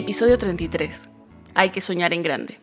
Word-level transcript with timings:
Episodio 0.00 0.38
33. 0.38 1.10
Hay 1.52 1.68
que 1.68 1.82
soñar 1.82 2.14
en 2.14 2.22
grande. 2.22 2.58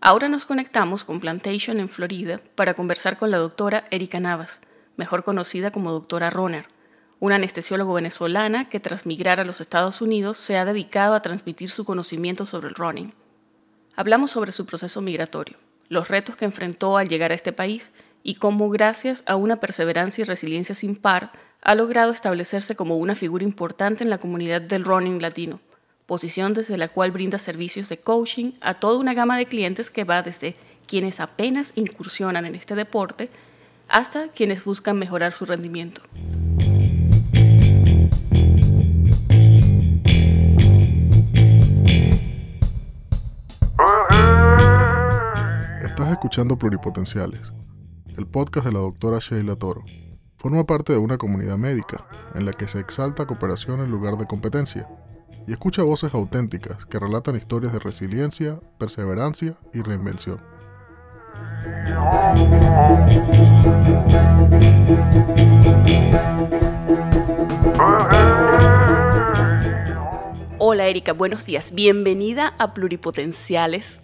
Ahora 0.00 0.26
nos 0.30 0.46
conectamos 0.46 1.04
con 1.04 1.20
Plantation 1.20 1.80
en 1.80 1.90
Florida 1.90 2.40
para 2.54 2.72
conversar 2.72 3.18
con 3.18 3.30
la 3.30 3.36
doctora 3.36 3.86
Erika 3.90 4.20
Navas, 4.20 4.62
mejor 4.96 5.22
conocida 5.22 5.70
como 5.70 5.92
doctora 5.92 6.30
Roner, 6.30 6.64
una 7.18 7.34
anestesióloga 7.34 7.92
venezolana 7.92 8.70
que 8.70 8.80
tras 8.80 9.04
migrar 9.04 9.38
a 9.38 9.44
los 9.44 9.60
Estados 9.60 10.00
Unidos 10.00 10.38
se 10.38 10.56
ha 10.56 10.64
dedicado 10.64 11.12
a 11.12 11.20
transmitir 11.20 11.68
su 11.68 11.84
conocimiento 11.84 12.46
sobre 12.46 12.68
el 12.68 12.74
running. 12.74 13.12
Hablamos 13.94 14.30
sobre 14.30 14.52
su 14.52 14.64
proceso 14.64 15.02
migratorio, 15.02 15.58
los 15.90 16.08
retos 16.08 16.36
que 16.36 16.46
enfrentó 16.46 16.96
al 16.96 17.10
llegar 17.10 17.32
a 17.32 17.34
este 17.34 17.52
país 17.52 17.92
y 18.22 18.36
cómo 18.36 18.70
gracias 18.70 19.24
a 19.26 19.36
una 19.36 19.60
perseverancia 19.60 20.22
y 20.22 20.24
resiliencia 20.24 20.74
sin 20.74 20.96
par 20.96 21.32
ha 21.60 21.74
logrado 21.74 22.12
establecerse 22.12 22.76
como 22.76 22.96
una 22.96 23.14
figura 23.14 23.44
importante 23.44 24.04
en 24.04 24.08
la 24.08 24.16
comunidad 24.16 24.62
del 24.62 24.84
running 24.84 25.20
latino 25.20 25.60
posición 26.10 26.54
desde 26.54 26.76
la 26.76 26.88
cual 26.88 27.12
brinda 27.12 27.38
servicios 27.38 27.88
de 27.88 28.00
coaching 28.00 28.50
a 28.60 28.74
toda 28.74 28.98
una 28.98 29.14
gama 29.14 29.38
de 29.38 29.46
clientes 29.46 29.90
que 29.90 30.02
va 30.02 30.22
desde 30.22 30.56
quienes 30.88 31.20
apenas 31.20 31.72
incursionan 31.76 32.46
en 32.46 32.56
este 32.56 32.74
deporte 32.74 33.30
hasta 33.88 34.26
quienes 34.26 34.64
buscan 34.64 34.98
mejorar 34.98 35.30
su 35.32 35.46
rendimiento. 35.46 36.02
Estás 45.84 46.10
escuchando 46.10 46.58
Pluripotenciales, 46.58 47.52
el 48.18 48.26
podcast 48.26 48.66
de 48.66 48.72
la 48.72 48.80
doctora 48.80 49.20
Sheila 49.20 49.54
Toro. 49.54 49.84
Forma 50.38 50.66
parte 50.66 50.92
de 50.92 50.98
una 50.98 51.18
comunidad 51.18 51.56
médica 51.56 52.04
en 52.34 52.46
la 52.46 52.52
que 52.52 52.66
se 52.66 52.80
exalta 52.80 53.26
cooperación 53.26 53.78
en 53.78 53.92
lugar 53.92 54.16
de 54.16 54.26
competencia 54.26 54.88
y 55.50 55.52
escucha 55.52 55.82
voces 55.82 56.14
auténticas 56.14 56.86
que 56.86 57.00
relatan 57.00 57.34
historias 57.34 57.72
de 57.72 57.80
resiliencia, 57.80 58.60
perseverancia 58.78 59.56
y 59.74 59.82
reinvención. 59.82 60.40
Hola 70.58 70.86
Erika, 70.86 71.14
buenos 71.14 71.44
días. 71.44 71.74
Bienvenida 71.74 72.54
a 72.58 72.72
Pluripotenciales. 72.72 73.98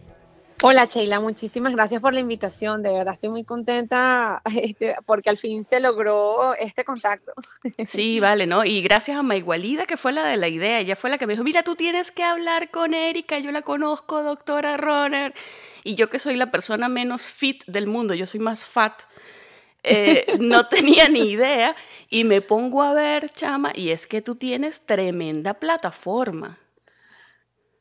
Hola 0.69 0.87
Sheila, 0.87 1.21
muchísimas 1.21 1.73
gracias 1.75 2.03
por 2.03 2.13
la 2.13 2.19
invitación. 2.19 2.83
De 2.83 2.91
verdad 2.91 3.15
estoy 3.15 3.31
muy 3.31 3.45
contenta 3.45 4.43
este, 4.61 4.97
porque 5.07 5.31
al 5.31 5.37
fin 5.37 5.65
se 5.65 5.79
logró 5.79 6.55
este 6.55 6.85
contacto. 6.85 7.35
Sí, 7.87 8.19
vale, 8.19 8.49
¿no? 8.49 8.65
Y 8.65 8.83
gracias 8.83 9.17
a 9.17 9.23
Maigualida, 9.23 9.87
que 9.87 9.97
fue 9.97 10.11
la 10.11 10.25
de 10.25 10.37
la 10.37 10.49
idea. 10.49 10.81
Ella 10.81 10.97
fue 10.97 11.09
la 11.09 11.19
que 11.19 11.29
me 11.29 11.35
dijo, 11.35 11.45
mira, 11.45 11.63
tú 11.63 11.77
tienes 11.77 12.11
que 12.11 12.25
hablar 12.25 12.73
con 12.73 12.95
Erika, 12.95 13.39
yo 13.39 13.53
la 13.53 13.63
conozco, 13.63 14.25
doctora 14.25 14.77
Roner. 14.77 15.35
Y 15.85 15.95
yo 15.95 16.11
que 16.11 16.19
soy 16.19 16.35
la 16.35 16.51
persona 16.51 16.89
menos 16.89 17.29
fit 17.29 17.63
del 17.69 17.87
mundo, 17.87 18.15
yo 18.15 18.27
soy 18.27 18.41
más 18.41 18.65
fat. 18.65 19.03
Eh, 19.85 20.27
no 20.41 20.67
tenía 20.67 21.09
ni 21.09 21.31
idea 21.31 21.77
y 22.11 22.25
me 22.25 22.41
pongo 22.41 22.83
a 22.83 22.93
ver, 22.93 23.31
chama, 23.31 23.71
y 23.73 23.91
es 23.91 24.09
que 24.09 24.21
tú 24.21 24.35
tienes 24.35 24.81
tremenda 24.81 25.55
plataforma. 25.55 26.59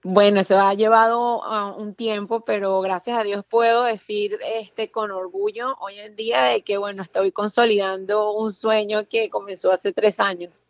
Bueno, 0.08 0.42
eso 0.42 0.60
ha 0.60 0.76
llevado 0.76 1.42
un 1.78 1.96
tiempo, 1.96 2.42
pero 2.46 2.80
gracias 2.82 3.18
a 3.18 3.24
Dios 3.24 3.44
puedo 3.44 3.86
decir 3.86 4.38
este 4.46 4.92
con 4.92 5.10
orgullo 5.10 5.76
hoy 5.80 5.98
en 5.98 6.16
día 6.16 6.44
de 6.44 6.62
que 6.62 6.78
bueno, 6.78 7.02
estoy 7.02 7.32
consolidando 7.32 8.32
un 8.34 8.54
sueño 8.54 9.08
que 9.10 9.32
comenzó 9.32 9.72
hace 9.72 9.94
tres 9.94 10.20
años. 10.20 10.68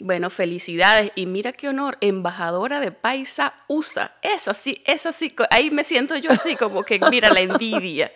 Bueno, 0.00 0.30
felicidades. 0.30 1.12
Y 1.14 1.26
mira 1.26 1.52
qué 1.52 1.68
honor, 1.68 1.96
embajadora 2.00 2.80
de 2.80 2.90
Paisa 2.90 3.54
USA. 3.68 4.16
Es 4.20 4.48
así, 4.48 4.82
es 4.84 5.06
así. 5.06 5.32
Ahí 5.50 5.70
me 5.70 5.84
siento 5.84 6.16
yo 6.16 6.32
así, 6.32 6.56
como 6.56 6.82
que 6.82 6.98
mira 7.08 7.30
la 7.30 7.38
envidia. 7.38 8.10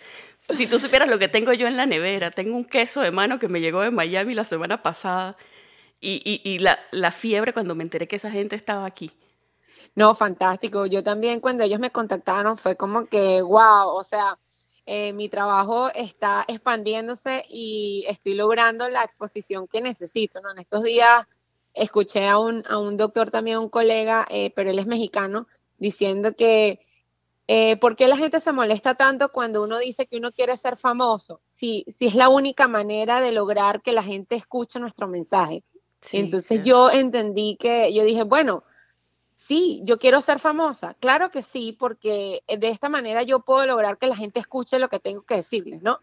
Si 0.53 0.67
tú 0.67 0.79
supieras 0.79 1.07
lo 1.07 1.17
que 1.17 1.29
tengo 1.29 1.53
yo 1.53 1.67
en 1.67 1.77
la 1.77 1.85
nevera, 1.85 2.29
tengo 2.31 2.57
un 2.57 2.65
queso 2.65 2.99
de 2.99 3.11
mano 3.11 3.39
que 3.39 3.47
me 3.47 3.61
llegó 3.61 3.79
de 3.79 3.91
Miami 3.91 4.33
la 4.33 4.43
semana 4.43 4.83
pasada 4.83 5.37
y, 6.01 6.59
la 6.59 7.11
fiebre 7.11 7.53
cuando 7.53 7.73
me 7.73 7.83
enteré 7.83 8.09
que 8.09 8.17
esa 8.17 8.31
gente 8.31 8.57
estaba 8.57 8.85
aquí. 8.85 9.13
No, 9.95 10.15
fantástico. 10.15 10.85
Yo 10.85 11.03
también 11.03 11.39
cuando 11.39 11.63
ellos 11.63 11.79
me 11.79 11.91
contactaron 11.91 12.57
fue 12.57 12.75
como 12.75 13.05
que, 13.05 13.41
wow, 13.41 13.89
o 13.89 14.03
sea, 14.03 14.37
eh, 14.85 15.13
mi 15.13 15.29
trabajo 15.29 15.89
está 15.93 16.45
expandiéndose 16.47 17.43
y 17.49 18.05
estoy 18.07 18.35
logrando 18.35 18.87
la 18.89 19.03
exposición 19.03 19.67
que 19.67 19.81
necesito. 19.81 20.41
¿no? 20.41 20.51
En 20.51 20.59
estos 20.59 20.83
días 20.83 21.25
escuché 21.73 22.27
a 22.27 22.39
un, 22.39 22.63
a 22.67 22.77
un 22.77 22.97
doctor 22.97 23.29
también, 23.31 23.57
un 23.57 23.69
colega, 23.69 24.25
eh, 24.29 24.51
pero 24.55 24.71
él 24.71 24.79
es 24.79 24.87
mexicano, 24.87 25.47
diciendo 25.77 26.33
que 26.35 26.79
eh, 27.47 27.77
¿por 27.77 27.95
qué 27.95 28.07
la 28.09 28.17
gente 28.17 28.41
se 28.41 28.51
molesta 28.51 28.95
tanto 28.95 29.31
cuando 29.31 29.63
uno 29.63 29.79
dice 29.79 30.05
que 30.05 30.17
uno 30.17 30.33
quiere 30.33 30.57
ser 30.57 30.75
famoso? 30.75 31.39
Si, 31.43 31.85
si 31.87 32.07
es 32.07 32.15
la 32.15 32.27
única 32.27 32.67
manera 32.67 33.21
de 33.21 33.31
lograr 33.31 33.81
que 33.81 33.93
la 33.93 34.03
gente 34.03 34.35
escuche 34.35 34.79
nuestro 34.79 35.07
mensaje. 35.07 35.63
Entonces 36.11 36.63
yo 36.63 36.91
entendí 36.91 37.57
que, 37.57 37.93
yo 37.93 38.03
dije, 38.03 38.23
bueno, 38.23 38.63
Sí, 39.39 39.81
yo 39.83 39.99
quiero 39.99 40.19
ser 40.19 40.39
famosa. 40.39 40.95
Claro 40.95 41.29
que 41.29 41.43
sí, 41.43 41.71
porque 41.77 42.41
eh, 42.47 42.57
de 42.57 42.69
esta 42.69 42.89
manera 42.89 43.21
yo 43.21 43.41
puedo 43.41 43.67
lograr 43.67 43.99
que 43.99 44.07
la 44.07 44.15
gente 44.15 44.39
escuche 44.39 44.79
lo 44.79 44.89
que 44.89 44.99
tengo 44.99 45.21
que 45.21 45.35
decirles, 45.35 45.83
¿no? 45.83 45.99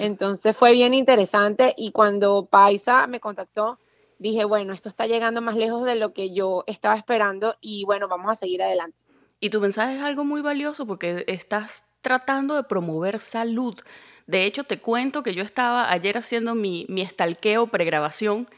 Entonces 0.00 0.56
fue 0.56 0.72
bien 0.72 0.94
interesante 0.94 1.74
y 1.76 1.92
cuando 1.92 2.46
Paisa 2.46 3.06
me 3.06 3.20
contactó, 3.20 3.78
dije, 4.18 4.46
bueno, 4.46 4.72
esto 4.72 4.88
está 4.88 5.06
llegando 5.06 5.42
más 5.42 5.54
lejos 5.54 5.84
de 5.84 5.96
lo 5.96 6.14
que 6.14 6.32
yo 6.32 6.64
estaba 6.66 6.96
esperando 6.96 7.56
y 7.60 7.84
bueno, 7.84 8.08
vamos 8.08 8.32
a 8.32 8.34
seguir 8.34 8.62
adelante. 8.62 9.02
Y 9.38 9.50
tu 9.50 9.60
mensaje 9.60 9.96
es 9.96 10.02
algo 10.02 10.24
muy 10.24 10.40
valioso 10.40 10.86
porque 10.86 11.24
estás 11.28 11.84
tratando 12.00 12.56
de 12.56 12.62
promover 12.62 13.20
salud. 13.20 13.78
De 14.26 14.44
hecho, 14.44 14.64
te 14.64 14.80
cuento 14.80 15.22
que 15.22 15.34
yo 15.34 15.44
estaba 15.44 15.92
ayer 15.92 16.16
haciendo 16.16 16.54
mi, 16.54 16.86
mi 16.88 17.02
estalqueo 17.02 17.66
pregrabación 17.66 18.48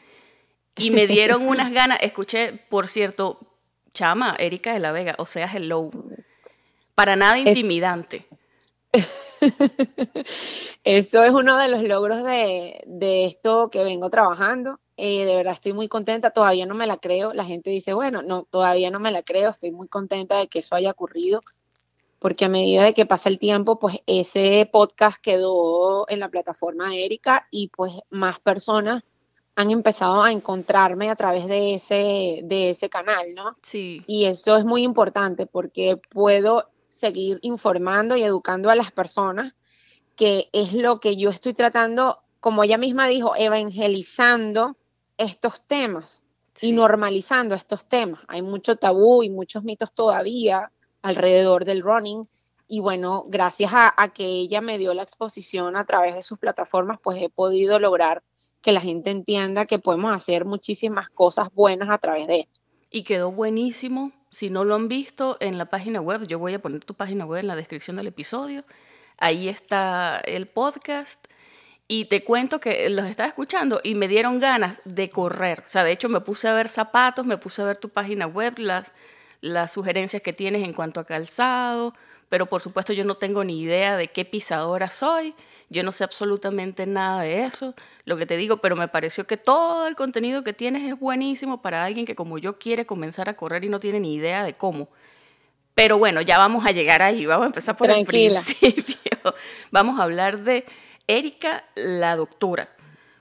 y 0.77 0.91
me 0.91 1.05
dieron 1.07 1.45
unas 1.45 1.73
ganas, 1.73 1.99
escuché, 2.01 2.53
por 2.69 2.87
cierto, 2.87 3.50
chama, 3.93 4.35
Erika 4.37 4.73
de 4.73 4.79
la 4.79 4.91
Vega, 4.91 5.15
o 5.17 5.25
sea, 5.25 5.49
hello. 5.51 5.89
Para 6.95 7.15
nada 7.15 7.37
intimidante. 7.37 8.27
Eso 10.83 11.23
es 11.23 11.31
uno 11.31 11.57
de 11.57 11.69
los 11.69 11.83
logros 11.83 12.23
de, 12.23 13.25
esto 13.25 13.69
que 13.69 13.83
vengo 13.83 14.09
trabajando. 14.09 14.79
Eh, 14.97 15.25
de 15.25 15.35
verdad 15.35 15.53
estoy 15.53 15.73
muy 15.73 15.87
contenta, 15.87 16.31
todavía 16.31 16.65
no 16.65 16.75
me 16.75 16.87
la 16.87 16.97
creo. 16.97 17.33
La 17.33 17.45
gente 17.45 17.69
dice, 17.69 17.93
bueno, 17.93 18.21
no, 18.21 18.43
todavía 18.49 18.91
no 18.91 18.99
me 18.99 19.11
la 19.11 19.23
creo, 19.23 19.49
estoy 19.49 19.71
muy 19.71 19.87
contenta 19.87 20.37
de 20.37 20.47
que 20.47 20.59
eso 20.59 20.75
haya 20.75 20.91
ocurrido, 20.91 21.41
porque 22.19 22.45
a 22.45 22.49
medida 22.49 22.83
de 22.83 22.93
que 22.93 23.05
pasa 23.05 23.29
el 23.29 23.39
tiempo, 23.39 23.79
pues 23.79 23.99
ese 24.05 24.69
podcast 24.71 25.19
quedó 25.21 26.07
en 26.09 26.19
la 26.19 26.29
plataforma 26.29 26.89
de 26.89 27.05
Erika 27.05 27.47
y 27.49 27.69
pues 27.69 27.93
más 28.09 28.39
personas 28.39 29.03
han 29.55 29.71
empezado 29.71 30.23
a 30.23 30.31
encontrarme 30.31 31.09
a 31.09 31.15
través 31.15 31.47
de 31.47 31.75
ese, 31.75 32.41
de 32.43 32.71
ese 32.71 32.89
canal, 32.89 33.35
¿no? 33.35 33.57
Sí. 33.61 34.03
Y 34.07 34.25
eso 34.25 34.55
es 34.55 34.65
muy 34.65 34.83
importante 34.83 35.45
porque 35.45 35.99
puedo 36.09 36.69
seguir 36.89 37.39
informando 37.41 38.15
y 38.15 38.23
educando 38.23 38.69
a 38.69 38.75
las 38.75 38.91
personas, 38.91 39.53
que 40.15 40.49
es 40.53 40.73
lo 40.73 40.99
que 40.99 41.15
yo 41.15 41.29
estoy 41.29 41.53
tratando, 41.53 42.19
como 42.39 42.63
ella 42.63 42.77
misma 42.77 43.07
dijo, 43.07 43.35
evangelizando 43.35 44.77
estos 45.17 45.61
temas 45.63 46.23
y 46.61 46.71
normalizando 46.71 47.55
estos 47.55 47.85
temas. 47.85 48.21
Hay 48.27 48.41
mucho 48.41 48.75
tabú 48.75 49.23
y 49.23 49.29
muchos 49.29 49.63
mitos 49.63 49.93
todavía 49.93 50.71
alrededor 51.01 51.65
del 51.65 51.81
running. 51.81 52.27
Y 52.67 52.79
bueno, 52.79 53.25
gracias 53.27 53.73
a, 53.73 53.93
a 53.97 54.09
que 54.13 54.25
ella 54.25 54.61
me 54.61 54.77
dio 54.77 54.93
la 54.93 55.03
exposición 55.03 55.75
a 55.75 55.85
través 55.85 56.15
de 56.15 56.23
sus 56.23 56.39
plataformas, 56.39 56.99
pues 57.01 57.21
he 57.21 57.29
podido 57.29 57.79
lograr 57.79 58.23
que 58.61 58.71
la 58.71 58.81
gente 58.81 59.09
entienda 59.09 59.65
que 59.65 59.79
podemos 59.79 60.15
hacer 60.15 60.45
muchísimas 60.45 61.09
cosas 61.09 61.49
buenas 61.53 61.89
a 61.89 61.97
través 61.97 62.27
de 62.27 62.41
esto. 62.41 62.59
Y 62.89 63.03
quedó 63.03 63.31
buenísimo. 63.31 64.11
Si 64.29 64.49
no 64.49 64.63
lo 64.63 64.75
han 64.75 64.87
visto 64.87 65.37
en 65.39 65.57
la 65.57 65.65
página 65.65 65.99
web, 65.99 66.27
yo 66.27 66.39
voy 66.39 66.53
a 66.53 66.61
poner 66.61 66.85
tu 66.85 66.93
página 66.93 67.25
web 67.25 67.39
en 67.41 67.47
la 67.47 67.55
descripción 67.55 67.97
del 67.97 68.07
episodio. 68.07 68.63
Ahí 69.17 69.49
está 69.49 70.21
el 70.25 70.47
podcast. 70.47 71.25
Y 71.87 72.05
te 72.05 72.23
cuento 72.23 72.59
que 72.59 72.89
los 72.89 73.05
estaba 73.05 73.27
escuchando 73.27 73.81
y 73.83 73.95
me 73.95 74.07
dieron 74.07 74.39
ganas 74.39 74.79
de 74.85 75.09
correr. 75.09 75.63
O 75.65 75.69
sea, 75.69 75.83
de 75.83 75.91
hecho 75.91 76.07
me 76.07 76.21
puse 76.21 76.47
a 76.47 76.53
ver 76.53 76.69
zapatos, 76.69 77.25
me 77.25 77.37
puse 77.37 77.61
a 77.61 77.65
ver 77.65 77.77
tu 77.77 77.89
página 77.89 78.27
web, 78.27 78.57
las, 78.59 78.93
las 79.41 79.73
sugerencias 79.73 80.21
que 80.21 80.31
tienes 80.31 80.63
en 80.63 80.73
cuanto 80.73 81.01
a 81.01 81.05
calzado, 81.05 81.93
pero 82.31 82.45
por 82.45 82.61
supuesto 82.61 82.93
yo 82.93 83.03
no 83.03 83.15
tengo 83.15 83.43
ni 83.43 83.59
idea 83.59 83.97
de 83.97 84.07
qué 84.07 84.23
pisadora 84.23 84.89
soy. 84.89 85.35
Yo 85.69 85.83
no 85.83 85.91
sé 85.91 86.05
absolutamente 86.05 86.85
nada 86.85 87.23
de 87.23 87.43
eso, 87.43 87.75
lo 88.05 88.15
que 88.15 88.25
te 88.25 88.37
digo, 88.37 88.57
pero 88.57 88.77
me 88.77 88.87
pareció 88.87 89.27
que 89.27 89.35
todo 89.35 89.85
el 89.85 89.97
contenido 89.97 90.41
que 90.41 90.53
tienes 90.53 90.89
es 90.89 90.97
buenísimo 90.97 91.61
para 91.61 91.83
alguien 91.83 92.05
que 92.05 92.15
como 92.15 92.37
yo 92.37 92.57
quiere 92.57 92.85
comenzar 92.85 93.27
a 93.27 93.35
correr 93.35 93.65
y 93.65 93.69
no 93.69 93.81
tiene 93.81 93.99
ni 93.99 94.13
idea 94.13 94.45
de 94.45 94.53
cómo. 94.53 94.87
Pero 95.75 95.97
bueno, 95.97 96.21
ya 96.21 96.37
vamos 96.37 96.65
a 96.65 96.71
llegar 96.71 97.01
ahí, 97.01 97.25
vamos 97.25 97.43
a 97.43 97.47
empezar 97.47 97.75
por 97.75 97.91
el 97.91 98.05
principio. 98.05 98.95
Vamos 99.71 99.99
a 99.99 100.03
hablar 100.03 100.39
de 100.39 100.65
Erika, 101.07 101.65
la 101.75 102.15
doctora, 102.15 102.69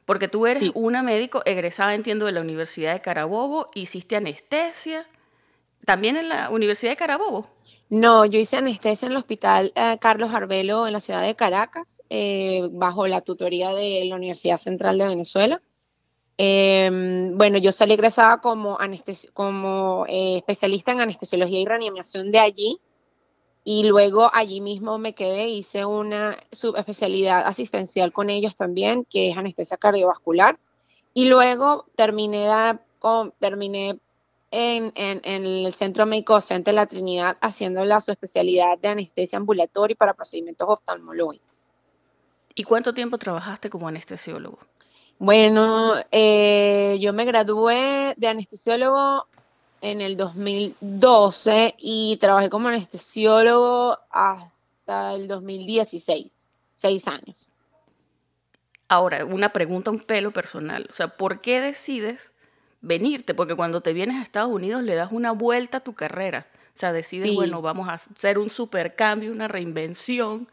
porque 0.07 0.29
tú 0.29 0.47
eres 0.47 0.71
una 0.75 1.03
médico 1.03 1.43
egresada, 1.45 1.95
entiendo, 1.95 2.27
de 2.27 2.33
la 2.33 2.41
Universidad 2.41 2.95
de 2.95 3.03
Carabobo, 3.03 3.71
hiciste 3.75 4.17
anestesia, 4.17 5.07
¿También 5.85 6.17
en 6.17 6.29
la 6.29 6.51
Universidad 6.51 6.93
de 6.93 6.97
Carabobo? 6.97 7.49
No, 7.91 8.25
yo 8.25 8.39
hice 8.39 8.57
anestesia 8.57 9.07
en 9.07 9.13
el 9.13 9.19
Hospital 9.19 9.73
eh, 9.75 9.99
Carlos 10.01 10.33
Arbelo 10.33 10.87
en 10.87 10.93
la 10.93 11.01
ciudad 11.01 11.23
de 11.23 11.35
Caracas, 11.35 12.01
eh, 12.09 12.69
bajo 12.71 13.09
la 13.09 13.21
tutoría 13.21 13.75
de 13.75 14.05
la 14.05 14.15
Universidad 14.15 14.59
Central 14.59 14.97
de 14.97 15.09
Venezuela. 15.09 15.61
Em, 16.39 17.37
bueno, 17.37 17.59
yo 17.59 17.73
salí 17.73 17.95
egresada 17.95 18.41
como, 18.41 18.79
como 19.35 20.07
eh, 20.09 20.37
especialista 20.39 20.93
en 20.93 21.01
anestesiología 21.01 21.61
y 21.61 21.67
reanimación 21.67 22.31
de 22.31 22.39
allí 22.39 22.81
y 23.65 23.85
luego 23.85 24.31
allí 24.33 24.61
mismo 24.61 24.99
me 24.99 25.13
quedé, 25.13 25.49
hice 25.49 25.85
una 25.85 26.39
subespecialidad 26.53 27.47
asistencial 27.47 28.13
con 28.13 28.31
ellos 28.31 28.55
también, 28.55 29.05
que 29.05 29.31
es 29.31 29.37
anestesia 29.37 29.77
cardiovascular. 29.77 30.61
Y 31.13 31.27
luego 31.29 31.87
terminé, 31.97 32.49
con, 33.01 33.33
terminé 33.41 33.99
en, 34.51 34.93
el 35.25 35.73
Centro 35.73 36.07
Médico 36.07 36.35
Docente 36.35 36.71
de 36.71 36.75
la 36.75 36.87
Trinidad 36.87 37.37
haciendo 37.41 37.85
la 37.85 38.01
subespecialidad 38.01 38.79
de 38.79 38.89
anestesia 38.89 39.39
ambulatoria 39.39 39.97
para 39.97 40.15
procedimientos 40.15 40.69
oftalmológicos. 40.69 41.49
¿Y 42.55 42.65
cuánto 42.65 42.93
tiempo 42.93 43.19
trabajaste 43.19 43.71
como 43.71 43.89
anestesiólogo? 43.89 44.59
Bueno, 45.19 45.95
eh, 46.11 46.99
yo 47.01 47.13
me 47.13 47.25
gradué 47.25 48.15
de 48.17 48.29
anestesiólogo 48.29 49.27
en 49.81 50.01
el 50.01 50.17
2012 50.17 51.75
y 51.79 52.17
trabajé 52.21 52.51
como 52.51 52.69
anestesiólogo 52.69 53.99
hasta 54.11 55.15
el 55.15 55.29
2016, 55.29 56.33
seis 56.77 57.09
años. 57.09 57.51
Ahora, 58.89 59.25
una 59.25 59.51
pregunta 59.51 59.91
un 59.91 60.01
pelo 60.01 60.33
personal, 60.33 60.87
o 60.89 60.93
sea, 60.93 61.17
¿por 61.17 61.41
qué 61.41 61.61
decides 61.61 62.33
venirte? 62.81 63.35
Porque 63.35 63.55
cuando 63.55 63.81
te 63.81 63.93
vienes 63.93 64.17
a 64.17 64.23
Estados 64.23 64.51
Unidos 64.51 64.83
le 64.83 64.95
das 64.95 65.13
una 65.13 65.33
vuelta 65.33 65.79
a 65.79 65.81
tu 65.81 65.95
carrera, 65.95 66.47
o 66.75 66.79
sea, 66.79 66.93
decides, 66.93 67.35
bueno, 67.35 67.61
vamos 67.61 67.89
a 67.89 67.95
hacer 67.95 68.39
un 68.39 68.49
supercambio, 68.49 69.33
una 69.33 69.49
reinvención. 69.49 70.49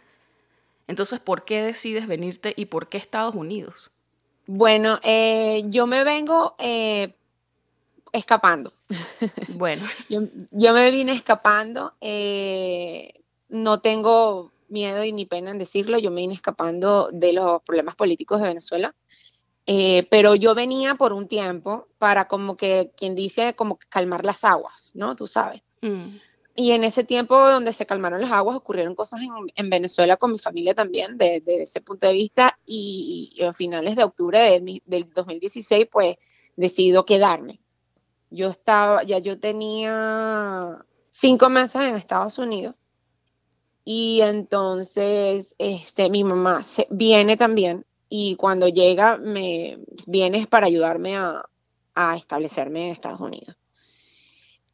Entonces, 0.87 1.19
¿por 1.19 1.45
qué 1.45 1.61
decides 1.61 2.07
venirte 2.07 2.53
y 2.57 2.65
por 2.65 2.89
qué 2.89 2.97
Estados 2.97 3.35
Unidos? 3.35 3.91
Bueno, 4.47 4.99
eh, 5.03 5.63
yo 5.67 5.87
me 5.87 6.03
vengo 6.03 6.55
eh, 6.57 7.13
escapando. 8.13 8.73
Bueno. 9.55 9.85
yo, 10.09 10.73
me 10.73 10.91
vine 10.91 11.11
escapando. 11.11 11.93
Eh, 12.01 13.21
no 13.49 13.79
tengo 13.79 14.51
miedo 14.69 15.03
y 15.03 15.11
ni 15.11 15.25
pena 15.25 15.51
en 15.51 15.57
decirlo. 15.57 15.99
Yo 15.99 16.11
me 16.11 16.21
vine 16.21 16.33
escapando 16.33 17.09
de 17.11 17.33
los 17.33 17.61
problemas 17.63 17.95
políticos 17.95 18.41
de 18.41 18.47
Venezuela. 18.47 18.95
Pero 20.09 20.35
yo 20.35 20.55
venía 20.55 20.95
por 20.95 21.13
un 21.13 21.27
tiempo 21.27 21.87
para 21.97 22.27
como 22.27 22.55
que, 22.55 22.91
quien 22.95 23.15
dice, 23.15 23.53
como 23.53 23.77
calmar 23.89 24.23
las 24.25 24.43
aguas, 24.43 24.91
¿no? 24.93 25.15
Tú 25.15 25.27
sabes. 25.27 25.61
Mm. 25.81 26.17
Y 26.59 26.71
en 26.71 26.83
ese 26.83 27.03
tiempo 27.03 27.37
donde 27.37 27.71
se 27.71 27.85
calmaron 27.85 28.19
las 28.19 28.31
aguas 28.31 28.57
ocurrieron 28.57 28.95
cosas 28.95 29.21
en, 29.55 29.69
Venezuela 29.69 30.17
con 30.17 30.31
mi 30.31 30.39
familia 30.39 30.73
también, 30.73 31.15
desde 31.15 31.61
ese 31.61 31.81
punto 31.81 32.07
de 32.07 32.13
vista, 32.13 32.57
y, 32.65 33.37
a 33.47 33.53
finales 33.53 33.95
de 33.95 34.03
octubre 34.03 34.59
del, 34.59 35.13
2016, 35.13 35.87
pues 35.91 36.17
decido 36.55 37.05
quedarme. 37.05 37.59
Yo 38.31 38.47
estaba, 38.47 39.03
ya 39.03 39.19
yo 39.19 39.39
tenía 39.39 40.83
cinco 41.11 41.47
meses 41.49 41.79
en 41.83 41.95
Estados 41.95 42.39
Unidos, 42.39 42.73
y 43.85 44.21
entonces 44.21 45.53
este, 45.59 46.09
mi 46.09 46.23
mamá 46.23 46.65
se, 46.65 46.87
viene 46.89 47.37
también, 47.37 47.85
y 48.09 48.35
cuando 48.35 48.67
llega, 48.67 49.17
me 49.17 49.79
viene 50.07 50.47
para 50.47 50.67
ayudarme 50.67 51.17
a, 51.17 51.43
a 51.95 52.15
establecerme 52.15 52.85
en 52.85 52.91
Estados 52.91 53.19
Unidos. 53.19 53.57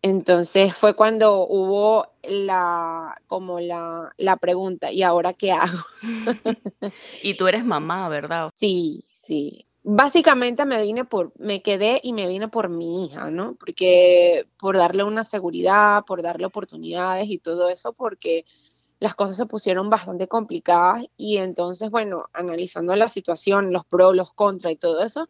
Entonces 0.04 0.76
fue 0.76 0.98
cuando 0.98 1.48
hubo 1.48 2.08
la, 2.24 3.16
como 3.28 3.62
la, 3.62 4.38
pregunta, 4.42 4.92
¿y 4.92 5.02
ahora 5.02 5.34
qué 5.34 5.54
hago? 5.54 5.80
y 7.24 7.36
tú 7.36 7.48
eres 7.48 7.64
mamá, 7.64 8.10
¿verdad? 8.10 8.52
Sí, 8.54 9.02
sí. 9.26 9.66
Básicamente 9.82 10.66
me 10.66 10.82
vine 10.82 11.06
por, 11.06 11.32
me 11.40 11.62
quedé 11.62 12.02
y 12.04 12.12
me 12.12 12.28
vine 12.28 12.50
por 12.50 12.68
mi 12.68 13.06
hija, 13.06 13.32
¿no? 13.32 13.56
Porque 13.56 14.46
por 14.60 14.78
darle 14.78 15.06
una 15.06 15.24
seguridad, 15.24 16.04
por 16.06 16.22
darle 16.22 16.48
oportunidades 16.48 17.30
y 17.30 17.38
todo 17.38 17.70
eso, 17.70 17.94
porque 17.94 18.44
las 19.04 19.16
cosas 19.16 19.36
se 19.36 19.46
pusieron 19.46 19.90
bastante 19.90 20.30
complicadas 20.30 21.04
y 21.18 21.36
entonces, 21.36 21.90
bueno, 21.90 22.30
analizando 22.32 22.96
la 22.96 23.10
situación, 23.10 23.74
los 23.74 23.84
pros, 23.84 24.16
los 24.16 24.32
contras 24.32 24.72
y 24.72 24.78
todo 24.78 25.04
eso, 25.04 25.28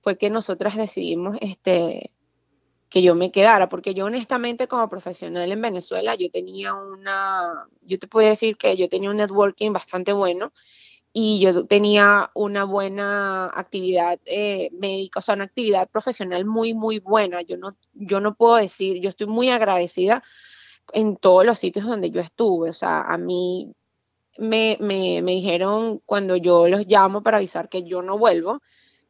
fue 0.00 0.16
que 0.16 0.30
nosotras 0.30 0.76
decidimos 0.76 1.36
este, 1.40 2.12
que 2.88 3.02
yo 3.02 3.16
me 3.16 3.32
quedara, 3.32 3.68
porque 3.68 3.94
yo 3.94 4.04
honestamente 4.04 4.68
como 4.68 4.88
profesional 4.88 5.50
en 5.50 5.60
Venezuela, 5.60 6.14
yo 6.14 6.30
tenía 6.30 6.74
una, 6.74 7.66
yo 7.82 7.98
te 7.98 8.06
puedo 8.06 8.28
decir 8.28 8.56
que 8.56 8.76
yo 8.76 8.88
tenía 8.88 9.10
un 9.10 9.16
networking 9.16 9.72
bastante 9.72 10.12
bueno 10.12 10.52
y 11.12 11.40
yo 11.40 11.66
tenía 11.66 12.30
una 12.32 12.62
buena 12.62 13.46
actividad 13.46 14.20
eh, 14.26 14.70
médica, 14.70 15.18
o 15.18 15.22
sea, 15.22 15.34
una 15.34 15.46
actividad 15.46 15.88
profesional 15.88 16.44
muy, 16.44 16.74
muy 16.74 17.00
buena. 17.00 17.42
Yo 17.42 17.56
no, 17.56 17.76
yo 17.92 18.20
no 18.20 18.36
puedo 18.36 18.54
decir, 18.54 19.00
yo 19.00 19.08
estoy 19.08 19.26
muy 19.26 19.50
agradecida 19.50 20.22
en 20.92 21.16
todos 21.16 21.44
los 21.44 21.58
sitios 21.58 21.84
donde 21.86 22.10
yo 22.10 22.20
estuve, 22.20 22.70
o 22.70 22.72
sea, 22.72 23.02
a 23.02 23.18
mí 23.18 23.72
me, 24.38 24.76
me, 24.80 25.22
me 25.22 25.32
dijeron 25.32 26.00
cuando 26.04 26.36
yo 26.36 26.68
los 26.68 26.86
llamo 26.86 27.22
para 27.22 27.38
avisar 27.38 27.68
que 27.68 27.84
yo 27.84 28.02
no 28.02 28.18
vuelvo, 28.18 28.60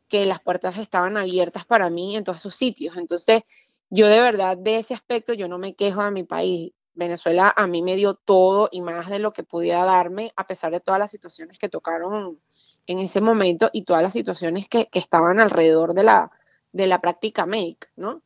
que 0.08 0.26
las 0.26 0.40
puertas 0.40 0.78
estaban 0.78 1.16
abiertas 1.16 1.64
para 1.64 1.90
mí 1.90 2.16
en 2.16 2.24
todos 2.24 2.38
esos 2.38 2.54
sitios. 2.54 2.96
Entonces, 2.96 3.42
yo 3.90 4.08
de 4.08 4.20
verdad 4.20 4.56
de 4.56 4.78
ese 4.78 4.94
aspecto 4.94 5.32
yo 5.32 5.48
no 5.48 5.58
me 5.58 5.74
quejo 5.74 6.02
de 6.04 6.10
mi 6.10 6.24
país. 6.24 6.72
Venezuela 6.94 7.52
a 7.54 7.66
mí 7.66 7.82
me 7.82 7.96
dio 7.96 8.14
todo 8.14 8.68
y 8.72 8.80
más 8.80 9.10
de 9.10 9.18
lo 9.18 9.32
que 9.32 9.44
podía 9.44 9.84
darme 9.84 10.32
a 10.34 10.46
pesar 10.46 10.72
de 10.72 10.80
todas 10.80 10.98
las 10.98 11.10
situaciones 11.10 11.58
que 11.58 11.68
tocaron 11.68 12.40
en 12.86 12.98
ese 13.00 13.20
momento 13.20 13.68
y 13.72 13.84
todas 13.84 14.02
las 14.02 14.14
situaciones 14.14 14.68
que, 14.68 14.88
estaban 14.92 15.38
alrededor 15.38 15.92
de 15.92 16.04
la, 16.04 16.30
de 16.72 16.86
la 16.86 17.00
práctica 17.00 17.44
médica, 17.44 17.88
¿no? 17.96 18.22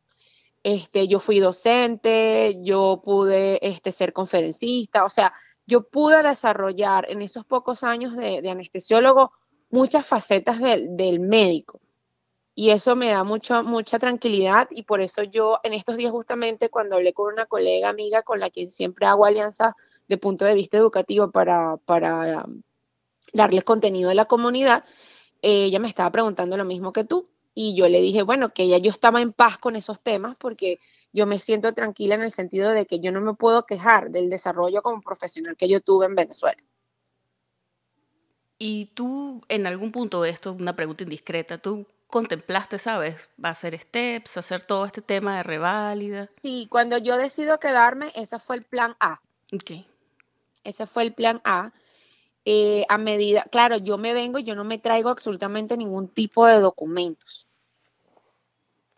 Este, 0.62 1.08
yo 1.08 1.20
fui 1.20 1.38
docente, 1.40 2.60
yo 2.62 3.00
pude 3.02 3.58
este, 3.66 3.92
ser 3.92 4.12
conferencista, 4.12 5.04
o 5.04 5.08
sea, 5.08 5.32
yo 5.66 5.88
pude 5.88 6.22
desarrollar 6.22 7.10
en 7.10 7.22
esos 7.22 7.44
pocos 7.44 7.82
años 7.84 8.14
de, 8.16 8.48
anestesiólogo 8.48 9.32
muchas 9.70 10.06
facetas 10.06 10.60
del 10.60 11.20
médico. 11.20 11.80
Y 12.54 12.70
eso 12.70 12.96
me 12.96 13.08
da 13.08 13.24
mucho, 13.24 13.62
mucha 13.62 13.98
tranquilidad 13.98 14.68
y 14.70 14.82
por 14.82 15.00
eso 15.00 15.22
yo 15.22 15.60
en 15.62 15.72
estos 15.72 15.96
días 15.96 16.10
justamente 16.10 16.68
cuando 16.68 16.96
hablé 16.96 17.14
con 17.14 17.32
una 17.32 17.46
colega 17.46 17.88
amiga 17.88 18.22
con 18.22 18.40
la 18.40 18.50
que 18.50 18.66
siempre 18.66 19.06
hago 19.06 19.24
alianza 19.24 19.76
de 20.08 20.18
punto 20.18 20.44
de 20.44 20.54
vista 20.54 20.76
educativo 20.76 21.30
para, 21.30 21.78
para 21.78 22.44
um, 22.44 22.62
darles 23.32 23.64
contenido 23.64 24.10
a 24.10 24.14
la 24.14 24.26
comunidad, 24.26 24.84
ella 25.40 25.78
me 25.78 25.88
estaba 25.88 26.10
preguntando 26.10 26.56
lo 26.56 26.64
mismo 26.64 26.92
que 26.92 27.04
tú 27.04 27.24
y 27.62 27.74
yo 27.74 27.90
le 27.90 28.00
dije, 28.00 28.22
bueno, 28.22 28.54
que 28.54 28.68
ya 28.68 28.78
yo 28.78 28.90
estaba 28.90 29.20
en 29.20 29.34
paz 29.34 29.58
con 29.58 29.76
esos 29.76 30.00
temas 30.00 30.34
porque 30.38 30.78
yo 31.12 31.26
me 31.26 31.38
siento 31.38 31.74
tranquila 31.74 32.14
en 32.14 32.22
el 32.22 32.32
sentido 32.32 32.70
de 32.70 32.86
que 32.86 33.00
yo 33.00 33.12
no 33.12 33.20
me 33.20 33.34
puedo 33.34 33.66
quejar 33.66 34.10
del 34.10 34.30
desarrollo 34.30 34.80
como 34.80 35.02
profesional 35.02 35.58
que 35.58 35.68
yo 35.68 35.82
tuve 35.82 36.06
en 36.06 36.14
Venezuela. 36.14 36.62
Y 38.58 38.86
tú, 38.94 39.42
en 39.48 39.66
algún 39.66 39.92
punto 39.92 40.22
de 40.22 40.30
esto, 40.30 40.54
una 40.54 40.74
pregunta 40.74 41.02
indiscreta, 41.02 41.58
¿tú 41.58 41.86
contemplaste, 42.06 42.78
sabes? 42.78 43.28
Va 43.42 43.50
a 43.50 43.52
hacer 43.52 43.78
steps, 43.78 44.38
hacer 44.38 44.62
todo 44.62 44.86
este 44.86 45.02
tema 45.02 45.36
de 45.36 45.42
reválida. 45.42 46.28
Sí, 46.40 46.66
cuando 46.70 46.96
yo 46.96 47.18
decido 47.18 47.60
quedarme, 47.60 48.10
ese 48.14 48.38
fue 48.38 48.56
el 48.56 48.64
plan 48.64 48.96
A. 49.00 49.20
Ok. 49.52 49.84
Ese 50.64 50.86
fue 50.86 51.02
el 51.02 51.12
plan 51.12 51.42
A. 51.44 51.74
Eh, 52.46 52.86
a 52.88 52.96
medida, 52.96 53.44
claro, 53.52 53.76
yo 53.76 53.98
me 53.98 54.14
vengo 54.14 54.38
y 54.38 54.44
yo 54.44 54.54
no 54.54 54.64
me 54.64 54.78
traigo 54.78 55.10
absolutamente 55.10 55.76
ningún 55.76 56.08
tipo 56.08 56.46
de 56.46 56.58
documentos. 56.58 57.49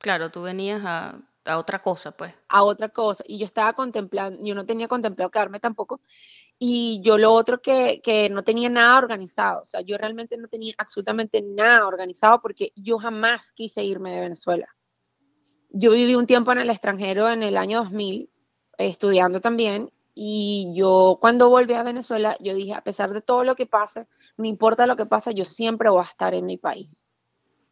Claro, 0.02 0.30
tú 0.30 0.42
venías 0.42 0.82
a, 0.84 1.18
a 1.44 1.58
otra 1.58 1.80
cosa, 1.80 2.10
pues. 2.10 2.34
A 2.48 2.64
otra 2.64 2.88
cosa. 2.88 3.24
Y 3.26 3.38
yo 3.38 3.46
estaba 3.46 3.72
contemplando, 3.72 4.44
yo 4.44 4.54
no 4.54 4.66
tenía 4.66 4.88
contemplado 4.88 5.30
quedarme 5.30 5.60
tampoco. 5.60 6.00
Y 6.58 7.00
yo 7.02 7.18
lo 7.18 7.32
otro 7.32 7.62
que, 7.62 8.00
que, 8.02 8.28
no 8.28 8.44
tenía 8.44 8.68
nada 8.68 8.98
organizado, 8.98 9.62
o 9.62 9.64
sea, 9.64 9.80
yo 9.80 9.98
realmente 9.98 10.36
no 10.36 10.46
tenía 10.46 10.74
absolutamente 10.78 11.42
nada 11.42 11.86
organizado 11.88 12.40
porque 12.40 12.72
yo 12.76 12.98
jamás 12.98 13.52
quise 13.52 13.82
irme 13.82 14.10
de 14.14 14.20
Venezuela. 14.20 14.66
Yo 15.70 15.92
viví 15.92 16.14
un 16.14 16.26
tiempo 16.26 16.52
en 16.52 16.58
el 16.58 16.70
extranjero 16.70 17.28
en 17.30 17.42
el 17.42 17.56
año 17.56 17.78
2000, 17.78 18.30
estudiando 18.78 19.40
también, 19.40 19.90
y 20.14 20.72
yo 20.74 21.18
cuando 21.20 21.48
volví 21.48 21.74
a 21.74 21.82
Venezuela, 21.82 22.36
yo 22.38 22.54
dije, 22.54 22.74
a 22.74 22.82
pesar 22.82 23.10
de 23.12 23.22
todo 23.22 23.44
lo 23.44 23.54
que 23.54 23.66
pase, 23.66 24.06
no 24.36 24.44
importa 24.44 24.86
lo 24.86 24.96
que 24.96 25.06
pase, 25.06 25.34
yo 25.34 25.44
siempre 25.44 25.90
voy 25.90 26.00
a 26.00 26.04
estar 26.04 26.34
en 26.34 26.46
mi 26.46 26.58
país. 26.58 27.04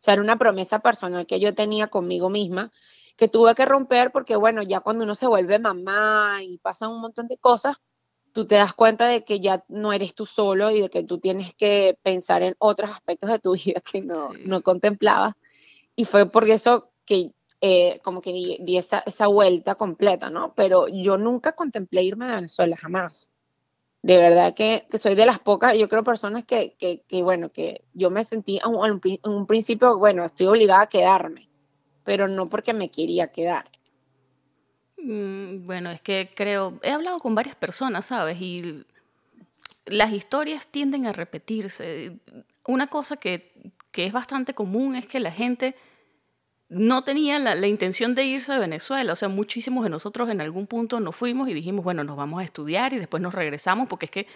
O 0.00 0.02
sea, 0.02 0.14
era 0.14 0.22
una 0.22 0.36
promesa 0.36 0.78
personal 0.78 1.26
que 1.26 1.40
yo 1.40 1.54
tenía 1.54 1.88
conmigo 1.88 2.30
misma, 2.30 2.72
que 3.18 3.28
tuve 3.28 3.54
que 3.54 3.66
romper 3.66 4.12
porque, 4.12 4.34
bueno, 4.34 4.62
ya 4.62 4.80
cuando 4.80 5.04
uno 5.04 5.14
se 5.14 5.26
vuelve 5.26 5.58
mamá 5.58 6.38
y 6.42 6.56
pasan 6.56 6.90
un 6.90 7.02
montón 7.02 7.28
de 7.28 7.36
cosas, 7.36 7.76
tú 8.32 8.46
te 8.46 8.54
das 8.54 8.72
cuenta 8.72 9.06
de 9.06 9.24
que 9.24 9.40
ya 9.40 9.62
no 9.68 9.92
eres 9.92 10.14
tú 10.14 10.24
solo 10.24 10.70
y 10.70 10.80
de 10.80 10.88
que 10.88 11.04
tú 11.04 11.18
tienes 11.18 11.54
que 11.54 11.98
pensar 12.02 12.42
en 12.42 12.54
otros 12.58 12.90
aspectos 12.90 13.28
de 13.28 13.38
tu 13.40 13.52
vida 13.64 13.82
que 13.92 14.00
no, 14.00 14.30
no 14.46 14.62
contemplabas. 14.62 15.34
Y 15.94 16.06
fue 16.06 16.30
por 16.30 16.48
eso 16.48 16.92
que 17.04 17.32
eh, 17.60 18.00
como 18.02 18.22
que 18.22 18.32
di, 18.32 18.78
esa, 18.78 19.00
esa, 19.00 19.26
vuelta 19.26 19.74
completa, 19.74 20.30
¿no? 20.30 20.54
Pero 20.54 20.88
yo 20.88 21.18
nunca 21.18 21.52
contemplé 21.52 22.04
irme 22.04 22.26
de 22.26 22.36
Venezuela, 22.36 22.74
jamás. 22.74 23.30
De 24.02 24.16
verdad 24.16 24.54
que, 24.54 24.86
soy 24.98 25.14
de 25.14 25.26
las 25.26 25.38
pocas, 25.38 25.76
yo 25.76 25.88
creo, 25.88 26.02
personas 26.02 26.44
que, 26.44 26.74
que, 26.78 27.02
que 27.06 27.22
bueno, 27.22 27.50
que 27.50 27.84
yo 27.92 28.10
me 28.10 28.24
sentí 28.24 28.58
en 28.64 28.74
un, 28.74 29.00
en 29.04 29.30
un 29.30 29.46
principio, 29.46 29.98
bueno, 29.98 30.24
estoy 30.24 30.46
obligada 30.46 30.82
a 30.82 30.88
quedarme, 30.88 31.48
pero 32.04 32.26
no 32.26 32.48
porque 32.48 32.72
me 32.72 32.90
quería 32.90 33.28
quedar. 33.28 33.70
Mm, 34.96 35.66
bueno, 35.66 35.90
es 35.90 36.00
que 36.00 36.30
creo, 36.34 36.78
he 36.82 36.90
hablado 36.90 37.18
con 37.18 37.34
varias 37.34 37.56
personas, 37.56 38.06
¿sabes? 38.06 38.40
Y 38.40 38.84
las 39.86 40.12
historias 40.12 40.66
tienden 40.66 41.06
a 41.06 41.12
repetirse. 41.12 42.18
Una 42.66 42.86
cosa 42.86 43.16
que, 43.16 43.52
que 43.92 44.06
es 44.06 44.12
bastante 44.12 44.54
común 44.54 44.96
es 44.96 45.06
que 45.06 45.20
la 45.20 45.32
gente 45.32 45.74
no 46.70 47.02
tenía 47.02 47.38
la, 47.40 47.66
intención 47.66 48.14
de 48.14 48.24
irse 48.24 48.52
de 48.52 48.60
Venezuela. 48.60 49.12
O 49.12 49.16
sea, 49.16 49.28
muchísimos 49.28 49.82
de 49.82 49.90
nosotros 49.90 50.30
en 50.30 50.40
algún 50.40 50.68
punto 50.68 51.00
nos 51.00 51.16
fuimos 51.16 51.48
y 51.48 51.54
dijimos, 51.54 51.84
bueno, 51.84 52.04
nos 52.04 52.16
vamos 52.16 52.40
a 52.40 52.44
estudiar 52.44 52.92
y 52.92 52.98
después 52.98 53.20
nos 53.20 53.34
regresamos, 53.34 53.88
porque 53.88 54.06
es 54.06 54.10
que 54.12 54.26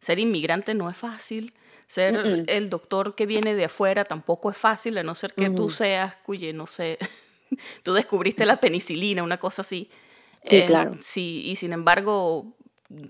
ser 0.00 0.18
inmigrante 0.18 0.74
no 0.74 0.90
es 0.90 0.96
fácil. 0.96 1.54
Ser 1.86 2.44
el 2.48 2.68
doctor 2.68 3.14
que 3.14 3.24
viene 3.24 3.54
de 3.54 3.64
afuera 3.64 4.04
tampoco 4.04 4.50
es 4.50 4.56
fácil, 4.58 4.98
a 4.98 5.02
no 5.02 5.14
ser 5.14 5.32
que 5.32 5.48
tú 5.48 5.70
seas, 5.70 6.16
cuye, 6.16 6.52
no 6.52 6.66
sé, 6.66 6.98
tú 7.82 7.94
descubriste 7.94 8.44
la 8.44 8.56
penicilina, 8.56 9.22
una 9.22 9.38
cosa 9.38 9.62
así. 9.62 9.88
Sí, 10.42 10.56
eh, 10.56 10.64
claro. 10.66 10.96
Sí, 11.00 11.42
y 11.46 11.56
sin 11.56 11.72
embargo, 11.72 12.52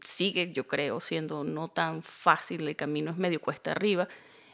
sigue, 0.05 0.53
yo 0.53 0.69
creo, 0.69 1.01
siendo 1.01 1.43
no 1.43 1.69
tan 1.69 2.03
fácil, 2.03 2.69
el 2.69 2.77
camino 2.77 3.11
es 3.11 3.17
medio 3.17 3.41
cuesta 3.41 3.73
arriba. 3.73 4.09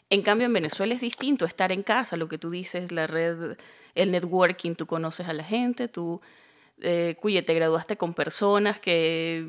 En 0.09 0.23
cambio, 0.23 0.47
en 0.47 0.53
Venezuela 0.53 0.95
es 0.95 1.01
distinto 1.01 1.45
estar 1.45 1.73
en 1.73 1.83
casa, 1.83 2.17
lo 2.17 2.29
que 2.29 2.39
tú 2.39 2.51
dices, 2.51 2.93
la 2.93 3.07
red, 3.07 3.57
el 3.95 4.11
networking, 4.11 4.75
tú 4.75 4.87
conoces 4.87 5.29
a 5.29 5.33
la 5.33 5.45
gente, 5.45 5.89
tú, 5.89 6.21
eh, 6.81 7.17
cuye, 7.21 7.43
te 7.43 7.55
graduaste 7.55 7.97
con 7.97 8.15
personas 8.15 8.81
que 8.81 9.47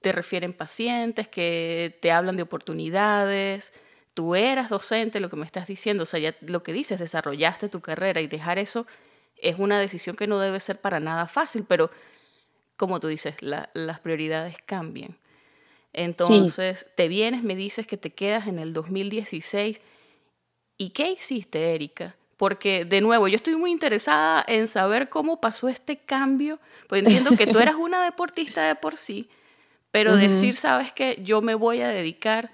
te 0.00 0.12
refieren 0.12 0.52
pacientes, 0.52 1.28
que 1.28 1.98
te 2.00 2.10
hablan 2.10 2.36
de 2.36 2.42
oportunidades, 2.42 3.72
tú 4.14 4.34
eras 4.34 4.70
docente, 4.70 5.20
lo 5.20 5.28
que 5.30 5.36
me 5.36 5.46
estás 5.46 5.66
diciendo, 5.66 6.04
o 6.04 6.06
sea, 6.06 6.20
ya 6.20 6.34
lo 6.40 6.62
que 6.62 6.72
dices, 6.72 6.98
desarrollaste 6.98 7.68
tu 7.68 7.80
carrera 7.80 8.20
y 8.20 8.26
dejar 8.26 8.58
eso 8.58 8.86
es 9.42 9.58
una 9.58 9.78
decisión 9.78 10.16
que 10.16 10.26
no 10.26 10.38
debe 10.38 10.60
ser 10.60 10.80
para 10.80 11.00
nada 11.00 11.26
fácil, 11.26 11.64
pero 11.68 11.90
como 12.76 13.00
tú 13.00 13.08
dices, 13.08 13.36
las 13.40 14.00
prioridades 14.00 14.56
cambian. 14.64 15.18
Entonces, 15.92 16.86
te 16.96 17.08
vienes, 17.08 17.42
me 17.42 17.54
dices 17.54 17.86
que 17.86 17.96
te 17.96 18.10
quedas 18.10 18.46
en 18.46 18.58
el 18.58 18.72
2016. 18.72 19.80
¿Y 20.78 20.90
qué 20.90 21.10
hiciste, 21.10 21.74
Erika? 21.74 22.16
Porque, 22.42 22.84
de 22.84 23.00
nuevo, 23.00 23.28
yo 23.28 23.36
estoy 23.36 23.54
muy 23.54 23.70
interesada 23.70 24.44
en 24.48 24.66
saber 24.66 25.08
cómo 25.08 25.40
pasó 25.40 25.68
este 25.68 25.98
cambio, 25.98 26.58
porque 26.88 26.98
entiendo 26.98 27.36
que 27.38 27.46
tú 27.46 27.60
eras 27.60 27.76
una 27.78 28.02
deportista 28.02 28.66
de 28.66 28.74
por 28.74 28.98
sí, 28.98 29.28
pero 29.92 30.16
decir, 30.16 30.54
sabes 30.56 30.92
que 30.92 31.20
yo 31.22 31.40
me 31.40 31.54
voy 31.54 31.82
a 31.82 31.88
dedicar 31.88 32.50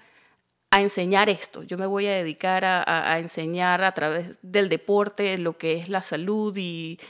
a 0.70 0.82
enseñar 0.82 1.30
esto, 1.30 1.62
yo 1.62 1.78
me 1.78 1.86
voy 1.86 2.06
a 2.06 2.12
dedicar 2.12 2.66
a, 2.66 2.84
a, 3.14 3.18
enseñar 3.18 3.82
a 3.82 3.92
través 3.92 4.32
del 4.42 4.68
deporte 4.68 5.38
lo 5.38 5.56
que 5.56 5.78
es 5.78 5.88
la 5.88 6.02
salud 6.02 6.54
y 6.54 7.00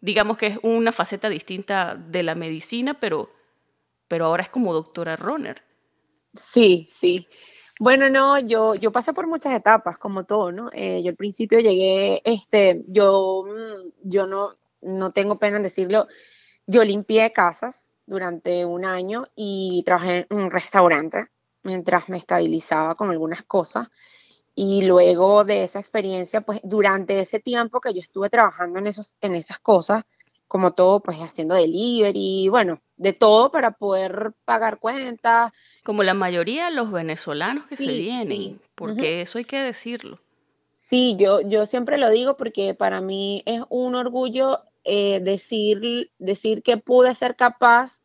digamos 0.00 0.36
que 0.36 0.46
es 0.46 0.60
una 0.62 0.92
faceta 0.92 1.28
distinta 1.28 1.96
de 1.96 2.22
la 2.22 2.36
medicina, 2.36 2.94
pero, 2.94 3.28
pero 4.06 4.26
ahora 4.26 4.44
es 4.44 4.50
como 4.50 4.72
doctora 4.72 5.16
Roner. 5.16 5.64
Sí, 6.34 6.88
sí. 6.92 7.26
Bueno, 7.82 8.10
no, 8.10 8.38
yo, 8.38 8.74
yo 8.74 8.92
pasé 8.92 9.14
por 9.14 9.26
muchas 9.26 9.54
etapas, 9.54 9.96
como 9.96 10.24
todo, 10.24 10.52
¿no? 10.52 10.68
Eh, 10.74 11.02
yo 11.02 11.08
al 11.08 11.16
principio 11.16 11.60
llegué, 11.60 12.20
este, 12.26 12.84
yo, 12.88 13.42
mm, 13.46 13.92
yo 14.02 14.26
no, 14.26 14.54
no 14.82 15.12
tengo 15.12 15.38
pena 15.38 15.56
en 15.56 15.62
decirlo, 15.62 16.06
yo 16.66 16.84
limpié 16.84 17.32
casas 17.32 17.90
durante 18.04 18.66
un 18.66 18.84
año 18.84 19.26
y 19.34 19.82
trabajé 19.86 20.26
en 20.28 20.38
un 20.38 20.50
restaurante 20.50 21.28
mientras 21.62 22.10
me 22.10 22.18
estabilizaba 22.18 22.96
con 22.96 23.10
algunas 23.10 23.44
cosas. 23.44 23.88
Y 24.54 24.82
luego 24.82 25.44
de 25.44 25.64
esa 25.64 25.80
experiencia, 25.80 26.42
pues 26.42 26.60
durante 26.64 27.20
ese 27.20 27.40
tiempo 27.40 27.80
que 27.80 27.94
yo 27.94 28.00
estuve 28.00 28.30
trabajando 28.30 28.78
en, 28.78 28.88
esos, 28.88 29.16
en 29.22 29.34
esas 29.36 29.58
cosas, 29.60 30.04
como 30.50 30.72
todo, 30.72 30.98
pues 30.98 31.16
haciendo 31.18 31.54
delivery, 31.54 32.48
bueno, 32.48 32.82
de 32.96 33.12
todo 33.12 33.52
para 33.52 33.70
poder 33.70 34.32
pagar 34.44 34.80
cuentas. 34.80 35.52
Como 35.84 36.02
la 36.02 36.12
mayoría 36.12 36.64
de 36.64 36.72
los 36.72 36.90
venezolanos 36.90 37.66
que 37.66 37.76
se 37.76 37.92
vienen, 37.92 38.60
porque 38.74 39.22
eso 39.22 39.38
hay 39.38 39.44
que 39.44 39.60
decirlo. 39.60 40.18
Sí, 40.74 41.14
yo, 41.16 41.40
yo 41.40 41.66
siempre 41.66 41.98
lo 41.98 42.10
digo 42.10 42.36
porque 42.36 42.74
para 42.74 43.00
mí 43.00 43.44
es 43.46 43.62
un 43.68 43.94
orgullo 43.94 44.62
eh, 44.82 45.20
decir, 45.20 46.10
decir 46.18 46.64
que 46.64 46.78
pude 46.78 47.14
ser 47.14 47.36
capaz 47.36 48.02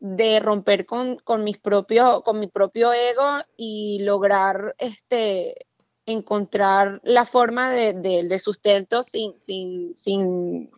de 0.00 0.40
romper 0.40 0.86
con, 0.86 1.18
con, 1.18 1.44
mis 1.44 1.58
propios, 1.58 2.24
con 2.24 2.40
mi 2.40 2.48
propio 2.48 2.92
ego 2.92 3.38
y 3.56 4.00
lograr 4.00 4.74
este, 4.78 5.68
encontrar 6.06 7.00
la 7.04 7.24
forma 7.24 7.70
de, 7.70 8.38
sustento 8.40 9.04
sin, 9.04 9.40
sin, 9.40 9.96
sin, 9.96 10.72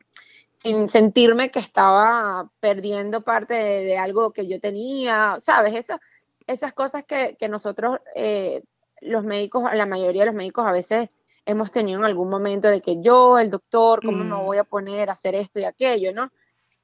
sin, 0.56 0.88
sentirme 0.88 1.50
que 1.50 1.58
estaba 1.58 2.50
perdiendo 2.60 3.22
parte 3.22 3.54
de, 3.54 3.98
algo 3.98 4.32
que 4.32 4.48
yo 4.48 4.60
tenía, 4.60 5.38
¿sabes? 5.42 5.74
Esa, 5.74 6.00
esas 6.46 6.72
cosas 6.72 7.04
que, 7.04 7.36
nosotros, 7.48 7.98
eh, 8.14 8.62
los 9.00 9.24
médicos, 9.24 9.64
la 9.74 9.86
mayoría 9.86 10.22
de 10.22 10.26
los 10.26 10.34
médicos 10.34 10.66
a 10.66 10.72
veces 10.72 11.08
hemos 11.44 11.70
tenido 11.70 11.98
en 12.00 12.04
algún 12.04 12.28
momento 12.28 12.68
de 12.68 12.80
que 12.80 13.00
yo, 13.00 13.38
el 13.38 13.50
doctor, 13.50 14.04
¿cómo 14.04 14.24
me 14.24 14.34
voy 14.34 14.58
a 14.58 14.64
poner 14.64 15.08
a 15.08 15.12
hacer 15.12 15.34
esto 15.34 15.60
y 15.60 15.64
aquello, 15.64 16.12
no? 16.12 16.30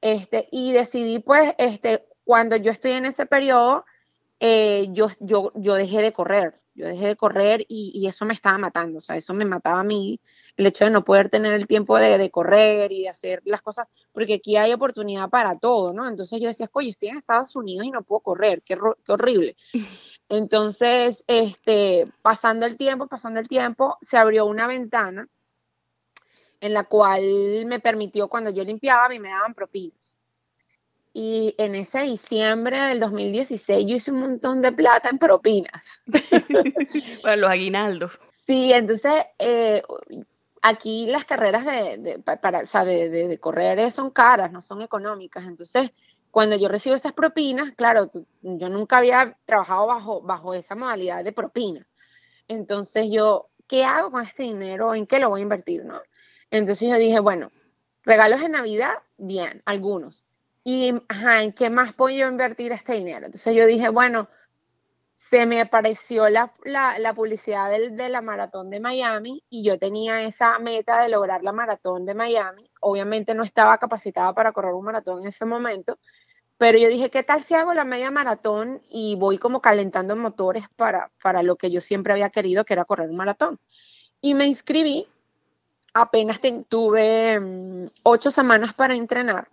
Este, 0.01 0.47
y 0.51 0.73
decidí, 0.73 1.19
pues, 1.19 1.53
este, 1.57 2.05
cuando 2.23 2.55
yo 2.55 2.71
estoy 2.71 2.93
en 2.93 3.05
ese 3.05 3.25
periodo, 3.25 3.85
eh, 4.45 4.89
yo, 4.91 5.07
yo, 5.21 5.53
yo 5.55 5.75
dejé 5.75 6.01
de 6.01 6.11
correr, 6.11 6.59
yo 6.75 6.85
dejé 6.85 7.07
de 7.07 7.15
correr 7.15 7.65
y, 7.69 8.05
eso 8.05 8.25
me 8.25 8.33
estaba 8.33 8.57
matando, 8.57 8.97
o 8.97 9.01
sea, 9.01 9.15
eso 9.15 9.33
me 9.33 9.45
mataba 9.45 9.79
a 9.79 9.83
mí, 9.85 10.19
el 10.57 10.65
hecho 10.65 10.83
de 10.83 10.91
no 10.91 11.05
poder 11.05 11.29
tener 11.29 11.53
el 11.53 11.65
tiempo 11.65 11.97
de, 11.97 12.29
correr 12.29 12.91
y 12.91 13.03
de 13.03 13.09
hacer 13.09 13.41
las 13.45 13.61
cosas, 13.61 13.87
porque 14.11 14.33
aquí 14.33 14.57
hay 14.57 14.73
oportunidad 14.73 15.29
para 15.29 15.57
todo, 15.59 15.93
¿no? 15.93 16.09
Entonces 16.09 16.41
yo 16.41 16.49
decía, 16.49 16.69
oye, 16.73 16.89
estoy 16.89 17.07
en 17.07 17.19
Estados 17.19 17.55
Unidos 17.55 17.85
y 17.87 17.91
no 17.91 18.03
puedo 18.03 18.19
correr, 18.19 18.61
qué, 18.63 18.77
qué 19.05 19.11
horrible. 19.13 19.55
Entonces, 20.27 21.23
este, 21.27 22.11
pasando 22.21 22.65
el 22.65 22.75
tiempo, 22.75 23.07
pasando 23.07 23.39
el 23.39 23.47
tiempo, 23.47 23.97
se 24.01 24.17
abrió 24.17 24.45
una 24.45 24.67
ventana 24.67 25.25
en 26.59 26.73
la 26.73 26.83
cual 26.83 27.65
me 27.65 27.79
permitió, 27.79 28.27
cuando 28.27 28.49
yo 28.49 28.65
limpiaba, 28.65 29.05
a 29.05 29.09
mí 29.09 29.19
me 29.19 29.29
daban 29.29 29.53
propinas. 29.53 30.17
Y 31.15 31.53
en 31.59 31.75
ese 31.75 32.01
diciembre 32.01 32.79
del 32.79 32.99
2016 32.99 33.85
yo 33.87 33.95
hice 33.95 34.11
un 34.11 34.19
montón 34.19 34.63
de 34.63 34.71
plata 34.71 35.09
en 35.09 35.19
propinas. 35.19 36.01
Para 37.21 37.35
los 37.35 37.49
aguinaldos. 37.51 38.19
Sí, 38.31 38.73
entonces 38.73 39.23
eh, 39.37 39.83
aquí 40.63 41.05
las 41.05 41.23
carreras 41.25 41.65
de, 41.65 42.19
para, 42.25 42.63
de, 42.63 43.39
correr 43.39 43.91
son 43.91 44.09
caras, 44.09 44.51
no 44.51 44.61
son 44.63 44.81
económicas. 44.81 45.45
Entonces, 45.45 45.91
cuando 46.31 46.55
yo 46.55 46.67
recibo 46.67 46.95
esas 46.95 47.13
propinas, 47.13 47.73
claro, 47.75 48.09
yo 48.41 48.69
nunca 48.69 48.97
había 48.97 49.37
trabajado 49.45 49.85
bajo, 49.85 50.21
bajo 50.23 50.55
esa 50.55 50.73
modalidad 50.73 51.23
de 51.23 51.31
propina. 51.31 51.87
Entonces 52.47 53.05
yo, 53.11 53.49
¿qué 53.67 53.83
hago 53.85 54.09
con 54.09 54.23
este 54.23 54.43
dinero? 54.43 54.95
¿En 54.95 55.05
qué 55.05 55.19
lo 55.19 55.29
voy 55.29 55.41
a 55.41 55.43
invertir? 55.43 55.85
¿no? 55.85 56.01
Entonces 56.49 56.89
yo 56.89 56.97
dije, 56.97 57.19
bueno, 57.19 57.51
regalos 58.01 58.41
de 58.41 58.49
Navidad, 58.49 58.95
bien, 59.17 59.61
algunos 59.65 60.23
y, 60.63 60.93
ajá, 61.09 61.43
¿en 61.43 61.53
qué 61.53 61.69
más 61.69 61.93
puedo 61.93 62.29
invertir 62.29 62.71
este 62.71 62.93
dinero? 62.93 63.25
Entonces 63.25 63.55
yo 63.55 63.65
dije, 63.65 63.89
bueno, 63.89 64.29
se 65.15 65.45
me 65.45 65.61
apareció 65.61 66.29
la, 66.29 66.53
la, 66.63 67.13
publicidad 67.13 67.69
del, 67.69 67.95
de 67.95 68.09
la 68.09 68.21
maratón 68.21 68.69
de 68.69 68.79
Miami 68.79 69.43
y 69.49 69.63
yo 69.63 69.77
tenía 69.77 70.21
esa 70.23 70.57
meta 70.59 71.01
de 71.01 71.09
lograr 71.09 71.43
la 71.43 71.51
maratón 71.51 72.05
de 72.05 72.13
Miami. 72.13 72.69
Obviamente 72.81 73.33
no 73.35 73.43
estaba 73.43 73.77
capacitada 73.77 74.33
para 74.33 74.51
correr 74.53 74.73
un 74.73 74.85
maratón 74.85 75.21
en 75.21 75.27
ese 75.27 75.45
momento, 75.45 75.99
pero 76.57 76.77
yo 76.77 76.87
dije, 76.87 77.09
¿qué 77.09 77.23
tal 77.23 77.43
si 77.43 77.55
hago 77.55 77.73
la 77.73 77.83
media 77.83 78.11
maratón 78.11 78.81
y 78.89 79.15
voy 79.15 79.37
como 79.37 79.61
calentando 79.61 80.15
motores 80.15 80.65
para, 80.75 81.11
para 81.21 81.43
lo 81.43 81.57
que 81.57 81.71
yo 81.71 81.81
siempre 81.81 82.13
había 82.13 82.29
querido, 82.29 82.63
que 82.65 82.73
era 82.73 82.85
correr 82.85 83.09
un 83.09 83.17
maratón? 83.17 83.59
Y 84.21 84.33
me 84.33 84.45
inscribí, 84.45 85.07
apenas 85.93 86.39
tuve 86.69 87.39
mm, 87.39 87.87
ocho 88.03 88.31
semanas 88.31 88.73
para 88.73 88.95
entrenar 88.95 89.49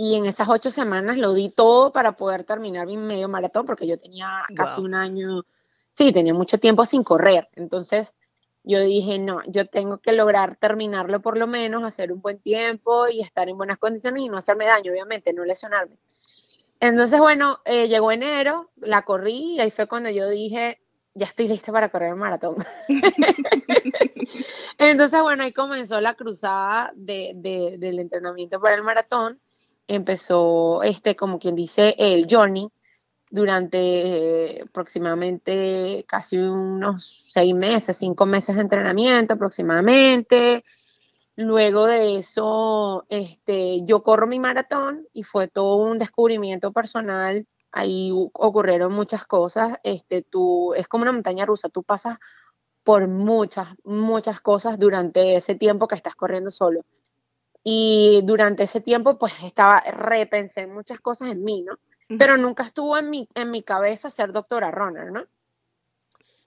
y 0.00 0.14
en 0.14 0.26
esas 0.26 0.48
ocho 0.48 0.70
semanas 0.70 1.18
lo 1.18 1.34
di 1.34 1.48
todo 1.48 1.90
para 1.90 2.12
poder 2.12 2.44
terminar 2.44 2.86
mi 2.86 2.96
medio 2.96 3.28
maratón, 3.28 3.66
porque 3.66 3.84
yo 3.84 3.98
tenía 3.98 4.44
casi 4.54 4.80
un 4.80 4.94
año, 4.94 5.42
sí, 5.92 6.12
tenía 6.12 6.32
mucho 6.32 6.58
tiempo 6.58 6.84
sin 6.84 7.02
correr. 7.02 7.48
Entonces 7.56 8.14
yo 8.62 8.78
dije, 8.80 9.18
no, 9.18 9.40
yo 9.48 9.66
tengo 9.66 9.98
que 9.98 10.12
lograr 10.12 10.54
terminarlo 10.54 11.20
por 11.20 11.36
lo 11.36 11.48
menos, 11.48 11.82
hacer 11.82 12.12
un 12.12 12.20
buen 12.20 12.38
tiempo 12.38 13.08
y 13.08 13.22
estar 13.22 13.48
en 13.48 13.56
buenas 13.56 13.78
condiciones 13.78 14.22
y 14.22 14.28
no 14.28 14.36
hacerme 14.36 14.66
daño, 14.66 14.92
obviamente, 14.92 15.32
no 15.32 15.44
lesionarme. 15.44 15.98
Entonces, 16.78 17.18
bueno, 17.18 17.58
eh, 17.64 17.88
llegó 17.88 18.12
enero, 18.12 18.70
la 18.76 19.02
corrí 19.02 19.54
y 19.54 19.60
ahí 19.60 19.72
fue 19.72 19.88
cuando 19.88 20.10
yo 20.10 20.28
dije, 20.28 20.80
ya 21.14 21.26
estoy 21.26 21.48
lista 21.48 21.72
para 21.72 21.88
correr 21.88 22.12
un 22.12 22.20
maratón. 22.20 22.54
Entonces, 24.78 25.20
bueno, 25.22 25.42
ahí 25.42 25.52
comenzó 25.52 26.00
la 26.00 26.14
cruzada 26.14 26.92
de, 26.94 27.32
del 27.80 27.98
entrenamiento 27.98 28.60
para 28.60 28.76
el 28.76 28.84
maratón. 28.84 29.40
Empezó, 29.88 30.82
este, 30.82 31.16
como 31.16 31.38
quien 31.38 31.56
dice, 31.56 31.96
el 31.98 32.26
journey 32.30 32.68
durante 33.30 34.62
aproximadamente 34.62 36.04
casi 36.08 36.38
unos 36.38 37.26
seis 37.28 37.54
meses, 37.54 37.96
cinco 37.96 38.26
meses 38.26 38.56
de 38.56 38.62
entrenamiento 38.62 39.34
aproximadamente. 39.34 40.64
Luego 41.36 41.86
de 41.86 42.18
eso, 42.18 43.06
este, 43.08 43.84
yo 43.84 44.02
corro 44.02 44.26
mi 44.26 44.38
maratón 44.38 45.06
y 45.12 45.22
fue 45.22 45.48
todo 45.48 45.76
un 45.76 45.98
descubrimiento 45.98 46.72
personal. 46.72 47.46
Ahí 47.70 48.10
ocurrieron 48.12 48.92
muchas 48.92 49.26
cosas. 49.26 49.78
Este, 49.82 50.22
tú, 50.22 50.74
es 50.74 50.88
como 50.88 51.02
una 51.02 51.12
montaña 51.12 51.46
rusa, 51.46 51.68
tú 51.68 51.82
pasas 51.82 52.18
por 52.82 53.06
muchas, 53.06 53.68
muchas 53.84 54.40
cosas 54.40 54.78
durante 54.78 55.36
ese 55.36 55.54
tiempo 55.54 55.86
que 55.86 55.94
estás 55.94 56.14
corriendo 56.14 56.50
solo. 56.50 56.84
Y 57.70 58.22
durante 58.24 58.62
ese 58.62 58.80
tiempo, 58.80 59.18
pues 59.18 59.34
estaba, 59.42 59.82
repensé 59.82 60.66
muchas 60.66 61.00
cosas 61.00 61.32
en 61.32 61.44
mí, 61.44 61.60
¿no? 61.60 61.78
Pero 62.18 62.38
nunca 62.38 62.62
estuvo 62.62 62.96
en 62.96 63.10
mi, 63.10 63.28
en 63.34 63.50
mi 63.50 63.62
cabeza 63.62 64.08
ser 64.08 64.32
doctora 64.32 64.70
runner, 64.70 65.12
¿no? 65.12 65.26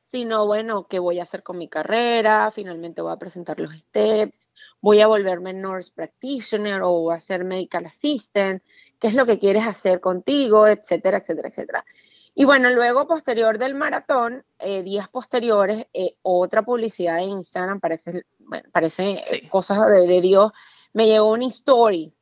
Sino, 0.08 0.48
bueno, 0.48 0.88
¿qué 0.88 0.98
voy 0.98 1.20
a 1.20 1.24
hacer 1.24 1.44
con 1.44 1.60
mi 1.60 1.68
carrera? 1.68 2.50
Finalmente 2.50 3.04
voy 3.04 3.12
a 3.12 3.18
presentar 3.18 3.60
los 3.60 3.72
steps, 3.72 4.50
voy 4.82 5.02
a 5.02 5.06
volverme 5.06 5.54
nurse 5.54 5.92
practitioner 5.94 6.82
o 6.84 7.12
a 7.12 7.20
ser 7.20 7.44
medical 7.44 7.86
assistant, 7.86 8.64
qué 8.98 9.08
es 9.08 9.14
lo 9.14 9.28
que 9.28 9.38
quieres 9.38 9.68
hacer 9.68 10.02
contigo, 10.02 10.66
etcétera, 10.66 11.20
etcétera, 11.20 11.50
etcétera. 11.50 11.86
Y 12.34 12.46
bueno, 12.46 12.72
luego 12.72 13.08
posterior 13.08 13.60
del 13.60 13.76
maratón, 13.76 14.44
eh, 14.58 14.82
días 14.82 15.08
posteriores, 15.08 15.86
eh, 15.94 16.16
otra 16.24 16.64
publicidad 16.64 17.20
en 17.20 17.30
Instagram, 17.30 17.80
parece, 17.80 18.24
bueno, 18.40 18.68
parece 18.72 19.22
eh, 19.32 19.50
cosas 19.50 19.86
de, 19.88 20.08
de, 20.08 20.22
Dios, 20.22 20.52
me 20.94 21.08
llegó 21.08 21.32
una 21.32 21.48
story 21.48 22.14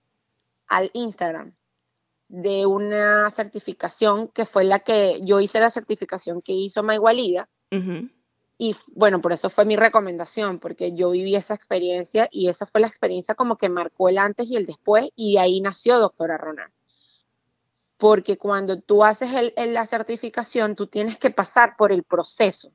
al 0.67 0.91
Instagram 0.93 1.53
de 2.29 2.67
una 2.67 3.29
certificación 3.31 4.27
que 4.27 4.45
fue 4.45 4.63
la 4.63 4.79
que 4.79 5.19
yo 5.23 5.39
hice 5.39 5.59
la 5.59 5.71
certificación 5.71 6.41
que 6.41 6.53
hizo 6.53 6.83
Maigualida. 6.83 7.49
Y 8.61 8.75
bueno, 8.87 9.21
por 9.21 9.31
eso 9.31 9.49
fue 9.49 9.65
mi 9.65 9.75
recomendación, 9.75 10.59
porque 10.59 10.93
yo 10.93 11.11
viví 11.11 11.35
esa 11.35 11.53
experiencia 11.53 12.27
y 12.31 12.49
esa 12.49 12.65
fue 12.65 12.81
la 12.81 12.87
experiencia 12.87 13.33
como 13.33 13.57
que 13.57 13.69
marcó 13.69 14.09
el 14.09 14.17
antes 14.17 14.49
y 14.49 14.57
el 14.57 14.65
después 14.65 15.09
y 15.15 15.37
ahí 15.37 15.61
nació 15.61 15.97
doctora 15.97 16.37
Ronald. 16.37 16.71
Porque 17.97 18.37
cuando 18.37 18.79
tú 18.81 19.03
haces 19.03 19.29
el, 19.33 19.73
la 19.73 19.85
certificación, 19.85 20.75
tú 20.75 20.87
tienes 20.87 21.17
que 21.17 21.31
pasar 21.31 21.75
por 21.77 21.91
el 21.91 22.03
proceso. 22.03 22.71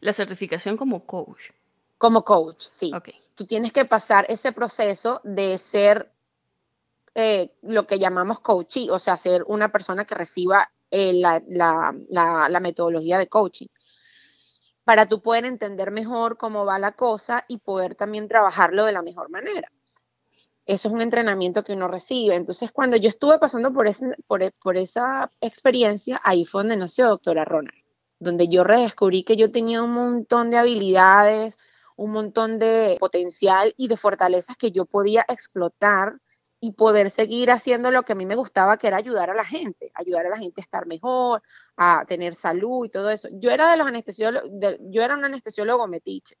La 0.00 0.12
certificación 0.12 0.76
como 0.76 1.06
coach. 1.06 1.50
Como 1.98 2.24
coach, 2.24 2.62
sí. 2.62 2.92
Tú 3.36 3.46
tienes 3.46 3.72
que 3.72 3.84
pasar 3.84 4.26
ese 4.28 4.50
proceso 4.50 5.20
de 5.22 5.58
ser 5.58 6.10
eh, 7.14 7.54
lo 7.62 7.86
que 7.86 7.98
llamamos 7.98 8.40
coaching, 8.40 8.88
o 8.90 8.98
sea, 8.98 9.16
ser 9.16 9.44
una 9.46 9.70
persona 9.70 10.04
que 10.04 10.14
reciba 10.14 10.70
eh, 10.90 11.12
la, 11.14 12.60
metodología 12.60 13.18
de 13.18 13.28
coaching, 13.28 13.68
para 14.84 15.06
tú 15.08 15.20
poder 15.20 15.44
entender 15.44 15.90
mejor 15.90 16.38
cómo 16.38 16.64
va 16.64 16.78
la 16.78 16.92
cosa 16.92 17.44
y 17.48 17.58
poder 17.58 17.94
también 17.94 18.28
trabajarlo 18.28 18.84
de 18.84 18.92
la 18.92 19.02
mejor 19.02 19.30
manera. 19.30 19.70
Eso 20.64 20.88
es 20.88 20.94
un 20.94 21.00
entrenamiento 21.00 21.62
que 21.62 21.74
uno 21.74 21.88
recibe. 21.88 22.34
Entonces, 22.34 22.72
cuando 22.72 22.96
yo 22.96 23.08
estuve 23.08 23.38
pasando 23.38 23.72
por, 23.72 23.86
por 24.62 24.76
esa 24.76 25.30
experiencia, 25.40 26.20
ahí 26.24 26.44
fue 26.44 26.62
donde 26.62 26.76
nació 26.76 27.08
Doctora 27.08 27.44
Ronald, 27.44 27.82
donde 28.18 28.48
yo 28.48 28.64
redescubrí 28.64 29.24
que 29.24 29.36
yo 29.36 29.50
tenía 29.50 29.82
un 29.82 29.92
montón 29.92 30.50
de 30.50 30.58
habilidades, 30.58 31.58
un 31.96 32.12
montón 32.12 32.58
de 32.58 32.96
potencial 33.00 33.74
y 33.76 33.88
de 33.88 33.96
fortalezas 33.96 34.56
que 34.56 34.70
yo 34.70 34.84
podía 34.84 35.24
explotar 35.28 36.20
y 36.60 36.72
poder 36.72 37.10
seguir 37.10 37.50
haciendo 37.50 37.90
lo 37.90 38.04
que 38.04 38.12
a 38.12 38.16
mí 38.16 38.26
me 38.26 38.34
gustaba, 38.34 38.78
que 38.78 38.86
era 38.86 38.96
ayudar 38.96 39.30
a 39.30 39.34
la 39.34 39.44
gente, 39.44 39.90
ayudar 39.94 40.26
a 40.26 40.30
la 40.30 40.38
gente 40.38 40.60
a 40.60 40.64
estar 40.64 40.86
mejor, 40.86 41.42
a 41.76 42.04
tener 42.06 42.34
salud 42.34 42.86
y 42.86 42.88
todo 42.88 43.10
eso. 43.10 43.28
Yo 43.32 43.50
era 43.50 43.70
de 43.70 43.76
los 43.76 43.86
anestesiólogos, 43.86 44.50
yo 44.80 45.02
era 45.02 45.14
un 45.14 45.24
anestesiólogo 45.24 45.86
metiche, 45.86 46.36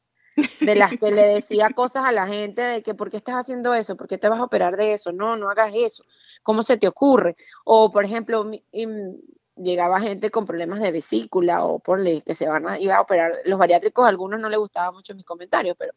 de 0.60 0.74
las 0.74 0.96
que 0.96 1.10
le 1.10 1.22
decía 1.22 1.70
cosas 1.74 2.04
a 2.04 2.12
la 2.12 2.26
gente 2.26 2.62
de 2.62 2.82
que, 2.82 2.94
¿por 2.94 3.10
qué 3.10 3.18
estás 3.18 3.36
haciendo 3.36 3.74
eso? 3.74 3.96
¿Por 3.96 4.08
qué 4.08 4.18
te 4.18 4.28
vas 4.28 4.40
a 4.40 4.44
operar 4.44 4.76
de 4.76 4.92
eso? 4.92 5.12
No, 5.12 5.36
no 5.36 5.50
hagas 5.50 5.74
eso. 5.74 6.04
¿Cómo 6.42 6.62
se 6.62 6.76
te 6.76 6.88
ocurre? 6.88 7.36
O, 7.64 7.90
por 7.90 8.04
ejemplo, 8.04 8.50
llegaba 9.56 10.00
gente 10.00 10.30
con 10.30 10.44
problemas 10.46 10.80
de 10.80 10.92
vesícula 10.92 11.64
o 11.64 11.78
por 11.78 12.02
que 12.22 12.34
se 12.34 12.48
van 12.48 12.68
a, 12.68 12.78
iba 12.78 12.96
a 12.96 13.00
operar. 13.00 13.32
Los 13.44 13.58
bariátricos, 13.58 14.04
a 14.04 14.08
algunos 14.08 14.40
no 14.40 14.48
les 14.48 14.58
gustaba 14.58 14.92
mucho 14.92 15.14
mis 15.14 15.24
comentarios, 15.24 15.76
pero 15.78 15.92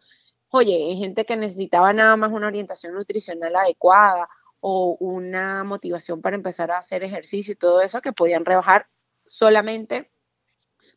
oye, 0.49 0.73
hay 0.73 0.97
gente 0.97 1.25
que 1.25 1.35
necesitaba 1.35 1.93
nada 1.93 2.15
más 2.15 2.31
una 2.31 2.47
orientación 2.47 2.93
nutricional 2.93 3.55
adecuada 3.55 4.29
o 4.61 4.97
una 4.99 5.63
motivación 5.63 6.21
para 6.21 6.35
empezar 6.35 6.71
a 6.71 6.79
hacer 6.79 7.03
ejercicio 7.03 7.53
y 7.53 7.57
todo 7.57 7.81
eso 7.81 8.01
que 8.01 8.13
podían 8.13 8.45
rebajar 8.45 8.87
solamente 9.25 10.11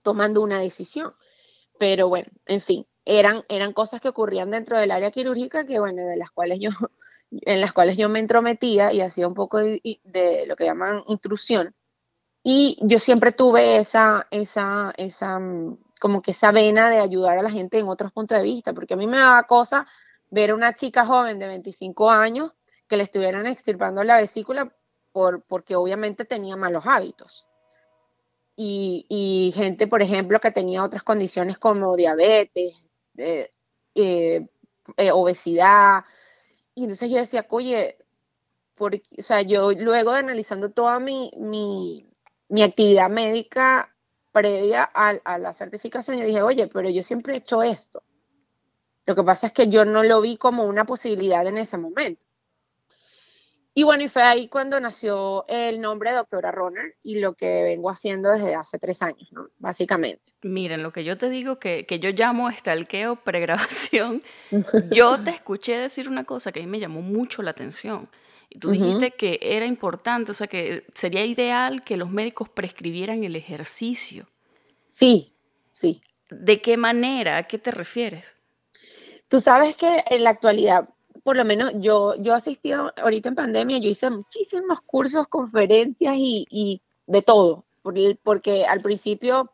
tomando 0.03 0.43
una 0.43 0.61
decisión. 0.61 1.15
Pero 1.79 2.09
bueno, 2.09 2.29
en 2.47 2.61
fin, 2.61 2.87
eran, 3.05 3.45
eran 3.49 3.73
cosas 3.73 4.01
que 4.01 4.09
ocurrían 4.09 4.51
dentro 4.51 4.79
del 4.79 4.91
área 4.91 5.11
quirúrgica 5.11 5.67
que, 5.67 5.81
bueno, 5.81 6.05
de 6.05 6.17
las 6.17 6.31
cuales 6.31 6.61
yo, 6.61 6.71
en 7.31 7.61
las 7.61 7.73
cuales 7.73 7.97
yo 7.97 8.09
me 8.09 8.21
entrometía 8.21 8.93
y 8.93 9.01
hacía 9.01 9.29
un 9.29 9.35
poco 9.35 9.59
de, 9.59 9.81
de 10.05 10.47
lo 10.47 10.57
que 10.57 10.65
llaman 10.65 11.03
intrusión. 11.07 11.75
Y 12.43 12.77
yo 12.81 12.99
siempre 12.99 13.33
tuve 13.33 13.79
esa, 13.79 14.27
esa, 14.31 14.93
esa, 14.97 15.39
mm, 15.39 15.79
como 16.01 16.23
que 16.23 16.33
esa 16.33 16.51
vena 16.51 16.91
de 16.91 16.99
ayudar 16.99 17.39
a 17.39 17.43
la 17.43 17.51
gente 17.51 17.79
en 17.79 17.89
otros 17.89 18.13
puntos 18.13 18.37
de 18.39 18.45
vista, 18.45 18.73
porque 18.73 18.95
a 18.95 18.97
mí 18.97 19.07
me 19.07 19.19
daba 19.19 19.45
cosa 19.45 19.87
ver 20.31 20.51
a 20.51 20.55
una 20.55 20.75
chica 20.75 21.07
joven 21.07 21.39
de 21.39 21.47
25 21.47 22.11
años 22.11 22.53
que 22.89 22.97
le 22.97 23.05
estuvieran 23.05 23.47
extirpando 23.47 24.03
la 24.03 24.17
vesícula 24.17 24.75
por, 25.13 25.43
porque 25.43 25.77
obviamente 25.77 26.25
tenía 26.25 26.57
malos 26.57 26.87
hábitos. 26.87 27.47
Y, 28.55 29.53
gente, 29.57 29.87
por 29.87 30.03
ejemplo, 30.03 30.39
que 30.39 30.51
tenía 30.51 30.85
otras 30.85 31.03
condiciones 31.03 31.59
como 31.59 31.97
diabetes, 31.97 32.89
eh, 33.17 33.51
eh, 33.95 34.47
eh, 34.97 35.11
obesidad. 35.11 36.05
Y 36.75 36.85
entonces 36.85 37.11
yo 37.11 37.17
decía, 37.17 37.47
oye, 37.51 37.97
porque, 38.75 39.03
o 39.19 39.23
sea, 39.23 39.43
yo 39.43 39.73
luego 39.73 40.13
de 40.13 40.19
analizando 40.19 40.71
toda 40.71 40.99
mi, 41.01 41.33
mi, 41.37 42.07
mi 42.53 42.63
actividad 42.63 43.09
médica, 43.09 43.95
previa 44.31 44.85
a, 44.85 45.39
la 45.39 45.55
certificación, 45.55 46.19
yo 46.19 46.27
dije, 46.27 46.43
oye, 46.43 46.67
pero 46.67 46.91
yo 46.91 47.03
siempre 47.03 47.33
he 47.33 47.39
hecho 47.39 47.63
esto. 47.63 48.03
Lo 49.07 49.15
que 49.15 49.23
pasa 49.23 49.47
es 49.47 49.55
que 49.55 49.71
yo 49.71 49.87
no 49.87 50.03
lo 50.03 50.21
vi 50.21 50.37
como 50.37 50.65
una 50.65 50.85
posibilidad 50.85 51.47
en 51.47 51.57
ese 51.57 51.79
momento. 51.79 52.27
Y 53.73 53.85
bueno, 53.85 54.03
y 54.03 54.11
fue 54.11 54.23
ahí 54.23 54.49
cuando 54.49 54.79
nació 54.81 55.47
el 55.49 55.81
nombre 55.81 56.11
de 56.11 56.17
doctora 56.17 56.51
Roner 56.51 56.95
y 57.03 57.21
lo 57.21 57.33
que 57.33 57.63
vengo 57.63 57.89
haciendo 57.89 58.29
desde 58.29 58.55
hace 58.55 58.79
tres 58.79 59.01
años, 59.01 59.33
¿no? 59.33 59.49
Básicamente. 59.57 60.33
Miren, 60.43 60.83
lo 60.83 60.93
que 60.93 61.05
yo 61.05 61.17
te 61.17 61.31
digo 61.31 61.59
que, 61.59 61.87
que 61.87 62.01
yo 62.01 62.11
llamo 62.11 62.51
estalqueo 62.51 63.17
pregrabación, 63.17 64.23
yo 64.91 65.19
te 65.25 65.31
escuché 65.31 65.79
decir 65.79 66.07
una 66.07 66.25
cosa 66.25 66.53
que 66.53 66.61
a 66.61 66.63
mí 66.65 66.69
me 66.69 66.81
llamó 66.81 67.01
mucho 67.01 67.41
la 67.41 67.53
atención. 67.53 68.11
Tú 68.59 68.71
dijiste 68.71 69.13
que 69.13 69.39
era 69.41 69.67
importante, 69.67 70.31
o 70.31 70.35
sea, 70.35 70.47
que 70.47 70.85
sería 70.95 71.25
ideal 71.25 71.83
que 71.83 71.97
los 71.97 72.11
médicos 72.11 72.49
prescribieran 72.49 73.25
el 73.25 73.37
ejercicio. 73.37 74.29
Sí, 74.89 75.35
sí. 75.73 76.03
¿De 76.31 76.61
qué 76.61 76.77
manera? 76.77 77.37
¿A 77.37 77.43
qué 77.45 77.59
te 77.59 77.71
refieres? 77.71 78.37
Tú 79.29 79.41
sabes 79.41 79.77
que 79.77 80.05
en 80.11 80.25
la 80.25 80.31
actualidad, 80.31 80.89
por 81.23 81.37
lo 81.37 81.45
menos 81.45 81.73
yo, 81.77 82.15
yo 82.17 82.35
asistí 82.35 82.73
ahorita 82.73 83.31
en 83.31 83.35
pandemia, 83.35 83.79
yo 83.79 83.89
hice 83.89 84.11
muchísimos 84.11 84.81
cursos, 84.83 85.29
conferencias 85.29 86.15
y, 86.17 86.47
y 86.51 86.83
de 87.07 87.23
todo, 87.23 87.65
porque 88.23 88.65
al 88.65 88.81
principio 88.81 89.51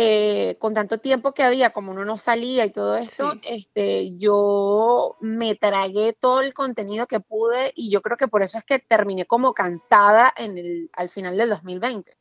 eh, 0.00 0.54
con 0.60 0.74
tanto 0.74 0.98
tiempo 0.98 1.32
que 1.34 1.42
había, 1.42 1.72
como 1.72 1.90
uno 1.90 2.04
no 2.04 2.18
salía 2.18 2.64
y 2.64 2.70
todo 2.70 2.96
esto, 2.96 3.32
este, 3.42 4.16
yo 4.16 5.16
me 5.18 5.56
tragué 5.56 6.12
todo 6.12 6.40
el 6.40 6.54
contenido 6.54 7.08
que 7.08 7.18
pude 7.18 7.72
y 7.74 7.90
yo 7.90 8.00
creo 8.00 8.16
que 8.16 8.28
por 8.28 8.44
eso 8.44 8.58
es 8.58 8.64
que 8.64 8.78
terminé 8.78 9.26
como 9.26 9.54
cansada 9.54 10.32
en 10.36 10.56
el, 10.56 10.88
al 10.92 11.08
final 11.08 11.36
del 11.36 11.48
2020. 11.48 12.16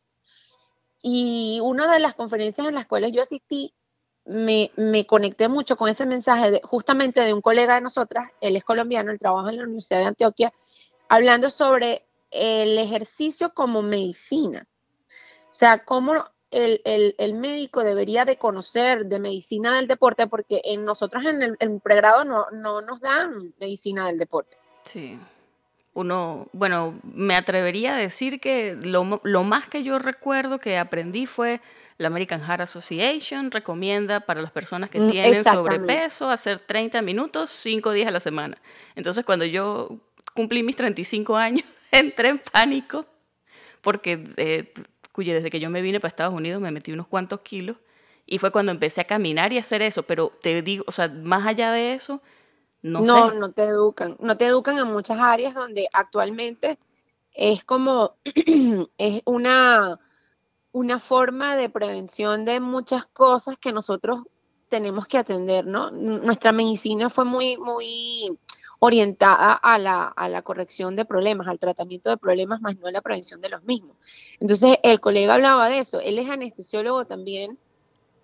Y 1.03 1.59
una 1.61 1.93
de 1.93 1.99
las 1.99 2.15
conferencias 2.15 2.67
en 2.67 2.73
las 2.73 2.87
cuales 2.87 3.11
yo 3.11 3.21
asistí, 3.21 3.75
me, 4.25 4.71
me 4.75 5.05
conecté 5.05 5.47
mucho 5.47 5.77
con 5.77 5.87
ese 5.87 6.07
mensaje 6.07 6.49
de, 6.49 6.61
justamente 6.63 7.21
de 7.21 7.31
un 7.31 7.41
colega 7.41 7.75
de 7.75 7.81
nosotras, 7.81 8.31
él 8.41 8.55
es 8.55 8.63
colombiano, 8.63 9.11
él 9.11 9.19
trabaja 9.19 9.51
en 9.51 9.57
la 9.57 9.63
Universidad 9.65 9.99
de 9.99 10.05
Antioquia, 10.05 10.51
hablando 11.09 11.51
sobre 11.51 12.07
el 12.31 12.79
ejercicio 12.79 13.53
como 13.53 13.83
medicina. 13.83 14.67
O 15.51 15.53
sea, 15.53 15.85
cómo 15.85 16.25
el, 16.51 17.33
médico 17.35 17.83
debería 17.83 18.25
de 18.25 18.37
conocer 18.37 19.05
de 19.05 19.19
medicina 19.19 19.75
del 19.75 19.87
deporte 19.87 20.27
porque 20.27 20.61
en 20.63 20.85
nosotros 20.85 21.25
en 21.25 21.57
el 21.59 21.81
pregrado 21.81 22.23
no, 22.23 22.45
no 22.51 22.81
nos 22.81 23.01
dan 23.01 23.53
medicina 23.59 24.07
del 24.07 24.17
deporte. 24.17 24.57
Sí. 24.83 25.19
Uno, 25.93 26.47
bueno, 26.53 26.99
me 27.03 27.35
atrevería 27.35 27.95
a 27.95 27.97
decir 27.97 28.39
que 28.39 28.77
lo, 28.81 29.19
lo 29.23 29.43
más 29.43 29.67
que 29.67 29.83
yo 29.83 29.97
recuerdo 29.97 30.59
que 30.59 30.77
aprendí 30.77 31.25
fue 31.25 31.59
la 31.97 32.07
American 32.07 32.41
Heart 32.41 32.61
Association 32.61 33.49
recomienda 33.49 34.19
para 34.19 34.41
las 34.41 34.51
personas 34.51 34.89
que 34.89 34.99
mm, 34.99 35.09
tienen 35.09 35.43
sobrepeso 35.43 36.29
hacer 36.29 36.59
30 36.59 37.01
minutos 37.01 37.49
5 37.49 37.91
días 37.91 38.07
a 38.07 38.11
la 38.11 38.19
semana. 38.19 38.57
Entonces 38.95 39.25
cuando 39.25 39.45
yo 39.45 39.97
cumplí 40.33 40.61
mis 40.61 40.75
35 40.75 41.35
años, 41.35 41.65
entré 41.91 42.29
en 42.29 42.39
pánico 42.39 43.05
porque 43.81 44.23
eh, 44.37 44.73
desde 45.25 45.49
que 45.49 45.59
yo 45.59 45.69
me 45.69 45.81
vine 45.81 45.99
para 45.99 46.09
Estados 46.09 46.33
Unidos 46.33 46.61
me 46.61 46.71
metí 46.71 46.91
unos 46.91 47.07
cuantos 47.07 47.41
kilos 47.41 47.77
y 48.25 48.39
fue 48.39 48.51
cuando 48.51 48.71
empecé 48.71 49.01
a 49.01 49.05
caminar 49.05 49.53
y 49.53 49.57
hacer 49.57 49.81
eso, 49.81 50.03
pero 50.03 50.31
te 50.41 50.61
digo, 50.61 50.83
o 50.87 50.91
sea, 50.91 51.07
más 51.07 51.45
allá 51.47 51.71
de 51.71 51.93
eso, 51.93 52.21
no, 52.81 53.01
no 53.01 53.31
No, 53.31 53.51
te 53.51 53.63
educan, 53.63 54.17
no 54.19 54.37
te 54.37 54.45
educan 54.45 54.77
en 54.77 54.87
muchas 54.87 55.19
áreas 55.19 55.55
donde 55.55 55.87
actualmente 55.93 56.77
es 57.33 57.63
como, 57.63 58.15
es 58.97 59.21
una, 59.25 59.99
una 60.71 60.99
forma 60.99 61.55
de 61.55 61.69
prevención 61.69 62.45
de 62.45 62.59
muchas 62.59 63.05
cosas 63.05 63.57
que 63.57 63.71
nosotros 63.71 64.23
tenemos 64.69 65.07
que 65.07 65.17
atender, 65.17 65.65
¿no? 65.65 65.91
Nuestra 65.91 66.51
medicina 66.51 67.09
fue 67.09 67.25
muy, 67.25 67.57
muy 67.57 68.37
orientada 68.79 69.53
a 69.53 69.79
la, 69.79 70.07
a 70.07 70.29
la, 70.29 70.41
corrección 70.41 70.95
de 70.95 71.05
problemas, 71.05 71.47
al 71.47 71.59
tratamiento 71.59 72.09
de 72.09 72.17
problemas, 72.17 72.61
más 72.61 72.77
no 72.77 72.87
a 72.87 72.91
la 72.91 73.01
prevención 73.01 73.41
de 73.41 73.49
los 73.49 73.63
mismos. 73.63 73.95
Entonces, 74.39 74.77
el 74.83 74.99
colega 74.99 75.33
hablaba 75.33 75.69
de 75.69 75.79
eso. 75.79 75.99
Él 75.99 76.19
es 76.19 76.29
anestesiólogo 76.29 77.05
también, 77.05 77.57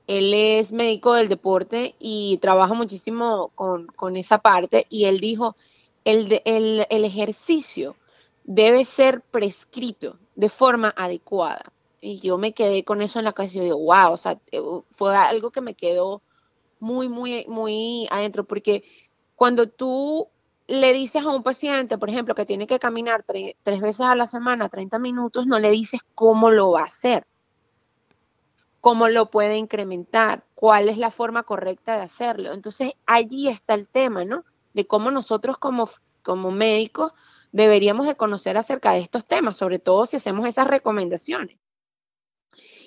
él 0.07 0.33
es 0.33 0.71
médico 0.71 1.13
del 1.13 1.29
deporte 1.29 1.95
y 1.99 2.37
trabaja 2.41 2.73
muchísimo 2.73 3.51
con, 3.55 3.87
con 3.87 4.17
esa 4.17 4.39
parte. 4.39 4.85
Y 4.89 5.05
él 5.05 5.19
dijo, 5.19 5.55
el, 6.05 6.41
el, 6.45 6.85
el 6.89 7.05
ejercicio 7.05 7.95
debe 8.43 8.85
ser 8.85 9.21
prescrito 9.21 10.17
de 10.35 10.49
forma 10.49 10.93
adecuada. 10.95 11.71
Y 12.01 12.19
yo 12.19 12.37
me 12.37 12.51
quedé 12.51 12.83
con 12.83 13.01
eso 13.01 13.19
en 13.19 13.25
la 13.25 13.33
cabeza 13.33 13.59
y 13.59 13.61
digo, 13.61 13.77
wow, 13.77 14.11
o 14.11 14.17
sea, 14.17 14.37
eh, 14.51 14.61
fue 14.91 15.15
algo 15.15 15.51
que 15.51 15.61
me 15.61 15.73
quedó 15.73 16.21
muy, 16.79 17.07
muy, 17.07 17.45
muy 17.47 18.07
adentro, 18.11 18.43
porque 18.43 18.83
cuando 19.35 19.69
tú 19.69 20.27
le 20.67 20.93
dices 20.93 21.23
a 21.23 21.29
un 21.29 21.43
paciente, 21.43 21.97
por 21.97 22.09
ejemplo, 22.09 22.35
que 22.35 22.45
tiene 22.45 22.67
que 22.67 22.79
caminar 22.79 23.23
tres 23.23 23.81
veces 23.81 24.01
a 24.01 24.15
la 24.15 24.27
semana, 24.27 24.69
30 24.69 24.97
minutos, 24.99 25.45
no 25.45 25.59
le 25.59 25.71
dices 25.71 26.01
cómo 26.15 26.49
lo 26.49 26.71
va 26.71 26.81
a 26.81 26.85
hacer, 26.85 27.27
cómo 28.79 29.09
lo 29.09 29.29
puede 29.29 29.57
incrementar, 29.57 30.45
cuál 30.55 30.89
es 30.89 30.97
la 30.97 31.11
forma 31.11 31.43
correcta 31.43 31.95
de 31.95 32.03
hacerlo. 32.03 32.53
Entonces, 32.53 32.93
allí 33.05 33.49
está 33.49 33.73
el 33.73 33.87
tema, 33.87 34.23
¿no? 34.23 34.45
De 34.73 34.87
cómo 34.87 35.11
nosotros 35.11 35.57
como, 35.57 35.89
como 36.21 36.51
médicos 36.51 37.11
deberíamos 37.51 38.07
de 38.07 38.15
conocer 38.15 38.57
acerca 38.57 38.93
de 38.93 38.99
estos 38.99 39.25
temas, 39.25 39.57
sobre 39.57 39.79
todo 39.79 40.05
si 40.05 40.17
hacemos 40.17 40.47
esas 40.47 40.67
recomendaciones. 40.67 41.57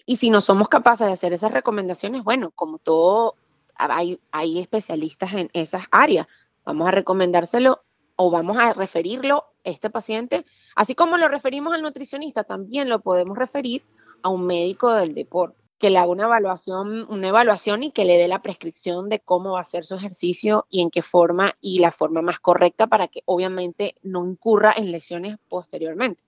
Y 0.06 0.16
si 0.16 0.30
no 0.30 0.40
somos 0.40 0.68
capaces 0.68 1.06
de 1.06 1.12
hacer 1.12 1.32
esas 1.32 1.52
recomendaciones, 1.52 2.24
bueno, 2.24 2.52
como 2.52 2.78
todo, 2.78 3.36
hay, 3.74 4.20
hay 4.30 4.60
especialistas 4.60 5.34
en 5.34 5.50
esas 5.52 5.84
áreas, 5.90 6.26
vamos 6.66 6.88
a 6.88 6.90
recomendárselo 6.90 7.80
o 8.16 8.30
vamos 8.30 8.58
a 8.58 8.74
referirlo 8.74 9.44
a 9.64 9.70
este 9.70 9.88
paciente, 9.88 10.44
así 10.74 10.94
como 10.94 11.16
lo 11.16 11.28
referimos 11.28 11.72
al 11.72 11.82
nutricionista, 11.82 12.44
también 12.44 12.88
lo 12.88 13.00
podemos 13.00 13.38
referir 13.38 13.82
a 14.22 14.28
un 14.28 14.46
médico 14.46 14.92
del 14.92 15.14
deporte, 15.14 15.66
que 15.78 15.90
le 15.90 15.98
haga 15.98 16.08
una 16.08 16.24
evaluación, 16.24 17.06
una 17.08 17.28
evaluación 17.28 17.82
y 17.82 17.90
que 17.92 18.04
le 18.04 18.16
dé 18.16 18.28
la 18.28 18.42
prescripción 18.42 19.08
de 19.08 19.20
cómo 19.20 19.52
va 19.52 19.60
a 19.60 19.62
hacer 19.62 19.84
su 19.84 19.94
ejercicio 19.94 20.66
y 20.70 20.80
en 20.80 20.90
qué 20.90 21.02
forma 21.02 21.54
y 21.60 21.78
la 21.78 21.92
forma 21.92 22.22
más 22.22 22.40
correcta 22.40 22.86
para 22.86 23.08
que 23.08 23.22
obviamente 23.26 23.94
no 24.02 24.26
incurra 24.26 24.74
en 24.76 24.90
lesiones 24.90 25.36
posteriormente. 25.48 26.24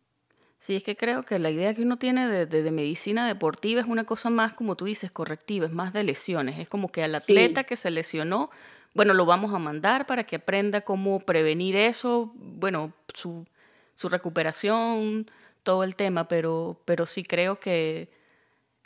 Sí, 0.61 0.75
es 0.75 0.83
que 0.83 0.97
creo 0.97 1.23
que 1.23 1.39
la 1.39 1.51
idea 1.51 1.73
que 1.73 1.83
uno 1.83 1.99
tiene 1.99 2.47
de, 2.47 2.71
medicina 2.73 3.29
deportiva 3.29 3.81
es 3.81 3.87
una 3.87 4.05
cosa 4.05 4.29
más, 4.29 4.55
como 4.55 4.75
tú 4.75 4.87
dices, 4.87 5.11
correctiva, 5.13 5.67
es 5.67 5.73
más 5.73 5.93
de 5.93 6.03
lesiones. 6.03 6.59
Es 6.59 6.69
como 6.69 6.91
que 6.91 7.05
al 7.05 7.15
atleta 7.15 7.63
que 7.63 7.77
se 7.77 7.93
lesionó, 7.93 8.51
bueno, 8.95 9.15
lo 9.15 9.27
vamos 9.27 9.53
a 9.53 9.59
mandar 9.59 10.07
para 10.07 10.25
que 10.25 10.37
aprenda 10.37 10.81
cómo 10.81 11.21
prevenir 11.21 11.77
eso, 11.77 12.33
bueno, 12.35 12.93
su, 13.15 13.47
su 13.95 14.09
recuperación, 14.09 15.31
todo 15.63 15.85
el 15.85 15.97
tema, 15.97 16.29
pero, 16.29 16.81
pero 16.85 17.07
sí 17.07 17.23
creo 17.23 17.61
que, 17.61 18.11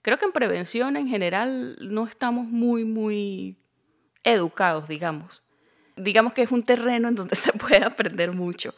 creo 0.03 0.19
que 0.19 0.25
en 0.25 0.33
prevención 0.33 0.97
en 0.97 1.09
general 1.09 1.77
no 1.81 2.07
estamos 2.07 2.47
muy, 2.47 2.85
muy 2.85 3.57
educados, 4.25 4.89
digamos. 4.89 5.43
Digamos 5.97 6.33
que 6.33 6.43
es 6.43 6.51
un 6.51 6.63
terreno 6.63 7.09
en 7.09 7.15
donde 7.15 7.37
se 7.37 7.53
puede 7.53 7.85
aprender 7.85 8.33
mucho. 8.33 8.75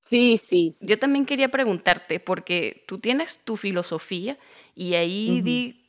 Sí, 0.00 0.38
sí, 0.38 0.72
Yo 0.82 1.00
también 1.00 1.26
quería 1.26 1.48
preguntarte, 1.48 2.20
porque 2.20 2.84
tú 2.86 2.98
tienes 2.98 3.38
tu 3.38 3.56
filosofía 3.56 4.38
y 4.76 4.94
ahí 4.94 5.40
di, 5.40 5.84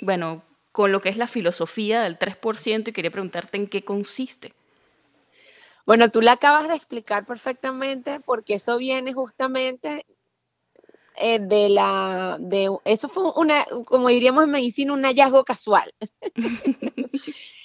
bueno, 0.00 0.44
con 0.76 0.92
lo 0.92 1.00
que 1.00 1.08
es 1.08 1.16
la 1.16 1.26
filosofía 1.26 2.02
del 2.02 2.18
3% 2.18 2.90
y 2.90 2.92
quería 2.92 3.10
preguntarte 3.10 3.56
en 3.56 3.66
qué 3.66 3.82
consiste. 3.82 4.52
Bueno, 5.86 6.10
tú 6.10 6.20
la 6.20 6.32
acabas 6.32 6.68
de 6.68 6.74
explicar 6.74 7.24
perfectamente 7.24 8.20
porque 8.20 8.56
eso 8.56 8.76
viene 8.76 9.14
justamente 9.14 10.04
eh, 11.16 11.38
de 11.40 11.70
la, 11.70 12.36
de, 12.38 12.68
eso 12.84 13.08
fue 13.08 13.24
una, 13.36 13.64
como 13.86 14.08
diríamos 14.08 14.44
en 14.44 14.50
medicina, 14.50 14.92
un 14.92 15.04
hallazgo 15.04 15.46
casual. 15.46 15.94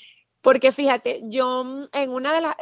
porque 0.41 0.71
fíjate, 0.71 1.21
yo 1.25 1.63
en 1.93 2.11
una 2.11 2.33
de 2.33 2.41
las, 2.41 2.55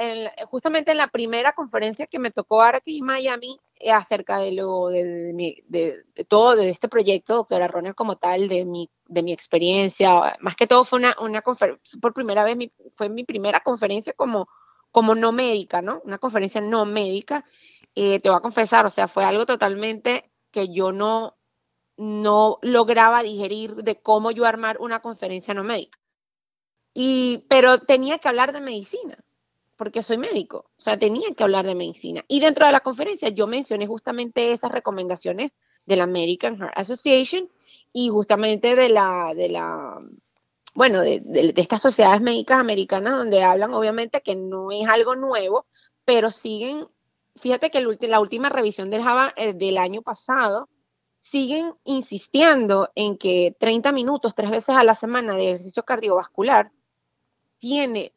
justamente 0.48 0.92
en 0.92 0.98
la 0.98 1.08
primera 1.08 1.54
conferencia 1.54 2.08
que 2.08 2.20
me 2.20 2.32
tocó 2.32 2.62
ahora 2.62 2.80
aquí 2.80 3.00
en 3.00 3.06
Miami, 3.06 3.60
eh, 3.80 3.92
acerca 3.92 4.38
de 4.40 4.52
lo, 4.52 4.88
de, 4.88 5.64
de, 5.68 6.26
todo, 6.26 6.56
de 6.56 6.70
este 6.70 6.90
proyecto, 6.90 7.36
doctora 7.36 7.68
Ronald 7.68 7.96
como 7.96 8.18
tal, 8.18 8.50
de 8.50 8.66
mi 8.66 8.90
de 9.10 9.24
mi 9.24 9.34
experiencia, 9.34 10.38
más 10.40 10.56
que 10.56 10.68
todo 10.68 10.86
fue 10.86 11.00
una, 11.00 11.16
una 11.20 11.42
conferencia, 11.42 12.00
por 12.00 12.14
primera 12.14 12.44
vez, 12.44 12.58
fue 12.96 13.10
mi 13.10 13.24
primera 13.24 13.62
conferencia 13.62 14.14
como, 14.14 14.48
como 14.92 15.16
no 15.16 15.32
médica, 15.32 15.82
¿no? 15.82 16.02
Una 16.06 16.20
conferencia 16.20 16.62
no 16.62 16.86
médica, 16.86 17.44
eh, 17.96 18.20
te 18.20 18.30
voy 18.30 18.38
a 18.38 18.42
confesar, 18.42 18.86
o 18.86 18.90
sea, 18.90 19.08
fue 19.08 19.26
algo 19.26 19.46
totalmente 19.46 20.32
que 20.52 20.70
yo 20.70 20.92
no, 20.92 21.38
no 21.98 22.60
lograba 22.62 23.24
digerir 23.24 23.76
de 23.76 24.02
cómo 24.02 24.32
yo 24.32 24.46
armar 24.46 24.78
una 24.80 25.02
conferencia 25.02 25.54
no 25.54 25.64
médica. 25.64 25.99
Y, 26.94 27.46
pero 27.50 27.80
tenía 27.80 28.18
que 28.18 28.28
hablar 28.28 28.54
de 28.54 28.62
medicina, 28.62 29.18
porque 29.76 30.04
soy 30.04 30.18
médico, 30.18 30.70
o 30.78 30.82
sea, 30.82 30.98
tenía 30.98 31.34
que 31.36 31.44
hablar 31.44 31.66
de 31.66 31.76
medicina. 31.76 32.26
Y 32.28 32.40
dentro 32.40 32.66
de 32.66 32.72
la 32.72 32.82
conferencia 32.82 33.30
yo 33.30 33.48
mencioné 33.48 33.88
justamente 33.88 34.52
esas 34.52 34.72
recomendaciones 34.72 35.52
de 35.86 35.96
la 35.96 36.04
American 36.04 36.58
Heart 36.58 36.74
Association 36.76 37.50
y 37.94 38.10
justamente 38.10 38.76
de 38.76 38.90
la, 38.90 39.34
de 39.36 39.50
la 39.50 40.00
bueno, 40.76 41.02
de, 41.02 41.22
de, 41.22 41.54
estas 41.58 41.82
sociedades 41.82 42.22
médicas 42.22 42.60
americanas 42.60 43.14
donde 43.14 43.44
hablan 43.44 43.74
obviamente 43.74 44.22
que 44.22 44.36
no 44.36 44.72
es 44.72 44.88
algo 44.88 45.16
nuevo, 45.16 45.66
pero 46.06 46.32
siguen, 46.32 46.88
fíjate 47.36 47.72
que 47.72 47.82
la 48.08 48.20
última 48.20 48.50
revisión 48.50 48.90
del 48.90 49.04
Java 49.04 49.34
eh, 49.36 49.54
del 49.54 49.78
año 49.78 50.02
pasado, 50.02 50.70
siguen 51.20 51.74
insistiendo 51.84 52.90
en 52.96 53.18
que 53.18 53.56
30 53.60 53.92
minutos, 53.92 54.34
tres 54.36 54.50
veces 54.50 54.76
a 54.76 54.84
la 54.84 54.96
semana 54.96 55.36
de 55.36 55.50
ejercicio 55.50 55.84
cardiovascular 55.84 56.72
tiene 57.60 58.14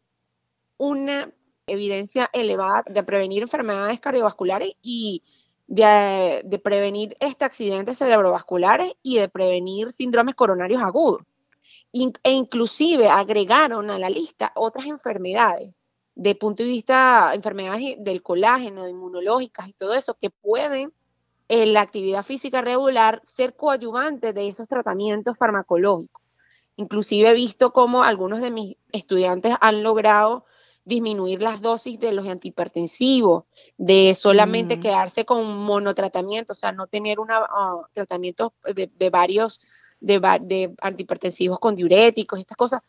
una 0.78 1.30
evidencia 1.66 2.30
elevada 2.32 2.84
de 2.88 3.02
prevenir 3.02 3.42
enfermedades 3.42 4.00
cardiovasculares 4.00 4.72
y 4.82 5.22
de, 5.66 6.60
prevenir 6.62 7.16
este 7.20 7.44
accidentes 7.44 7.98
cerebrovasculares 7.98 8.92
y 9.02 9.18
de 9.18 9.28
prevenir 9.28 9.90
síndromes 9.90 10.34
coronarios 10.34 10.82
agudos. 10.82 11.22
e 11.92 12.30
inclusive 12.32 13.08
agregaron 13.08 13.90
a 13.90 13.98
la 13.98 14.10
lista 14.10 14.52
otras 14.56 14.86
enfermedades 14.86 15.72
de 16.14 16.34
punto 16.34 16.62
de 16.62 16.68
vista, 16.68 17.32
enfermedades 17.34 17.96
del 17.98 18.22
colágeno, 18.22 18.88
inmunológicas 18.88 19.68
y 19.68 19.72
todo 19.72 19.94
eso, 19.94 20.14
que 20.14 20.30
pueden 20.30 20.92
en 21.48 21.72
la 21.72 21.80
actividad 21.80 22.22
física 22.22 22.60
regular 22.60 23.20
ser 23.24 23.56
coadyuvantes 23.56 24.34
de 24.34 24.48
esos 24.48 24.68
tratamientos 24.68 25.36
farmacológicos. 25.36 26.21
Inclusive 26.82 27.30
he 27.30 27.34
visto 27.34 27.72
cómo 27.72 28.02
algunos 28.02 28.40
de 28.40 28.50
mis 28.50 28.76
estudiantes 28.90 29.54
han 29.60 29.82
logrado 29.82 30.44
disminuir 30.84 31.40
las 31.40 31.60
dosis 31.60 32.00
de 32.00 32.12
los 32.12 32.26
antihipertensivos, 32.26 33.44
de 33.78 34.14
solamente 34.16 34.76
mm. 34.76 34.80
quedarse 34.80 35.24
con 35.24 35.58
monotratamiento, 35.58 36.52
o 36.52 36.56
sea, 36.56 36.72
no 36.72 36.88
tener 36.88 37.20
un 37.20 37.30
ah, 37.30 37.82
tratamiento 37.92 38.52
de, 38.74 39.10
varios 39.10 39.60
de, 40.00 40.74
antihipertensivos 40.80 41.60
con 41.60 41.76
diuréticos, 41.76 42.40
estas 42.40 42.56
cosas, 42.56 42.80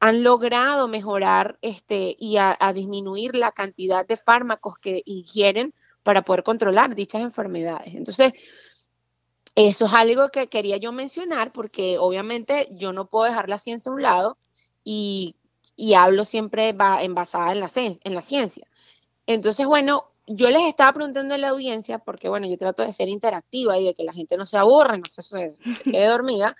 han 0.00 0.24
logrado 0.24 0.88
mejorar 0.88 1.56
este, 1.62 2.16
y 2.18 2.36
a, 2.36 2.56
disminuir 2.74 3.34
la 3.36 3.52
cantidad 3.52 4.06
de 4.06 4.16
fármacos 4.16 4.78
que 4.78 5.02
ingieren 5.06 5.72
para 6.02 6.22
poder 6.22 6.42
controlar 6.42 6.94
dichas 6.94 7.22
enfermedades. 7.22 7.94
Entonces, 7.94 8.32
eso 9.56 9.86
es 9.86 9.92
algo 9.92 10.28
que 10.28 10.46
quería 10.46 10.76
yo 10.76 10.92
mencionar 10.92 11.52
porque 11.52 11.98
obviamente 11.98 12.68
yo 12.70 12.92
no 12.92 13.06
puedo 13.06 13.24
dejar 13.24 13.48
la 13.48 13.58
ciencia 13.58 13.90
a 13.90 13.94
un 13.94 14.02
lado 14.02 14.38
y 14.84 15.34
y 15.76 15.94
hablo 15.94 16.24
siempre 16.24 16.72
basada 16.72 17.52
en 17.52 17.60
la, 17.60 17.70
en 17.76 18.14
la 18.14 18.22
ciencia. 18.22 18.66
Entonces, 19.26 19.66
bueno, 19.66 20.10
yo 20.26 20.48
les 20.48 20.62
estaba 20.62 20.92
preguntando 20.92 21.34
a 21.34 21.38
la 21.38 21.50
audiencia, 21.50 21.98
porque 21.98 22.28
bueno, 22.28 22.48
yo 22.48 22.56
trato 22.56 22.82
de 22.82 22.92
ser 22.92 23.08
interactiva 23.08 23.78
y 23.78 23.84
de 23.84 23.94
que 23.94 24.02
la 24.02 24.14
gente 24.14 24.36
no 24.36 24.46
se 24.46 24.56
aburra, 24.56 24.96
no 24.96 25.04
se, 25.06 25.54
quede 25.84 26.06
dormida. 26.06 26.56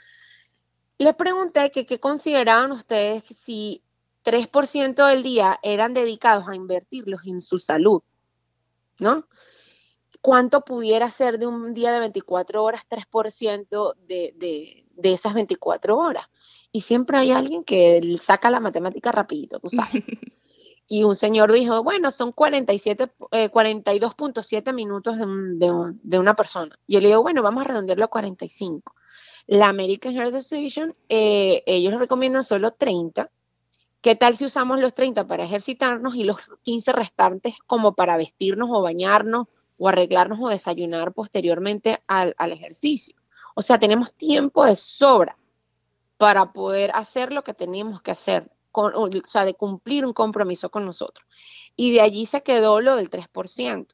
Les 0.99 1.15
pregunté 1.15 1.71
que 1.71 1.87
qué 1.87 1.99
consideraban 1.99 2.73
ustedes 2.73 3.25
si 3.25 3.83
3% 4.25 5.07
del 5.07 5.23
día 5.23 5.59
eran 5.63 5.95
dedicados 5.95 6.47
a 6.49 6.55
invertirlos 6.55 7.27
en 7.27 7.41
su 7.41 7.59
salud, 7.59 8.03
¿no? 8.99 9.27
¿Cuánto 10.27 10.63
pudiera 10.63 11.09
ser 11.09 11.39
de 11.39 11.47
un 11.47 11.73
día 11.73 11.93
de 11.93 12.01
24 12.01 12.65
horas 12.65 12.85
3% 12.91 13.95
de, 14.09 14.35
de, 14.37 14.85
de 14.97 15.13
esas 15.13 15.35
24 15.35 15.97
horas? 15.97 16.27
Y 16.73 16.81
siempre 16.81 17.17
hay 17.17 17.31
alguien 17.31 17.63
que 17.63 18.19
saca 18.21 18.51
la 18.51 18.59
matemática 18.59 19.13
rapidito, 19.13 19.61
tú 19.61 19.69
sabes. 19.69 20.03
y 20.89 21.05
un 21.05 21.15
señor 21.15 21.53
dijo, 21.53 21.81
bueno, 21.85 22.11
son 22.11 22.33
47, 22.33 23.13
42.7 23.31 24.69
eh, 24.69 24.73
minutos 24.73 25.17
de, 25.17 26.19
una 26.19 26.35
persona. 26.35 26.77
Yo 26.89 26.99
le 26.99 27.07
digo, 27.07 27.23
bueno, 27.23 27.41
vamos 27.45 27.61
a 27.65 27.69
redondearlo 27.69 28.07
a 28.07 28.09
45. 28.09 28.97
La 29.47 29.69
American 29.69 30.13
Heart 30.13 30.35
Association, 30.35 30.93
eh, 31.09 31.63
ellos 31.67 31.95
recomiendan 31.95 32.43
solo 32.43 32.73
30. 32.73 33.31
¿Qué 34.01 34.17
tal 34.17 34.37
si 34.37 34.47
usamos 34.47 34.81
los 34.81 34.93
30 34.93 35.25
para 35.29 35.45
ejercitarnos 35.45 36.17
y 36.17 36.25
los 36.25 36.39
15 36.63 36.91
restantes 36.91 37.55
como 37.69 37.95
para 37.95 38.17
vestirnos 38.17 38.69
o 38.73 38.83
bañarnos 38.83 39.47
o 39.79 39.89
arreglarnos 39.89 40.39
o 40.41 40.49
desayunar 40.49 41.13
posteriormente 41.13 42.03
al, 42.07 42.35
al 42.39 42.53
ejercicio? 42.53 43.17
O 43.55 43.63
sea, 43.63 43.79
tenemos 43.79 44.13
tiempo 44.15 44.65
de 44.65 44.77
sobra 44.77 45.37
para 46.17 46.53
poder 46.53 46.91
hacer 46.95 47.33
lo 47.33 47.43
que 47.43 47.55
tenemos 47.55 48.01
que 48.03 48.11
hacer 48.11 48.51
o 48.77 49.09
sea, 49.25 49.45
de 49.45 49.55
cumplir 49.55 50.05
un 50.05 50.13
compromiso 50.13 50.71
con 50.71 50.85
nosotros. 50.85 51.27
Y 51.77 51.93
de 51.93 52.01
allí 52.01 52.27
se 52.27 52.43
quedó 52.43 52.81
lo 52.81 52.97
del 52.97 53.11
3%. 53.11 53.87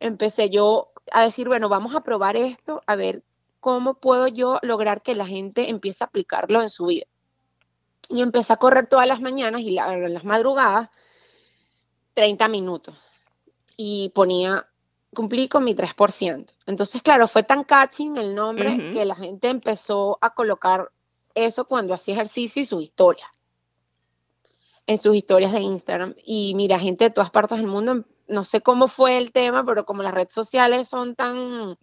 Empecé 0.00 0.50
yo 0.50 0.92
a 1.12 1.22
decir, 1.22 1.48
bueno, 1.48 1.68
vamos 1.68 1.94
a 1.94 2.00
probar 2.00 2.36
esto, 2.36 2.82
a 2.86 2.96
ver 2.96 3.22
cómo 3.60 3.94
puedo 3.94 4.28
yo 4.28 4.58
lograr 4.62 5.02
que 5.02 5.14
la 5.14 5.26
gente 5.26 5.70
empiece 5.70 6.04
a 6.04 6.06
aplicarlo 6.06 6.62
en 6.62 6.68
su 6.68 6.86
vida. 6.86 7.06
Y 8.08 8.20
empecé 8.20 8.52
a 8.52 8.58
correr 8.58 8.86
todas 8.86 9.06
las 9.06 9.20
mañanas 9.20 9.62
y 9.62 9.72
las 9.72 10.24
madrugadas 10.24 10.90
30 12.14 12.48
minutos. 12.48 13.00
Y 13.76 14.10
ponía, 14.14 14.68
cumplí 15.14 15.48
con 15.48 15.64
mi 15.64 15.74
3%. 15.74 16.52
Entonces, 16.66 17.02
claro, 17.02 17.28
fue 17.28 17.42
tan 17.42 17.64
catching 17.64 18.16
el 18.16 18.34
nombre 18.34 18.92
que 18.92 19.04
la 19.04 19.14
gente 19.14 19.48
empezó 19.48 20.18
a 20.20 20.34
colocar 20.34 20.90
eso 21.34 21.66
cuando 21.66 21.94
hacía 21.94 22.14
ejercicio 22.14 22.62
y 22.62 22.64
su 22.64 22.80
historia 22.80 23.30
en 24.86 24.98
sus 24.98 25.14
historias 25.14 25.52
de 25.52 25.60
Instagram. 25.60 26.14
Y 26.24 26.54
mira, 26.54 26.78
gente 26.78 27.04
de 27.04 27.10
todas 27.10 27.30
partes 27.30 27.58
del 27.58 27.66
mundo, 27.66 28.04
no 28.28 28.44
sé 28.44 28.60
cómo 28.60 28.88
fue 28.88 29.16
el 29.16 29.32
tema, 29.32 29.64
pero 29.64 29.84
como 29.84 30.02
las 30.02 30.14
redes 30.14 30.32
sociales 30.32 30.88
son 30.88 31.14
tan, 31.14 31.78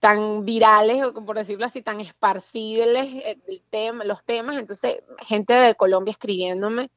tan 0.00 0.44
virales, 0.44 1.02
o 1.02 1.24
por 1.24 1.36
decirlo 1.36 1.66
así, 1.66 1.82
tan 1.82 2.00
esparcibles 2.00 3.12
eh, 3.12 3.38
el 3.46 3.62
tema, 3.70 4.04
los 4.04 4.24
temas, 4.24 4.58
entonces 4.58 5.02
gente 5.18 5.52
de 5.54 5.74
Colombia 5.74 6.12
escribiéndome 6.12 6.90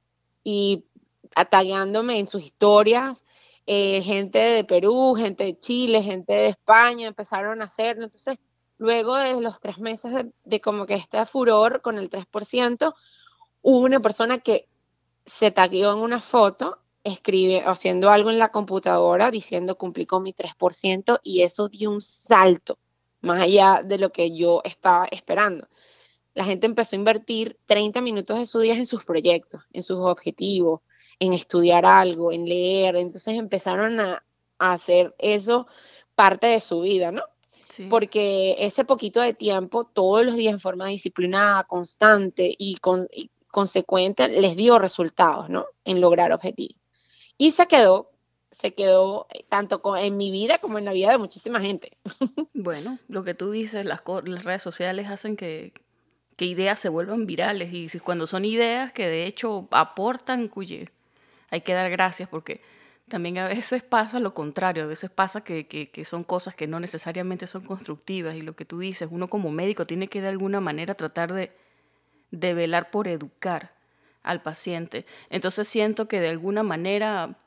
y 0.44 0.86
atagueándome 1.36 2.20
en 2.20 2.28
sus 2.28 2.44
historias, 2.44 3.26
eh, 3.66 4.02
gente 4.02 4.40
de 4.40 4.64
Perú, 4.64 5.16
gente 5.18 5.44
de 5.44 5.60
Chile, 5.60 6.04
gente 6.04 6.34
de 6.34 6.48
España, 6.50 7.08
empezaron 7.08 7.62
a 7.62 7.66
hacer, 7.66 7.98
entonces 7.98 8.38
luego 8.78 9.16
de 9.16 9.40
los 9.42 9.60
tres 9.60 9.80
meses 9.80 10.14
de, 10.14 10.32
de 10.44 10.62
como 10.62 10.86
que 10.86 10.96
este 10.96 11.26
furor 11.26 11.82
con 11.82 11.98
el 11.98 12.10
3%, 12.10 12.94
hubo 13.62 13.80
una 13.80 14.00
persona 14.00 14.40
que 14.40 14.68
se 15.26 15.52
tagueó 15.52 15.94
en 15.94 16.00
una 16.00 16.20
foto, 16.20 16.80
escribe, 17.04 17.64
haciendo 17.66 18.10
algo 18.10 18.30
en 18.30 18.40
la 18.40 18.52
computadora, 18.52 19.32
diciendo 19.32 19.78
cumplí 19.78 20.06
con 20.06 20.24
mi 20.24 20.34
3%, 20.34 21.20
y 21.24 21.42
eso 21.42 21.70
dio 21.70 21.92
un 21.92 22.02
salto 22.02 22.78
más 23.22 23.42
allá 23.42 23.82
de 23.84 23.98
lo 23.98 24.12
que 24.12 24.36
yo 24.36 24.62
estaba 24.64 25.06
esperando. 25.12 25.68
La 26.34 26.46
gente 26.46 26.66
empezó 26.66 26.96
a 26.96 27.00
invertir 27.00 27.58
30 27.66 28.02
minutos 28.02 28.38
de 28.38 28.46
su 28.46 28.60
día 28.60 28.76
en 28.76 28.86
sus 28.86 29.04
proyectos, 29.06 29.64
en 29.72 29.84
sus 29.84 29.98
objetivos, 30.00 30.82
en 31.20 31.34
estudiar 31.34 31.86
algo, 31.86 32.32
en 32.32 32.46
leer. 32.46 32.96
Entonces 32.96 33.36
empezaron 33.36 34.00
a, 34.00 34.24
hacer 34.58 35.14
eso 35.18 35.68
parte 36.16 36.48
de 36.48 36.62
su 36.62 36.82
vida, 36.82 37.12
¿no? 37.12 37.24
Porque 37.90 38.56
ese 38.60 38.86
poquito 38.86 39.20
de 39.20 39.34
tiempo, 39.34 39.84
todos 39.84 40.26
los 40.26 40.36
días 40.36 40.54
en 40.54 40.62
forma 40.62 40.88
disciplinada, 40.88 41.66
constante 41.66 42.56
y, 42.58 42.78
con, 42.78 43.08
y 43.12 43.30
consecuente 43.52 44.30
les 44.30 44.56
dio 44.56 44.80
resultados, 44.80 45.50
¿no? 45.50 45.66
En 45.84 46.00
lograr 46.00 46.32
objetivos. 46.32 46.78
Y 47.38 47.52
se 47.52 47.68
quedó, 47.68 48.12
se 48.52 48.74
quedó 48.74 49.28
eh, 49.34 49.44
tanto 49.50 49.82
en 49.98 50.16
mi 50.16 50.32
vida 50.32 50.58
como 50.60 50.78
en 50.78 50.86
la 50.86 50.94
vida 50.94 51.12
de 51.12 51.18
muchísima 51.18 51.60
gente. 51.60 51.98
Bueno, 52.54 52.98
lo 53.10 53.24
que 53.24 53.34
tú 53.34 53.52
dices, 53.52 53.86
las, 53.86 54.02
redes 54.06 54.64
sociales 54.64 55.10
hacen 55.10 55.36
que, 55.36 55.74
que, 56.38 56.46
ideas 56.46 56.80
se 56.80 56.90
vuelvan 56.90 57.26
virales 57.26 57.74
y 57.74 58.00
cuando 58.00 58.28
son 58.28 58.46
ideas 58.46 58.94
que 58.94 59.08
de 59.08 59.26
hecho 59.26 59.68
aportan, 59.72 60.48
cuye, 60.48 60.90
hay 61.56 61.62
que 61.62 61.74
dar 61.74 61.90
gracias 61.90 62.30
porque 62.30 62.62
también 63.08 63.38
a 63.38 63.48
veces 63.48 63.84
pasa 63.84 64.20
lo 64.20 64.34
contrario, 64.34 64.84
a 64.84 64.88
veces 64.88 65.10
pasa 65.10 65.42
que, 65.42 65.68
que, 65.68 65.90
que, 65.90 66.06
son 66.06 66.24
cosas 66.24 66.56
que 66.56 66.68
no 66.68 66.80
necesariamente 66.80 67.48
son 67.48 67.64
constructivas 67.64 68.36
y 68.36 68.42
lo 68.42 68.56
que 68.56 68.66
tú 68.66 68.80
dices, 68.80 69.08
uno 69.12 69.28
como 69.28 69.52
médico 69.52 69.86
tiene 69.86 70.08
que 70.08 70.22
de 70.22 70.28
alguna 70.28 70.60
manera 70.60 70.96
tratar 70.96 71.34
de, 71.34 71.52
de 72.32 72.54
velar 72.54 72.92
por 72.92 73.08
educar 73.08 73.74
al 74.24 74.42
paciente. 74.42 75.06
Entonces 75.30 75.68
siento 75.68 76.08
que 76.08 76.20
de 76.20 76.30
alguna 76.30 76.64
manera, 76.64 77.38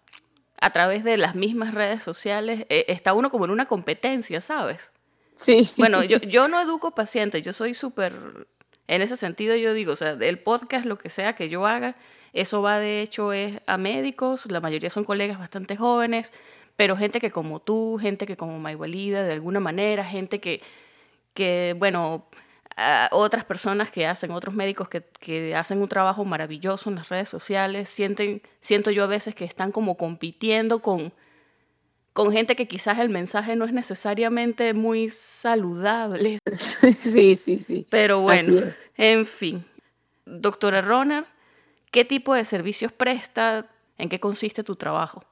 a 0.60 0.70
través 0.70 1.04
de 1.04 1.16
las 1.16 1.34
mismas 1.34 1.74
redes 1.74 2.02
sociales, 2.02 2.64
eh, 2.68 2.86
está 2.88 3.12
uno 3.12 3.30
como 3.30 3.44
en 3.44 3.50
una 3.50 3.66
competencia, 3.66 4.40
¿sabes? 4.40 4.92
Sí. 5.36 5.68
Bueno, 5.76 6.02
yo, 6.04 6.18
yo 6.22 6.48
no 6.48 6.60
educo 6.60 6.94
pacientes, 6.94 7.42
yo 7.42 7.52
soy 7.52 7.74
súper, 7.74 8.46
en 8.88 9.02
ese 9.02 9.16
sentido 9.16 9.54
yo 9.54 9.74
digo, 9.74 9.92
o 9.92 9.96
sea, 9.96 10.12
el 10.12 10.38
podcast, 10.38 10.86
lo 10.86 10.98
que 10.98 11.10
sea 11.10 11.34
que 11.34 11.48
yo 11.48 11.66
haga, 11.66 11.94
eso 12.32 12.62
va 12.62 12.78
de 12.78 13.02
hecho 13.02 13.32
es 13.32 13.60
a 13.66 13.76
médicos, 13.76 14.50
la 14.50 14.60
mayoría 14.60 14.90
son 14.90 15.04
colegas 15.04 15.38
bastante 15.38 15.76
jóvenes, 15.76 16.32
pero 16.76 16.96
gente 16.96 17.20
que 17.20 17.30
como 17.30 17.60
tú, 17.60 17.98
gente 18.00 18.26
que 18.26 18.36
como 18.36 18.58
Maywalida, 18.58 19.24
de 19.24 19.34
alguna 19.34 19.60
manera, 19.60 20.04
gente 20.04 20.40
que, 20.40 20.62
que 21.34 21.74
bueno, 21.78 22.26
otras 23.10 23.44
personas 23.44 23.90
que 23.90 24.06
hacen, 24.06 24.30
otros 24.30 24.54
médicos 24.54 24.88
que, 24.88 25.02
que, 25.02 25.54
hacen 25.54 25.82
un 25.82 25.88
trabajo 25.88 26.24
maravilloso 26.24 26.88
en 26.90 26.96
las 26.96 27.08
redes 27.08 27.28
sociales, 27.28 27.90
siento 27.90 28.90
yo 28.90 29.04
a 29.04 29.08
veces 29.08 29.34
que 29.34 29.44
están 29.44 29.72
como 29.72 29.96
compitiendo 29.96 30.80
con, 30.80 31.12
con 32.18 32.32
gente 32.32 32.56
que 32.56 32.66
quizás 32.66 32.98
el 32.98 33.10
mensaje 33.10 33.54
no 33.54 33.64
es 33.64 33.72
necesariamente 33.72 34.74
muy 34.74 35.08
saludable. 35.08 36.40
Sí, 36.52 37.36
sí, 37.36 37.60
sí. 37.60 37.86
Pero 37.90 38.22
bueno, 38.22 38.60
en 38.96 39.24
fin. 39.24 39.64
Doctora 40.26 40.80
Roner, 40.80 41.26
¿qué 41.92 42.04
tipo 42.04 42.34
de 42.34 42.44
servicios 42.44 42.90
presta? 42.90 43.66
¿En 43.98 44.08
qué 44.08 44.18
consiste 44.18 44.64
tu 44.64 44.74
trabajo? 44.74 45.22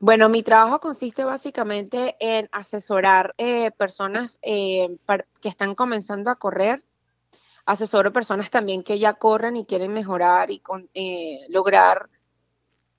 Bueno, 0.00 0.30
mi 0.30 0.42
trabajo 0.42 0.80
consiste 0.80 1.22
básicamente 1.22 2.16
en 2.18 2.48
asesorar 2.50 3.34
eh, 3.36 3.70
personas 3.72 4.38
eh, 4.40 4.88
que 5.42 5.48
están 5.50 5.74
comenzando 5.74 6.30
a 6.30 6.36
correr. 6.36 6.82
Asesoro 7.66 8.10
personas 8.10 8.48
también 8.48 8.82
que 8.82 8.96
ya 8.96 9.12
corren 9.12 9.56
y 9.56 9.66
quieren 9.66 9.92
mejorar 9.92 10.50
y 10.50 10.62
eh, 10.94 11.40
lograr. 11.50 12.08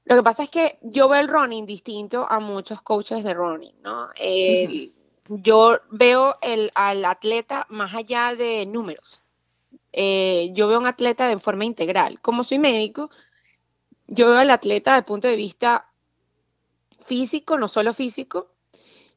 Lo 0.06 0.16
que 0.16 0.24
pasa 0.24 0.44
es 0.44 0.50
que 0.50 0.80
yo 0.82 1.08
veo 1.08 1.22
el 1.22 1.28
running 1.28 1.66
distinto 1.66 2.28
a 2.30 2.40
muchos 2.40 2.82
coaches 2.82 3.24
de 3.24 3.34
running, 3.34 3.76
¿no? 3.82 4.10
Yo 5.30 5.80
veo 5.92 6.36
el, 6.42 6.72
al 6.76 7.06
atleta 7.06 7.66
más 7.70 7.94
allá 7.94 8.36
de 8.36 8.66
números. 8.66 9.24
yo 9.94 10.68
veo 10.68 10.80
un 10.80 10.88
atleta 10.88 11.28
de 11.28 11.40
forma 11.40 11.66
integral. 11.66 12.20
Como 12.20 12.44
soy 12.44 12.60
médico, 12.60 13.10
yo 14.08 14.30
veo 14.30 14.40
al 14.40 14.52
atleta 14.52 14.92
desde 14.92 15.00
el 15.00 15.06
punto 15.06 15.28
de 15.28 15.36
vista 15.36 15.90
físico, 17.06 17.58
no 17.58 17.68
solo 17.68 17.94
físico, 17.94 18.53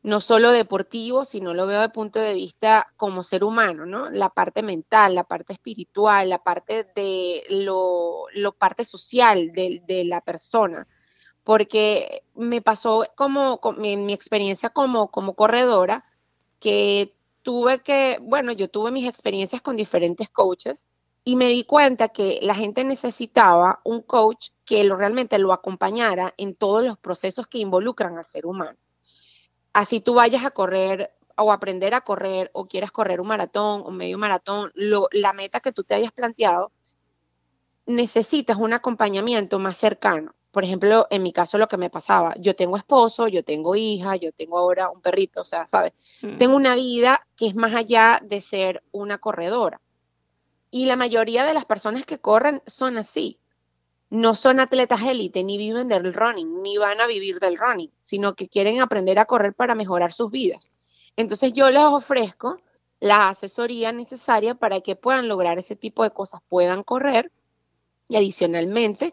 no 0.06 0.20
solo 0.20 0.52
deportivo, 0.52 1.24
sino 1.24 1.52
lo 1.52 1.66
veo 1.66 1.80
de 1.80 1.88
punto 1.88 2.20
de 2.20 2.32
vista 2.32 2.86
como 2.96 3.24
ser 3.24 3.42
humano, 3.42 3.86
¿no? 3.86 4.08
La 4.08 4.28
parte 4.30 4.62
mental, 4.62 5.16
la 5.16 5.24
parte 5.24 5.52
espiritual, 5.52 6.28
la 6.28 6.38
parte 6.44 6.86
de 6.94 7.42
lo, 7.50 8.28
parte 8.56 8.84
social 8.84 9.50
de, 9.50 10.04
la 10.06 10.20
persona. 10.20 10.86
Porque 11.42 12.22
me 12.36 12.62
pasó 12.62 13.04
como, 13.16 13.60
en 13.82 14.06
mi 14.06 14.12
experiencia 14.12 14.70
como, 14.70 15.10
como 15.10 15.34
corredora, 15.34 16.04
que 16.60 17.16
tuve 17.42 17.80
que, 17.80 18.18
bueno, 18.22 18.52
yo 18.52 18.70
tuve 18.70 18.92
mis 18.92 19.08
experiencias 19.08 19.60
con 19.60 19.76
diferentes 19.76 20.28
coaches 20.30 20.86
y 21.24 21.34
me 21.34 21.48
di 21.48 21.64
cuenta 21.64 22.10
que 22.10 22.38
la 22.42 22.54
gente 22.54 22.84
necesitaba 22.84 23.80
un 23.82 24.02
coach 24.02 24.50
que 24.64 24.84
lo, 24.84 24.94
realmente 24.96 25.36
lo 25.40 25.52
acompañara 25.52 26.32
en 26.36 26.54
todos 26.54 26.84
los 26.84 26.96
procesos 26.96 27.48
que 27.48 27.58
involucran 27.58 28.18
al 28.18 28.24
ser 28.24 28.46
humano. 28.46 28.78
Así 29.76 30.00
tú 30.00 30.14
vayas 30.14 30.42
a 30.46 30.52
correr 30.52 31.12
o 31.36 31.52
aprender 31.52 31.92
a 31.92 32.00
correr 32.00 32.50
o 32.54 32.64
quieras 32.64 32.90
correr 32.90 33.20
un 33.20 33.28
maratón 33.28 33.82
o 33.84 33.90
medio 33.90 34.16
maratón, 34.16 34.72
la 34.74 35.34
meta 35.34 35.60
que 35.60 35.70
tú 35.70 35.84
te 35.84 35.92
hayas 35.92 36.12
planteado, 36.12 36.72
necesitas 37.84 38.56
un 38.56 38.72
acompañamiento 38.72 39.58
más 39.58 39.76
cercano. 39.76 40.34
Por 40.50 40.64
ejemplo, 40.64 41.06
en 41.10 41.22
mi 41.22 41.30
caso 41.30 41.58
lo 41.58 41.68
que 41.68 41.76
me 41.76 41.90
pasaba, 41.90 42.34
yo 42.38 42.56
tengo 42.56 42.78
esposo, 42.78 43.28
yo 43.28 43.44
tengo 43.44 43.76
hija, 43.76 44.16
yo 44.16 44.32
tengo 44.32 44.58
ahora 44.58 44.88
un 44.88 45.02
perrito, 45.02 45.42
o 45.42 45.44
sea, 45.44 45.68
¿sabes? 45.68 45.92
Mm. 46.22 46.38
Tengo 46.38 46.56
una 46.56 46.74
vida 46.74 47.26
que 47.36 47.46
es 47.46 47.54
más 47.54 47.74
allá 47.74 48.22
de 48.24 48.40
ser 48.40 48.82
una 48.92 49.18
corredora 49.18 49.82
Y 50.70 50.86
la 50.86 50.96
mayoría 50.96 51.44
de 51.44 51.52
las 51.52 51.66
personas 51.66 52.06
que 52.06 52.18
corren 52.18 52.62
son 52.66 52.96
así. 52.96 53.38
No 54.08 54.34
son 54.34 54.60
atletas 54.60 55.02
élite, 55.02 55.42
ni 55.42 55.58
viven 55.58 55.88
del 55.88 56.14
running, 56.14 56.62
ni 56.62 56.78
van 56.78 57.00
a 57.00 57.06
vivir 57.06 57.40
del 57.40 57.58
running, 57.58 57.90
sino 58.02 58.34
que 58.34 58.48
quieren 58.48 58.80
aprender 58.80 59.18
a 59.18 59.24
correr 59.24 59.54
para 59.54 59.74
mejorar 59.74 60.12
sus 60.12 60.30
vidas. 60.30 60.70
Entonces 61.16 61.52
yo 61.52 61.70
les 61.70 61.82
ofrezco 61.82 62.60
la 63.00 63.28
asesoría 63.28 63.92
necesaria 63.92 64.54
para 64.54 64.80
que 64.80 64.96
puedan 64.96 65.28
lograr 65.28 65.58
ese 65.58 65.76
tipo 65.76 66.02
de 66.02 66.10
cosas, 66.10 66.40
puedan 66.48 66.82
correr 66.82 67.32
y 68.08 68.16
adicionalmente 68.16 69.12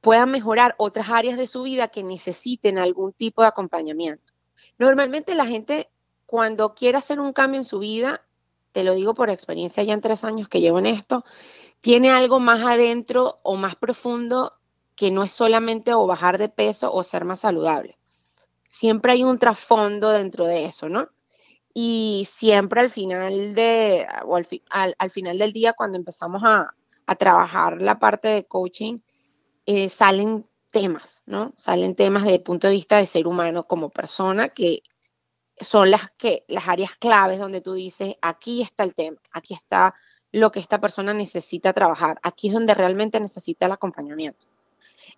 puedan 0.00 0.30
mejorar 0.30 0.74
otras 0.78 1.08
áreas 1.08 1.36
de 1.36 1.46
su 1.46 1.62
vida 1.62 1.88
que 1.88 2.04
necesiten 2.04 2.78
algún 2.78 3.12
tipo 3.12 3.42
de 3.42 3.48
acompañamiento. 3.48 4.32
Normalmente 4.78 5.34
la 5.34 5.46
gente 5.46 5.88
cuando 6.26 6.74
quiere 6.74 6.98
hacer 6.98 7.20
un 7.20 7.32
cambio 7.32 7.58
en 7.58 7.64
su 7.64 7.78
vida, 7.78 8.24
te 8.72 8.84
lo 8.84 8.94
digo 8.94 9.14
por 9.14 9.30
experiencia 9.30 9.82
ya 9.82 9.94
en 9.94 10.00
tres 10.00 10.24
años 10.24 10.48
que 10.48 10.60
llevo 10.60 10.78
en 10.78 10.86
esto, 10.86 11.24
tiene 11.80 12.10
algo 12.10 12.40
más 12.40 12.62
adentro 12.62 13.40
o 13.42 13.56
más 13.56 13.76
profundo 13.76 14.54
que 14.96 15.10
no 15.10 15.22
es 15.22 15.30
solamente 15.30 15.94
o 15.94 16.06
bajar 16.06 16.38
de 16.38 16.48
peso 16.48 16.92
o 16.92 17.02
ser 17.02 17.24
más 17.24 17.40
saludable. 17.40 17.98
Siempre 18.68 19.12
hay 19.12 19.24
un 19.24 19.38
trasfondo 19.38 20.10
dentro 20.10 20.44
de 20.44 20.64
eso, 20.64 20.88
¿no? 20.88 21.08
Y 21.72 22.26
siempre 22.28 22.80
al 22.80 22.90
final 22.90 23.54
de, 23.54 24.06
o 24.24 24.36
al, 24.36 25.10
final 25.10 25.38
del 25.38 25.52
día, 25.52 25.72
cuando 25.72 25.96
empezamos 25.96 26.42
a, 26.44 26.74
trabajar 27.18 27.80
la 27.80 27.98
parte 27.98 28.28
de 28.28 28.44
coaching, 28.44 28.98
eh, 29.64 29.88
salen 29.88 30.46
temas, 30.70 31.22
¿no? 31.24 31.52
Salen 31.56 31.94
temas 31.94 32.24
desde 32.24 32.36
el 32.36 32.42
punto 32.42 32.66
de 32.66 32.74
vista 32.74 32.98
de 32.98 33.06
ser 33.06 33.26
humano 33.26 33.66
como 33.66 33.88
persona 33.88 34.50
que 34.50 34.82
son 35.58 35.90
las 35.90 36.10
que 36.18 36.44
las 36.48 36.68
áreas 36.68 36.96
claves 36.96 37.38
donde 37.38 37.60
tú 37.60 37.72
dices, 37.72 38.16
aquí 38.20 38.62
está 38.62 38.84
el 38.84 38.94
tema, 38.94 39.18
aquí 39.32 39.54
está 39.54 39.94
lo 40.32 40.50
que 40.50 40.60
esta 40.60 40.80
persona 40.80 41.14
necesita 41.14 41.72
trabajar, 41.72 42.18
aquí 42.22 42.48
es 42.48 42.54
donde 42.54 42.74
realmente 42.74 43.18
necesita 43.20 43.66
el 43.66 43.72
acompañamiento. 43.72 44.46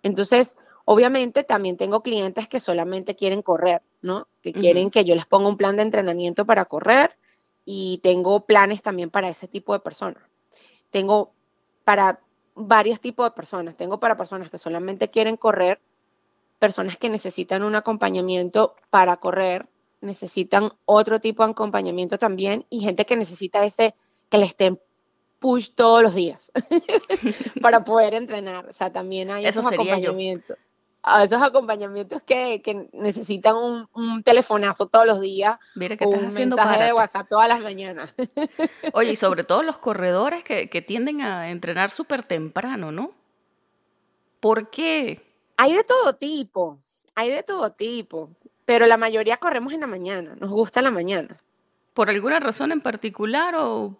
Entonces, 0.03 0.55
obviamente 0.85 1.43
también 1.43 1.77
tengo 1.77 2.01
clientes 2.01 2.47
que 2.47 2.59
solamente 2.59 3.15
quieren 3.15 3.41
correr, 3.41 3.81
¿no? 4.01 4.27
Que 4.41 4.53
quieren 4.53 4.89
que 4.89 5.03
yo 5.03 5.15
les 5.15 5.25
ponga 5.25 5.49
un 5.49 5.57
plan 5.57 5.75
de 5.75 5.83
entrenamiento 5.83 6.45
para 6.45 6.65
correr 6.65 7.17
y 7.65 7.99
tengo 8.03 8.45
planes 8.45 8.81
también 8.81 9.09
para 9.09 9.29
ese 9.29 9.47
tipo 9.47 9.73
de 9.73 9.79
personas. 9.79 10.23
Tengo 10.89 11.33
para 11.83 12.19
varios 12.55 12.99
tipos 12.99 13.25
de 13.25 13.31
personas. 13.31 13.75
Tengo 13.75 13.99
para 13.99 14.15
personas 14.15 14.49
que 14.49 14.57
solamente 14.57 15.09
quieren 15.09 15.37
correr, 15.37 15.79
personas 16.59 16.97
que 16.97 17.09
necesitan 17.09 17.63
un 17.63 17.75
acompañamiento 17.75 18.75
para 18.89 19.17
correr, 19.17 19.67
necesitan 20.01 20.71
otro 20.85 21.19
tipo 21.19 21.45
de 21.45 21.51
acompañamiento 21.51 22.17
también 22.17 22.65
y 22.69 22.81
gente 22.81 23.05
que 23.05 23.15
necesita 23.15 23.63
ese 23.65 23.95
que 24.29 24.37
le 24.37 24.45
estén 24.45 24.79
push 25.41 25.71
todos 25.73 26.03
los 26.03 26.13
días 26.15 26.51
para 27.61 27.83
poder 27.83 28.13
entrenar. 28.13 28.67
O 28.69 28.73
sea, 28.73 28.93
también 28.93 29.29
hay 29.31 29.45
esos 29.45 29.65
acompañamientos. 29.65 30.57
esos 31.23 31.41
acompañamientos 31.41 32.21
que, 32.21 32.61
que 32.61 32.87
necesitan 32.93 33.55
un, 33.55 33.89
un, 33.93 34.23
telefonazo 34.23 34.85
todos 34.85 35.07
los 35.07 35.19
días. 35.19 35.57
Mira 35.75 35.97
que 35.97 36.05
estás 36.05 36.21
un 36.21 36.27
haciendo 36.27 36.55
mensaje 36.55 36.83
de 36.83 36.93
WhatsApp 36.93 37.27
todas 37.27 37.49
las 37.49 37.59
mañanas. 37.59 38.15
Oye, 38.93 39.13
y 39.13 39.15
sobre 39.15 39.43
todo 39.43 39.63
los 39.63 39.79
corredores 39.79 40.43
que, 40.43 40.69
que 40.69 40.81
tienden 40.81 41.21
a 41.21 41.49
entrenar 41.49 41.89
súper 41.89 42.23
temprano, 42.23 42.91
¿no? 42.91 43.11
¿Por 44.39 44.69
qué? 44.69 45.21
Hay 45.57 45.73
de 45.73 45.83
todo 45.83 46.15
tipo, 46.15 46.77
hay 47.15 47.31
de 47.31 47.41
todo 47.41 47.71
tipo, 47.71 48.29
pero 48.65 48.85
la 48.85 48.97
mayoría 48.97 49.37
corremos 49.37 49.73
en 49.73 49.81
la 49.81 49.87
mañana, 49.87 50.35
nos 50.39 50.51
gusta 50.51 50.83
la 50.83 50.91
mañana. 50.91 51.35
¿Por 51.93 52.09
alguna 52.09 52.39
razón 52.39 52.71
en 52.71 52.81
particular 52.81 53.55
o 53.57 53.97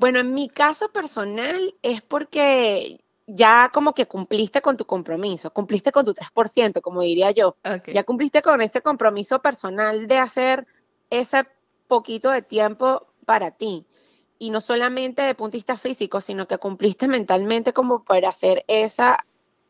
bueno, 0.00 0.18
en 0.18 0.32
mi 0.32 0.48
caso 0.48 0.88
personal 0.88 1.74
es 1.82 2.00
porque 2.00 3.04
ya 3.26 3.70
como 3.70 3.92
que 3.92 4.06
cumpliste 4.06 4.62
con 4.62 4.78
tu 4.78 4.86
compromiso, 4.86 5.50
cumpliste 5.50 5.92
con 5.92 6.06
tu 6.06 6.14
3%, 6.14 6.80
como 6.80 7.02
diría 7.02 7.32
yo. 7.32 7.54
Ya 7.92 8.04
cumpliste 8.04 8.40
con 8.40 8.62
ese 8.62 8.80
compromiso 8.80 9.42
personal 9.42 10.08
de 10.08 10.16
hacer 10.16 10.66
ese 11.10 11.46
poquito 11.86 12.30
de 12.30 12.40
tiempo 12.40 13.08
para 13.26 13.50
ti. 13.50 13.84
Y 14.38 14.48
no 14.48 14.62
solamente 14.62 15.20
de 15.20 15.34
punto 15.34 15.52
de 15.52 15.58
vista 15.58 15.76
físico, 15.76 16.22
sino 16.22 16.48
que 16.48 16.56
cumpliste 16.56 17.06
mentalmente 17.06 17.74
como 17.74 18.02
para 18.02 18.30
hacer 18.30 18.64
esa 18.68 19.22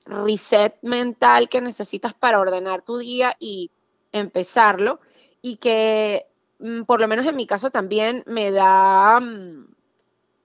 reset 0.04 0.76
mental 0.82 1.48
que 1.48 1.60
necesitas 1.60 2.14
para 2.14 2.38
ordenar 2.38 2.82
tu 2.82 2.98
día 2.98 3.36
y 3.40 3.72
empezarlo. 4.12 5.00
Y 5.42 5.56
que, 5.56 6.28
mm, 6.60 6.82
por 6.82 7.00
lo 7.00 7.08
menos 7.08 7.26
en 7.26 7.34
mi 7.34 7.48
caso 7.48 7.72
también, 7.72 8.22
me 8.28 8.52
da 8.52 9.18
mm, 9.18 9.69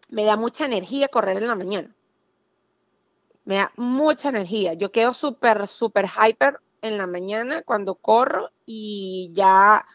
me 0.10 0.26
da 0.26 0.36
mucha 0.38 0.66
energía 0.66 1.08
correr 1.08 1.38
en 1.38 1.48
la 1.48 1.56
mañana. 1.56 1.96
Me 3.44 3.56
da 3.56 3.72
mucha 3.76 4.30
energía. 4.30 4.74
Yo 4.74 4.92
quedo 4.92 5.14
súper, 5.14 5.68
súper 5.68 6.08
hyper 6.08 6.60
en 6.82 6.98
la 6.98 7.08
mañana 7.08 7.62
cuando 7.64 7.96
corro 7.96 8.52
y 8.66 9.32
ya 9.34 9.86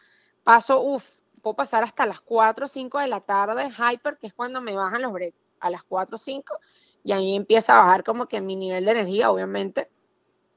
paso, 0.44 0.80
uff, 0.80 1.18
puedo 1.42 1.56
pasar 1.56 1.82
hasta 1.82 2.06
las 2.06 2.20
4 2.20 2.64
o 2.64 2.68
5 2.68 2.98
de 2.98 3.08
la 3.08 3.20
tarde 3.20 3.70
hyper, 3.70 4.18
que 4.18 4.28
es 4.28 4.34
cuando 4.34 4.60
me 4.60 4.74
bajan 4.74 5.02
los 5.02 5.12
breaks, 5.12 5.36
a 5.60 5.70
las 5.70 5.82
4 5.84 6.14
o 6.14 6.18
5, 6.18 6.58
y 7.04 7.12
ahí 7.12 7.34
empieza 7.34 7.78
a 7.78 7.84
bajar 7.84 8.04
como 8.04 8.26
que 8.26 8.40
mi 8.40 8.56
nivel 8.56 8.84
de 8.84 8.90
energía, 8.92 9.30
obviamente. 9.30 9.88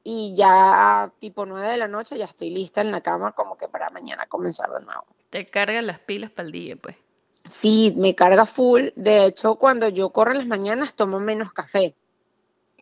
Y 0.04 0.36
ya 0.36 1.14
tipo 1.20 1.46
9 1.46 1.72
de 1.72 1.78
la 1.78 1.88
noche 1.88 2.18
ya 2.18 2.26
estoy 2.26 2.50
lista 2.50 2.82
en 2.82 2.92
la 2.92 3.02
cama 3.02 3.32
como 3.32 3.58
que 3.58 3.70
para 3.70 3.90
mañana 3.90 4.26
comenzar 4.28 4.70
de 4.72 4.84
nuevo. 4.84 5.06
Te 5.30 5.46
cargan 5.46 5.88
las 5.88 6.00
pilas 6.00 6.30
para 6.30 6.46
el 6.46 6.52
día, 6.52 6.76
pues. 6.76 6.98
Sí, 7.44 7.94
me 7.96 8.16
carga 8.16 8.46
full. 8.46 8.90
De 8.96 9.26
hecho, 9.26 9.56
cuando 9.56 9.90
yo 9.90 10.10
corro 10.12 10.32
en 10.32 10.38
las 10.38 10.48
mañanas 10.48 10.94
tomo 10.94 11.20
menos 11.20 11.52
café. 11.52 11.96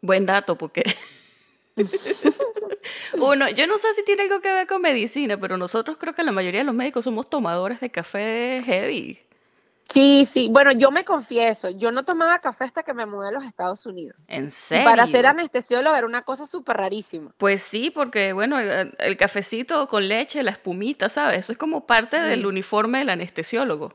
Buen 0.02 0.26
dato, 0.26 0.58
porque 0.58 0.84
uno, 3.13 3.50
yo 3.50 3.67
no 3.67 3.78
sé 3.78 3.93
si 3.93 4.04
tiene 4.04 4.24
algo 4.24 4.41
que 4.41 4.52
ver 4.52 4.67
con 4.67 4.82
medicina, 4.82 5.39
pero 5.39 5.58
nosotros 5.58 5.97
creo 6.00 6.13
que 6.13 6.24
la 6.24 6.32
mayoría 6.32 6.62
de 6.62 6.65
los 6.65 6.76
médicos 6.76 7.06
somos 7.06 7.30
tomadores 7.30 7.80
de 7.80 7.89
café 7.89 8.62
heavy. 8.65 9.19
Sí, 9.93 10.26
sí. 10.26 10.47
Bueno, 10.50 10.71
yo 10.71 10.89
me 10.89 11.04
confieso, 11.04 11.69
yo 11.69 11.91
no 11.91 12.04
tomaba 12.04 12.39
café 12.39 12.63
hasta 12.63 12.84
que 12.84 12.93
me 12.93 13.06
mudé 13.06 13.28
a 13.28 13.32
los 13.32 13.43
Estados 13.43 13.86
Unidos. 13.86 14.17
¿En 14.28 14.50
serio? 14.50 14.86
para 14.86 15.06
ser 15.06 15.26
anestesiólogo 15.26 15.95
era 15.95 16.08
una 16.08 16.21
cosa 16.21 16.45
súper 16.45 16.78
rarísima. 16.78 17.34
Pues 17.38 17.62
sí, 17.62 17.89
porque 17.89 18.32
bueno, 18.32 18.58
el, 18.60 19.17
cafecito 19.17 19.88
con 19.88 20.08
leche, 20.08 20.43
la 20.43 20.52
espumita, 20.52 21.10
¿sabes? 21.10 21.39
Eso 21.39 21.52
es 21.52 21.58
como 21.58 21.86
parte 21.86 22.19
del 22.21 22.45
uniforme 22.45 23.00
del 23.00 23.10
anestesiólogo. 23.10 23.93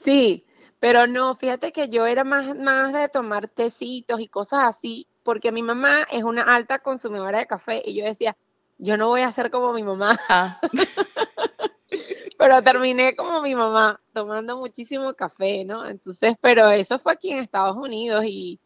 Sí, 0.00 0.46
pero 0.78 1.06
no, 1.06 1.34
fíjate 1.34 1.72
que 1.72 1.90
yo 1.90 2.06
era 2.06 2.24
más, 2.24 2.56
más 2.56 2.90
de 2.94 3.08
tomar 3.10 3.48
tecitos 3.48 4.18
y 4.20 4.28
cosas 4.28 4.60
así, 4.64 5.06
porque 5.22 5.52
mi 5.52 5.62
mamá 5.62 6.06
es 6.10 6.22
una 6.22 6.42
alta 6.42 6.78
consumidora 6.78 7.38
de 7.38 7.46
café 7.46 7.82
y 7.84 7.94
yo 7.94 8.06
decía, 8.06 8.34
yo 8.78 8.96
no 8.96 9.08
voy 9.08 9.20
a 9.20 9.32
ser 9.32 9.50
como 9.50 9.74
mi 9.74 9.82
mamá. 9.82 10.18
Ah. 10.30 10.58
pero 12.38 12.62
terminé 12.62 13.14
como 13.14 13.42
mi 13.42 13.54
mamá, 13.54 14.00
tomando 14.14 14.56
muchísimo 14.56 15.12
café, 15.12 15.66
¿no? 15.66 15.86
Entonces, 15.86 16.34
pero 16.40 16.70
eso 16.70 16.98
fue 16.98 17.12
aquí 17.12 17.30
en 17.32 17.40
Estados 17.40 17.76
Unidos 17.76 18.24
y, 18.26 18.58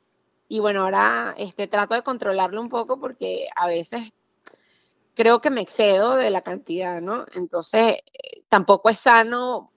y 0.47 0.61
bueno, 0.61 0.83
ahora 0.83 1.35
este, 1.37 1.67
trato 1.67 1.97
de 1.97 2.03
controlarlo 2.03 2.61
un 2.61 2.69
poco 2.69 3.01
porque 3.01 3.49
a 3.57 3.67
veces 3.67 4.13
creo 5.15 5.41
que 5.41 5.51
me 5.51 5.63
excedo 5.63 6.15
de 6.15 6.31
la 6.31 6.43
cantidad, 6.43 7.01
¿no? 7.01 7.27
Entonces, 7.35 7.97
eh, 8.13 8.43
tampoco 8.49 8.89
es 8.89 8.99
sano 8.99 9.73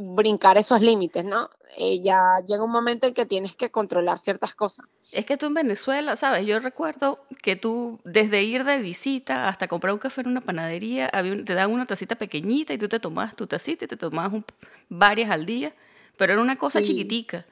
brincar 0.00 0.58
esos 0.58 0.80
límites, 0.80 1.24
¿no? 1.24 1.50
Eh, 1.78 2.00
ya 2.00 2.38
llega 2.46 2.64
un 2.64 2.72
momento 2.72 3.06
en 3.06 3.14
que 3.14 3.26
tienes 3.26 3.54
que 3.54 3.70
controlar 3.70 4.18
ciertas 4.18 4.54
cosas. 4.54 4.86
Es 5.12 5.24
que 5.24 5.36
tú 5.36 5.46
en 5.46 5.54
Venezuela, 5.54 6.16
¿sabes? 6.16 6.46
Yo 6.46 6.58
recuerdo 6.58 7.20
que 7.42 7.56
tú, 7.56 8.00
desde 8.04 8.42
ir 8.42 8.64
de 8.64 8.78
visita 8.78 9.48
hasta 9.48 9.68
comprar 9.68 9.92
un 9.92 9.98
café 9.98 10.22
en 10.22 10.28
una 10.28 10.40
panadería, 10.40 11.10
te 11.10 11.54
daban 11.54 11.72
una 11.72 11.86
tacita 11.86 12.16
pequeñita 12.16 12.72
y 12.72 12.78
tú 12.78 12.88
te 12.88 12.98
tomabas 12.98 13.36
tu 13.36 13.46
tacita 13.46 13.84
y 13.84 13.88
te 13.88 13.96
tomabas 13.96 14.42
varias 14.88 15.30
al 15.30 15.46
día, 15.46 15.72
pero 16.16 16.32
era 16.32 16.42
una 16.42 16.56
cosa 16.56 16.82
chiquitica. 16.82 17.46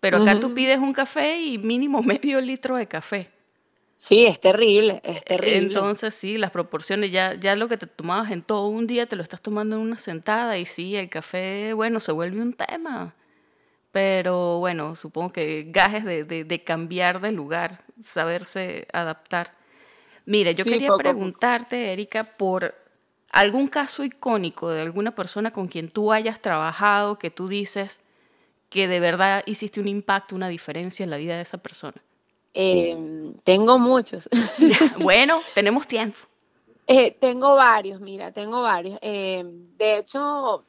Pero 0.00 0.18
acá 0.18 0.38
tú 0.40 0.52
pides 0.52 0.78
un 0.78 0.92
café 0.92 1.40
y 1.40 1.58
mínimo 1.58 2.02
medio 2.02 2.40
litro 2.40 2.76
de 2.76 2.86
café. 2.86 3.30
Sí, 4.04 4.26
es 4.26 4.40
terrible, 4.40 5.00
es 5.04 5.24
terrible. 5.24 5.58
Entonces 5.58 6.12
sí, 6.12 6.36
las 6.36 6.50
proporciones, 6.50 7.12
ya, 7.12 7.34
ya 7.34 7.54
lo 7.54 7.68
que 7.68 7.76
te 7.76 7.86
tomabas 7.86 8.32
en 8.32 8.42
todo 8.42 8.66
un 8.66 8.88
día 8.88 9.06
te 9.06 9.14
lo 9.14 9.22
estás 9.22 9.40
tomando 9.40 9.76
en 9.76 9.82
una 9.82 9.96
sentada 9.96 10.58
y 10.58 10.66
sí, 10.66 10.96
el 10.96 11.08
café, 11.08 11.72
bueno, 11.72 12.00
se 12.00 12.10
vuelve 12.10 12.42
un 12.42 12.52
tema. 12.52 13.14
Pero 13.92 14.58
bueno, 14.58 14.96
supongo 14.96 15.32
que 15.32 15.66
gajes 15.68 16.04
de, 16.04 16.24
de, 16.24 16.64
cambiar 16.64 17.20
de 17.20 17.30
lugar, 17.30 17.84
saberse 18.00 18.88
adaptar. 18.92 19.54
Mira, 20.26 20.50
yo 20.50 20.64
quería 20.64 20.96
preguntarte, 20.96 21.92
Erika, 21.92 22.24
por 22.24 22.74
algún 23.30 23.68
caso 23.68 24.02
icónico 24.02 24.68
de 24.68 24.82
alguna 24.82 25.14
persona 25.14 25.52
con 25.52 25.68
quien 25.68 25.88
tú 25.88 26.12
hayas 26.12 26.42
trabajado, 26.42 27.20
que 27.20 27.30
tú 27.30 27.46
dices 27.46 28.00
que 28.68 28.88
de 28.88 28.98
verdad 28.98 29.44
hiciste 29.46 29.78
un 29.78 29.86
impacto, 29.86 30.34
una 30.34 30.48
diferencia 30.48 31.04
en 31.04 31.10
la 31.10 31.18
vida 31.18 31.36
de 31.36 31.42
esa 31.42 31.58
persona. 31.58 32.02
Em, 32.54 33.34
tengo 33.44 33.78
muchos. 33.78 34.28
bueno, 34.98 35.40
tenemos 35.54 35.86
tiempo. 35.86 36.18
Eh, 36.86 37.16
tengo 37.18 37.54
varios, 37.54 38.00
mira, 38.00 38.32
tengo 38.32 38.62
varios. 38.62 38.98
Em, 39.02 39.76
de 39.76 39.98
hecho, 39.98 40.64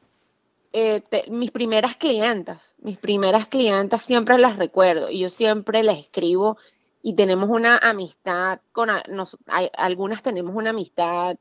eh, 0.72 1.04
mis 1.30 1.52
primeras 1.52 1.96
clientas, 1.96 2.76
mis 2.80 2.98
primeras 2.98 3.48
clientas 3.48 4.02
siempre 4.02 4.38
las 4.38 4.58
recuerdo 4.58 5.10
y 5.10 5.20
yo 5.20 5.30
siempre 5.30 5.84
les 5.84 6.00
escribo 6.00 6.58
y 7.02 7.16
tenemos 7.16 7.50
una 7.50 7.78
amistad 7.78 8.62
con, 8.72 8.90
nos, 9.10 9.38
algunas 9.76 10.24
tenemos 10.24 10.56
una 10.56 10.70
amistad 10.70 11.38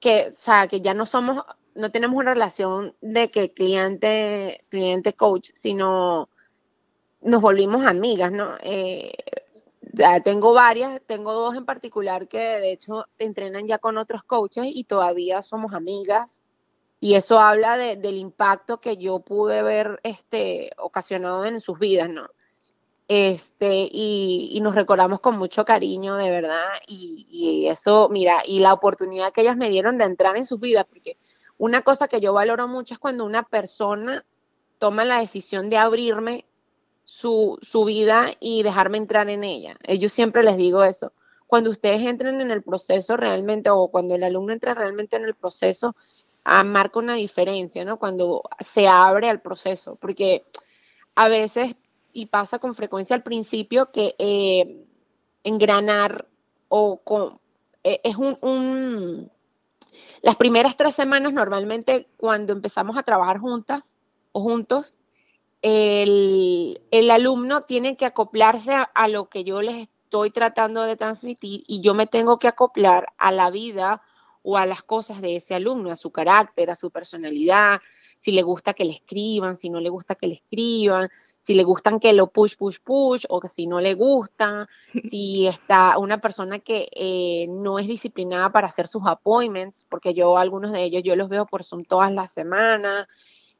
que, 0.00 0.28
o 0.30 0.34
sea, 0.34 0.66
que 0.66 0.80
ya 0.80 0.92
no 0.92 1.06
somos, 1.06 1.44
no 1.74 1.90
tenemos 1.90 2.16
una 2.18 2.34
relación 2.34 2.94
de 3.00 3.30
que 3.30 3.52
cliente, 3.52 4.64
cliente 4.68 5.14
coach, 5.14 5.50
sino 5.54 6.28
nos 7.20 7.42
volvimos 7.42 7.84
amigas, 7.84 8.32
¿no? 8.32 8.56
Eh, 8.60 9.12
tengo 10.24 10.52
varias, 10.52 11.00
tengo 11.06 11.32
dos 11.32 11.56
en 11.56 11.64
particular 11.64 12.28
que 12.28 12.38
de 12.38 12.72
hecho 12.72 13.06
entrenan 13.18 13.66
ya 13.66 13.78
con 13.78 13.98
otros 13.98 14.22
coaches 14.22 14.66
y 14.68 14.84
todavía 14.84 15.42
somos 15.42 15.72
amigas. 15.72 16.42
Y 16.98 17.14
eso 17.14 17.38
habla 17.38 17.76
del 17.76 18.16
impacto 18.16 18.80
que 18.80 18.96
yo 18.96 19.20
pude 19.20 19.62
ver 19.62 20.00
este, 20.02 20.70
ocasionado 20.78 21.44
en 21.44 21.60
sus 21.60 21.78
vidas, 21.78 22.08
¿no? 22.08 22.28
Este, 23.08 23.88
y, 23.92 24.58
nos 24.62 24.74
recordamos 24.74 25.20
con 25.20 25.36
mucho 25.36 25.64
cariño, 25.64 26.16
de 26.16 26.30
verdad. 26.30 26.64
Y, 26.88 27.26
y, 27.30 27.68
eso, 27.68 28.08
mira, 28.10 28.38
y 28.46 28.60
la 28.60 28.72
oportunidad 28.72 29.32
que 29.32 29.42
ellas 29.42 29.56
me 29.56 29.68
dieron 29.68 29.98
de 29.98 30.04
entrar 30.04 30.36
en 30.36 30.46
sus 30.46 30.58
vidas, 30.58 30.86
porque 30.88 31.18
una 31.58 31.82
cosa 31.82 32.08
que 32.08 32.20
yo 32.20 32.32
valoro 32.32 32.66
mucho 32.66 32.94
es 32.94 32.98
cuando 32.98 33.24
una 33.24 33.42
persona 33.44 34.24
toma 34.78 35.04
la 35.04 35.20
decisión 35.20 35.70
de 35.70 35.76
abrirme 35.76 36.46
su, 37.06 37.56
su 37.62 37.84
vida 37.84 38.26
y 38.40 38.64
dejarme 38.64 38.98
entrar 38.98 39.30
en 39.30 39.44
ella. 39.44 39.78
Yo 39.98 40.08
siempre 40.08 40.42
les 40.42 40.56
digo 40.56 40.82
eso. 40.82 41.12
Cuando 41.46 41.70
ustedes 41.70 42.02
entren 42.02 42.40
en 42.40 42.50
el 42.50 42.64
proceso 42.64 43.16
realmente, 43.16 43.70
o 43.70 43.88
cuando 43.88 44.16
el 44.16 44.24
alumno 44.24 44.52
entra 44.52 44.74
realmente 44.74 45.14
en 45.14 45.24
el 45.24 45.36
proceso, 45.36 45.94
ah, 46.42 46.64
marca 46.64 46.98
una 46.98 47.14
diferencia, 47.14 47.84
¿no? 47.84 48.00
Cuando 48.00 48.42
se 48.58 48.88
abre 48.88 49.30
al 49.30 49.40
proceso, 49.40 49.94
porque 50.00 50.44
a 51.14 51.28
veces, 51.28 51.76
y 52.12 52.26
pasa 52.26 52.58
con 52.58 52.74
frecuencia 52.74 53.14
al 53.14 53.22
principio, 53.22 53.92
que 53.92 54.16
eh, 54.18 54.84
engranar 55.44 56.26
o 56.68 56.96
con, 56.96 57.38
eh, 57.84 58.00
es 58.02 58.16
un, 58.16 58.36
un, 58.42 59.30
Las 60.22 60.34
primeras 60.34 60.76
tres 60.76 60.96
semanas 60.96 61.32
normalmente 61.32 62.08
cuando 62.16 62.52
empezamos 62.52 62.98
a 62.98 63.04
trabajar 63.04 63.38
juntas 63.38 63.96
o 64.32 64.42
juntos, 64.42 64.98
el, 65.62 67.10
alumno 67.10 67.62
tiene 67.62 67.96
que 67.96 68.06
acoplarse 68.06 68.74
a, 68.94 69.08
lo 69.08 69.28
que 69.28 69.44
yo 69.44 69.62
les 69.62 69.88
estoy 69.88 70.30
tratando 70.30 70.82
de 70.82 70.96
transmitir 70.96 71.64
y 71.66 71.80
yo 71.80 71.94
me 71.94 72.06
tengo 72.06 72.38
que 72.38 72.48
acoplar 72.48 73.12
a 73.18 73.32
la 73.32 73.50
vida 73.50 74.02
o 74.42 74.56
a 74.56 74.64
las 74.64 74.84
cosas 74.84 75.20
de 75.20 75.36
ese 75.36 75.56
alumno, 75.56 75.90
a 75.90 75.96
su 75.96 76.12
carácter, 76.12 76.70
a 76.70 76.76
su 76.76 76.92
personalidad, 76.92 77.80
si 78.20 78.30
le 78.30 78.42
gusta 78.42 78.74
que 78.74 78.84
le 78.84 78.92
escriban, 78.92 79.56
si 79.56 79.70
no 79.70 79.80
le 79.80 79.88
gusta 79.88 80.14
que 80.14 80.28
le 80.28 80.34
escriban, 80.34 81.08
si 81.40 81.54
le 81.54 81.64
gustan 81.64 81.98
que 81.98 82.12
lo 82.12 82.28
push, 82.28 82.56
push, 82.56 82.78
push, 82.78 83.24
o 83.28 83.40
que 83.40 83.48
si 83.48 83.66
no 83.66 83.80
le 83.80 83.94
gusta, 83.94 84.68
si 85.10 85.48
está 85.48 85.98
una 85.98 86.20
persona 86.20 86.60
que 86.60 86.88
eh, 86.94 87.46
no 87.48 87.80
es 87.80 87.88
disciplinada 87.88 88.52
para 88.52 88.68
hacer 88.68 88.86
sus 88.86 89.02
appointments, 89.06 89.84
porque 89.88 90.14
yo 90.14 90.38
algunos 90.38 90.70
de 90.70 90.84
ellos 90.84 91.02
yo 91.02 91.16
los 91.16 91.28
veo 91.28 91.46
por 91.46 91.64
Zoom 91.64 91.84
todas 91.84 92.12
las 92.12 92.30
semanas, 92.30 93.08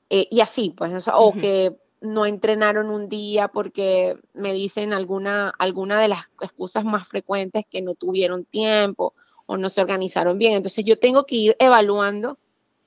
eh, 0.09 0.28
y 0.30 0.40
así, 0.40 0.72
pues, 0.76 1.09
o 1.12 1.32
que 1.32 1.76
no 2.07 2.26
entrenaron 2.26 2.90
un 2.90 3.09
día 3.09 3.48
porque 3.48 4.18
me 4.34 4.52
dicen 4.52 4.92
alguna, 4.92 5.50
alguna 5.59 6.00
de 6.00 6.09
las 6.09 6.30
excusas 6.40 6.84
más 6.84 7.07
frecuentes 7.07 7.64
que 7.68 7.82
no 7.82 7.94
tuvieron 7.94 8.44
tiempo 8.44 9.14
o 9.46 9.57
no 9.57 9.68
se 9.68 9.80
organizaron 9.80 10.38
bien. 10.38 10.54
Entonces 10.54 10.84
yo 10.84 10.98
tengo 10.98 11.26
que 11.26 11.36
ir 11.36 11.57
evaluando 11.59 12.38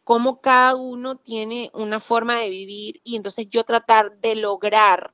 cómo 0.04 0.42
cada 0.42 0.76
uno 0.76 1.18
tiene 1.18 1.70
una 1.74 2.00
forma 2.00 2.38
de 2.38 2.50
vivir 2.50 3.00
y 3.04 3.16
entonces 3.16 3.48
yo 3.50 3.64
tratar 3.64 4.18
de 4.20 4.36
lograr 4.36 5.14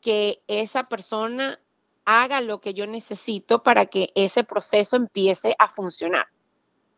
que 0.00 0.42
esa 0.46 0.88
persona 0.88 1.60
haga 2.04 2.40
lo 2.40 2.60
que 2.60 2.74
yo 2.74 2.86
necesito 2.86 3.62
para 3.62 3.86
que 3.86 4.10
ese 4.14 4.44
proceso 4.44 4.96
empiece 4.96 5.54
a 5.58 5.68
funcionar, 5.68 6.26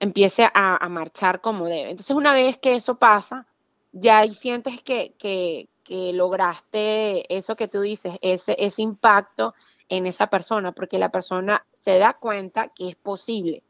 empiece 0.01 0.45
a, 0.45 0.77
a 0.77 0.89
marchar 0.89 1.41
como 1.41 1.67
debe. 1.67 1.91
Entonces 1.91 2.15
una 2.17 2.33
vez 2.33 2.59
que 2.59 2.77
eso 2.77 2.99
pasa, 2.99 3.47
ya 3.99 4.31
sientes 4.31 4.83
que, 4.83 5.15
que, 5.19 5.69
que 5.87 6.13
lograste 6.13 7.35
eso 7.35 7.57
que 7.57 7.69
tú 7.69 7.81
dices, 7.81 8.15
ese, 8.21 8.57
ese 8.59 8.83
impacto 8.83 9.55
en 9.89 10.07
esa 10.07 10.27
persona, 10.29 10.73
porque 10.73 10.99
la 10.99 11.11
persona 11.11 11.65
se 11.73 11.99
da 11.99 12.15
cuenta 12.15 12.69
que 12.69 12.89
es 12.89 12.97
posible, 12.97 13.63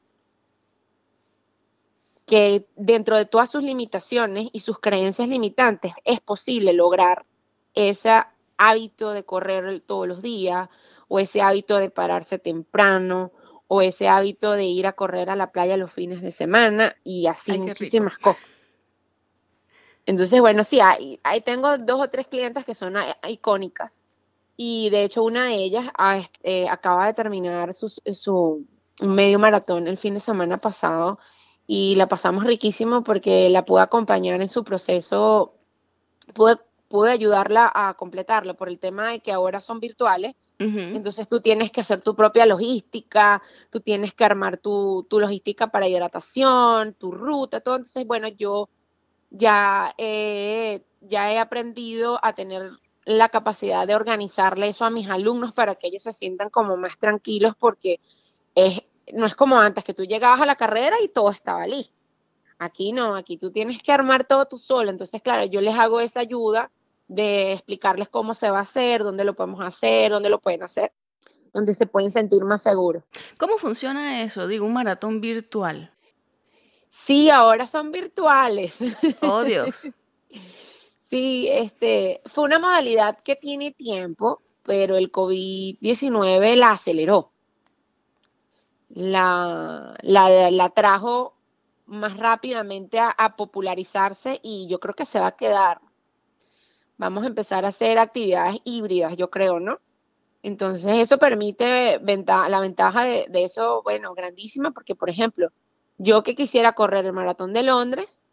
que 2.25 2.67
dentro 2.75 3.17
de 3.19 3.27
todas 3.27 3.51
sus 3.51 3.63
limitaciones 3.63 4.49
y 4.53 4.61
sus 4.61 4.81
creencias 4.81 5.29
limitantes 5.29 5.93
es 6.05 6.21
posible 6.21 6.73
lograr 6.73 7.25
ese 7.75 8.11
hábito 8.57 9.13
de 9.13 9.25
correr 9.25 9.81
todos 9.81 10.09
los 10.09 10.23
días 10.23 10.69
o 11.09 11.21
ese 11.21 11.43
hábito 11.43 11.77
de 11.77 11.91
pararse 11.91 12.39
temprano 12.39 13.31
o 13.69 13.83
ese 13.83 14.09
hábito 14.09 14.53
de 14.53 14.65
ir 14.65 14.87
a 14.87 14.95
correr 14.95 15.29
a 15.29 15.37
la 15.37 15.53
playa 15.53 15.77
los 15.77 15.93
fines 15.93 16.23
de 16.23 16.31
semana 16.31 16.97
y 17.05 17.27
así 17.27 17.59
muchísimas 17.59 18.19
cosas. 18.19 18.49
Entonces, 20.07 20.41
bueno, 20.41 20.63
sí, 20.63 20.79
ahí, 20.81 21.19
tengo 21.45 21.77
dos 21.79 22.01
o 22.01 22.09
tres 22.09 22.29
clientes 22.29 22.65
que 22.65 22.75
son 22.75 22.95
icónicas. 23.29 24.05
Y 24.57 24.89
de 24.91 25.05
hecho 25.05 25.23
una 25.23 25.47
de 25.47 25.55
ellas 25.55 25.87
ah, 25.99 26.23
eh, 26.43 26.69
acaba 26.69 27.07
de 27.07 27.13
terminar 27.13 27.75
su, 27.75 28.67
medio 29.03 29.39
maratón 29.39 29.87
el 29.89 29.99
fin 29.99 30.15
de 30.15 30.21
semana 30.21 30.57
pasado 30.57 31.19
y 31.67 31.97
la 31.97 32.09
pasamos 32.09 32.45
riquísimo 32.45 33.03
porque 33.03 33.51
la 33.51 33.65
pude 33.65 33.83
acompañar 33.83 34.41
en 34.41 34.49
su 34.49 34.65
proceso, 34.65 35.55
pude, 36.35 36.57
pude 36.89 37.11
ayudarla 37.11 37.71
a 37.75 37.95
completarlo 37.95 38.57
por 38.57 38.69
el 38.69 38.79
tema 38.79 39.11
de 39.11 39.21
que 39.21 39.33
ahora 39.33 39.61
son 39.61 39.81
virtuales, 39.81 40.35
entonces 40.59 41.29
tú 41.29 41.41
tienes 41.43 41.71
que 41.71 41.83
hacer 41.83 42.01
tu 42.01 42.15
propia 42.15 42.47
logística, 42.47 43.43
tú 43.69 43.81
tienes 43.81 44.15
que 44.15 44.25
armar 44.25 44.57
tu, 44.57 45.07
tu 45.11 45.21
logística 45.21 45.67
para 45.67 45.89
hidratación, 45.89 46.95
tu 46.95 47.11
ruta, 47.11 47.61
todo, 47.61 47.77
entonces 47.77 48.07
bueno, 48.07 48.29
yo 48.29 48.71
ya, 49.31 49.95
ya 49.97 51.33
he 51.33 51.39
aprendido 51.39 52.19
a 52.23 52.35
tener 52.35 52.73
la 53.07 53.29
capacidad 53.29 53.87
de 53.87 53.95
organizarle 53.95 54.69
eso 54.69 54.85
a 54.85 54.91
mis 54.91 55.09
alumnos 55.09 55.55
para 55.55 55.77
que 55.77 55.87
ellos 55.87 56.03
se 56.03 56.13
sientan 56.13 56.51
como 56.51 56.77
más 56.77 56.99
tranquilos 56.99 57.55
porque 57.57 58.01
es, 58.55 58.83
no 59.15 59.27
es 59.27 59.37
como 59.37 59.59
antes 59.61 59.85
que 59.85 59.95
tú 59.95 60.05
llegabas 60.05 60.41
a 60.41 60.47
la 60.47 60.57
carrera 60.57 60.97
y 61.01 61.09
todo 61.09 61.31
estaba 61.31 61.67
listo. 61.67 61.95
Aquí 62.59 62.93
no, 62.93 63.15
aquí 63.15 63.37
tú 63.37 63.53
tienes 63.53 63.83
que 63.83 63.93
armar 63.93 64.25
todo 64.25 64.47
tú 64.47 64.59
solo. 64.59 64.91
Entonces, 64.91 65.23
claro, 65.23 65.45
yo 65.45 65.61
les 65.61 65.75
hago 65.75 66.01
esa 66.01 66.21
ayuda 66.21 66.71
de 67.07 67.53
explicarles 67.53 68.09
cómo 68.09 68.35
se 68.35 68.51
va 68.51 68.59
a 68.59 68.63
hacer, 68.63 69.05
dónde 69.05 69.25
lo 69.25 69.35
podemos 69.35 69.65
hacer, 69.65 70.11
dónde 70.11 70.31
lo 70.31 70.41
pueden 70.41 70.65
hacer, 70.65 70.93
donde 71.53 71.75
se 71.75 71.87
pueden 71.87 72.11
sentir 72.11 72.43
más 72.43 72.63
seguros. 72.63 73.05
¿Cómo 73.39 73.59
funciona 73.59 74.23
eso? 74.23 74.49
Digo, 74.49 74.67
un 74.67 74.73
maratón 74.73 75.21
virtual. 75.21 75.93
Sí, 76.97 77.31
ahora 77.31 77.67
son 77.69 77.93
virtuales. 77.93 78.79
Oh, 79.23 79.45
Dios. 79.45 79.87
sí, 80.99 81.47
este, 81.49 82.21
fue 82.25 82.45
una 82.45 82.59
modalidad 82.59 83.21
que 83.21 83.37
tiene 83.37 83.71
tiempo, 83.71 84.43
pero 84.65 84.97
el 84.97 85.13
COVID-19 85.13 86.57
la 86.57 86.71
aceleró. 86.73 87.31
La, 88.89 89.95
la, 90.03 90.71
trajo 90.71 91.37
más 91.85 92.17
rápidamente 92.17 92.99
a, 92.99 93.11
a, 93.11 93.37
popularizarse 93.37 94.41
y 94.43 94.67
yo 94.67 94.81
creo 94.81 94.95
que 94.95 95.07
se 95.07 95.21
va 95.21 95.29
a 95.29 95.37
quedar. 95.37 95.81
Vamos 96.97 97.25
a 97.25 97.29
empezar 97.29 97.65
a 97.65 97.69
hacer 97.69 97.99
actividades 97.99 98.57
híbridas, 98.65 99.17
yo 99.17 99.31
creo, 99.31 99.61
¿no? 99.61 99.79
Entonces 100.43 100.97
eso 100.97 101.19
permite 101.19 102.01
la 102.01 102.61
ventaja 102.61 103.05
de, 103.05 103.27
de, 103.29 103.45
eso, 103.45 103.83
bueno, 103.83 104.15
grandísima, 104.15 104.71
porque 104.71 104.95
por 104.97 105.11
ejemplo, 105.11 105.53
yo 105.99 106.23
que 106.23 106.35
quisiera 106.35 106.73
correr 106.73 107.07
el 107.07 107.13
maratón 107.13 107.53
de 107.53 107.63
Londres, 107.63 108.25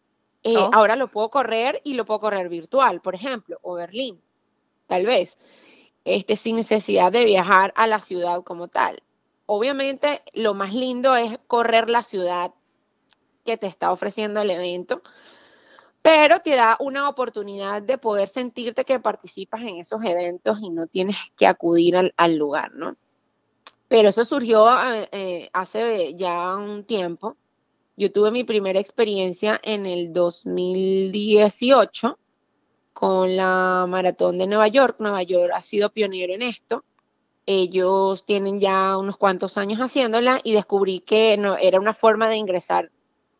eh, 0.43 0.57
oh. 0.57 0.70
ahora 0.74 0.95
lo 0.95 1.09
puedo 1.09 1.30
correr 1.30 1.82
y 1.84 1.93
lo 1.93 2.05
puedo 2.05 2.20
correr 2.20 2.49
virtual, 2.49 3.01
por 3.01 3.16
ejemplo, 3.16 3.57
o 3.61 3.76
Berlín, 3.76 4.22
tal 4.88 5.05
vez, 5.05 5.38
este, 6.03 6.36
sin 6.36 6.57
necesidad 6.57 7.11
de 7.11 7.24
viajar 7.24 7.74
a 7.78 7.88
la 7.88 7.99
ciudad 7.99 8.43
como 8.43 8.68
tal. 8.68 9.01
Obviamente, 9.45 10.22
lo 10.34 10.53
más 10.53 10.74
lindo 10.74 11.16
es 11.16 11.38
correr 11.47 11.89
la 11.89 12.01
ciudad 12.01 12.53
que 13.45 13.57
te 13.57 13.68
está 13.68 13.91
ofreciendo 13.91 14.41
el 14.41 14.51
evento, 14.51 15.01
pero 16.01 16.41
te 16.41 16.55
da 16.55 16.76
una 16.82 17.07
oportunidad 17.07 17.82
de 17.82 17.97
poder 17.97 18.28
sentirte 18.28 18.84
que 18.84 18.99
participas 18.99 19.61
en 19.61 19.78
esos 19.78 20.03
eventos 20.03 20.59
y 20.61 20.70
no 20.70 20.88
tienes 20.88 21.18
que 21.38 21.47
acudir 21.47 22.14
al, 22.18 22.36
lugar, 22.36 22.74
¿no? 22.74 22.97
Pero 23.88 24.09
eso 24.09 24.26
surgió 24.26 24.68
eh, 24.70 25.07
eh, 25.11 25.49
hace 25.53 26.16
ya 26.16 26.55
un 26.57 26.84
tiempo 26.84 27.38
yo 27.95 28.11
tuve 28.11 28.31
mi 28.31 28.43
primera 28.43 28.79
experiencia 28.79 29.59
en 29.63 29.85
el 29.85 30.13
2018 30.13 32.17
con 32.91 33.35
la 33.35 33.85
maratón 33.87 34.39
de 34.39 34.47
Nueva 34.47 34.67
York. 34.67 34.95
Nueva 34.99 35.21
York 35.23 35.51
ha 35.53 35.61
sido 35.61 35.91
pionero 35.91 36.33
en 36.33 36.41
esto. 36.41 36.83
Ellos 37.45 38.25
tienen 38.25 38.59
ya 38.59 38.97
unos 38.97 39.17
cuantos 39.17 39.57
años 39.57 39.79
haciéndola 39.79 40.39
y 40.43 40.53
descubrí 40.53 41.01
que 41.01 41.37
no, 41.37 41.57
era 41.57 41.79
una 41.79 41.93
forma 41.93 42.29
de 42.29 42.37
ingresar 42.37 42.89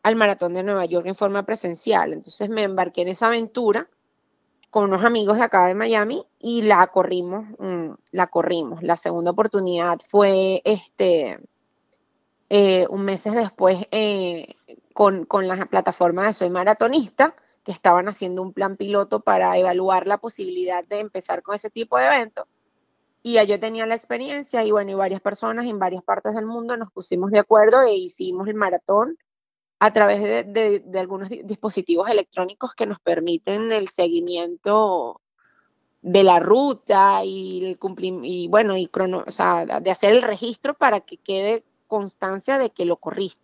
al 0.02 0.16
maratón 0.16 0.54
de 0.54 0.62
Nueva 0.62 0.84
York 0.84 1.06
en 1.06 1.14
forma 1.14 1.44
presencial. 1.44 2.12
Entonces 2.12 2.48
me 2.48 2.62
embarqué 2.62 3.02
en 3.02 3.08
esa 3.08 3.28
aventura 3.28 3.88
con 4.70 4.84
unos 4.84 5.02
amigos 5.02 5.38
de 5.38 5.44
acá 5.44 5.66
de 5.66 5.74
Miami 5.74 6.26
y 6.38 6.62
la 6.62 6.86
corrimos, 6.88 7.46
mm, 7.58 7.92
la 8.12 8.26
corrimos. 8.26 8.82
La 8.82 8.96
segunda 8.96 9.30
oportunidad 9.30 10.00
fue 10.06 10.60
este 10.64 11.38
eh, 12.56 12.86
un 12.88 13.04
mes 13.04 13.24
después 13.24 13.88
eh, 13.90 14.54
con, 14.92 15.24
con 15.24 15.48
la 15.48 15.66
plataforma 15.66 16.24
de 16.24 16.32
Soy 16.32 16.50
Maratonista, 16.50 17.34
que 17.64 17.72
estaban 17.72 18.06
haciendo 18.06 18.42
un 18.42 18.52
plan 18.52 18.76
piloto 18.76 19.18
para 19.18 19.58
evaluar 19.58 20.06
la 20.06 20.18
posibilidad 20.18 20.84
de 20.84 21.00
empezar 21.00 21.42
con 21.42 21.56
ese 21.56 21.68
tipo 21.68 21.98
de 21.98 22.06
eventos. 22.06 22.46
Y 23.24 23.32
ya 23.32 23.42
yo 23.42 23.58
tenía 23.58 23.86
la 23.86 23.96
experiencia 23.96 24.62
y 24.62 24.70
bueno, 24.70 24.92
y 24.92 24.94
varias 24.94 25.20
personas 25.20 25.64
en 25.64 25.80
varias 25.80 26.04
partes 26.04 26.36
del 26.36 26.46
mundo 26.46 26.76
nos 26.76 26.92
pusimos 26.92 27.32
de 27.32 27.40
acuerdo 27.40 27.82
e 27.82 27.96
hicimos 27.96 28.46
el 28.46 28.54
maratón 28.54 29.18
a 29.80 29.92
través 29.92 30.22
de, 30.22 30.84
algunos 30.94 31.30
dispositivos 31.30 32.08
electrónicos 32.08 32.72
que 32.76 32.86
nos 32.86 33.00
permiten 33.00 33.72
el 33.72 33.88
seguimiento 33.88 35.20
de 36.02 36.22
la 36.22 36.38
ruta 36.38 37.24
y 37.24 37.64
el 37.64 37.78
y 38.22 38.46
bueno, 38.46 38.76
y 38.76 38.86
crono, 38.86 39.24
de 39.24 39.90
hacer 39.90 40.12
el 40.12 40.22
registro 40.22 40.74
para 40.74 41.00
que 41.00 41.16
quede 41.16 41.64
constancia 41.94 42.58
de 42.58 42.70
que 42.70 42.84
lo 42.84 42.96
corriste. 42.96 43.40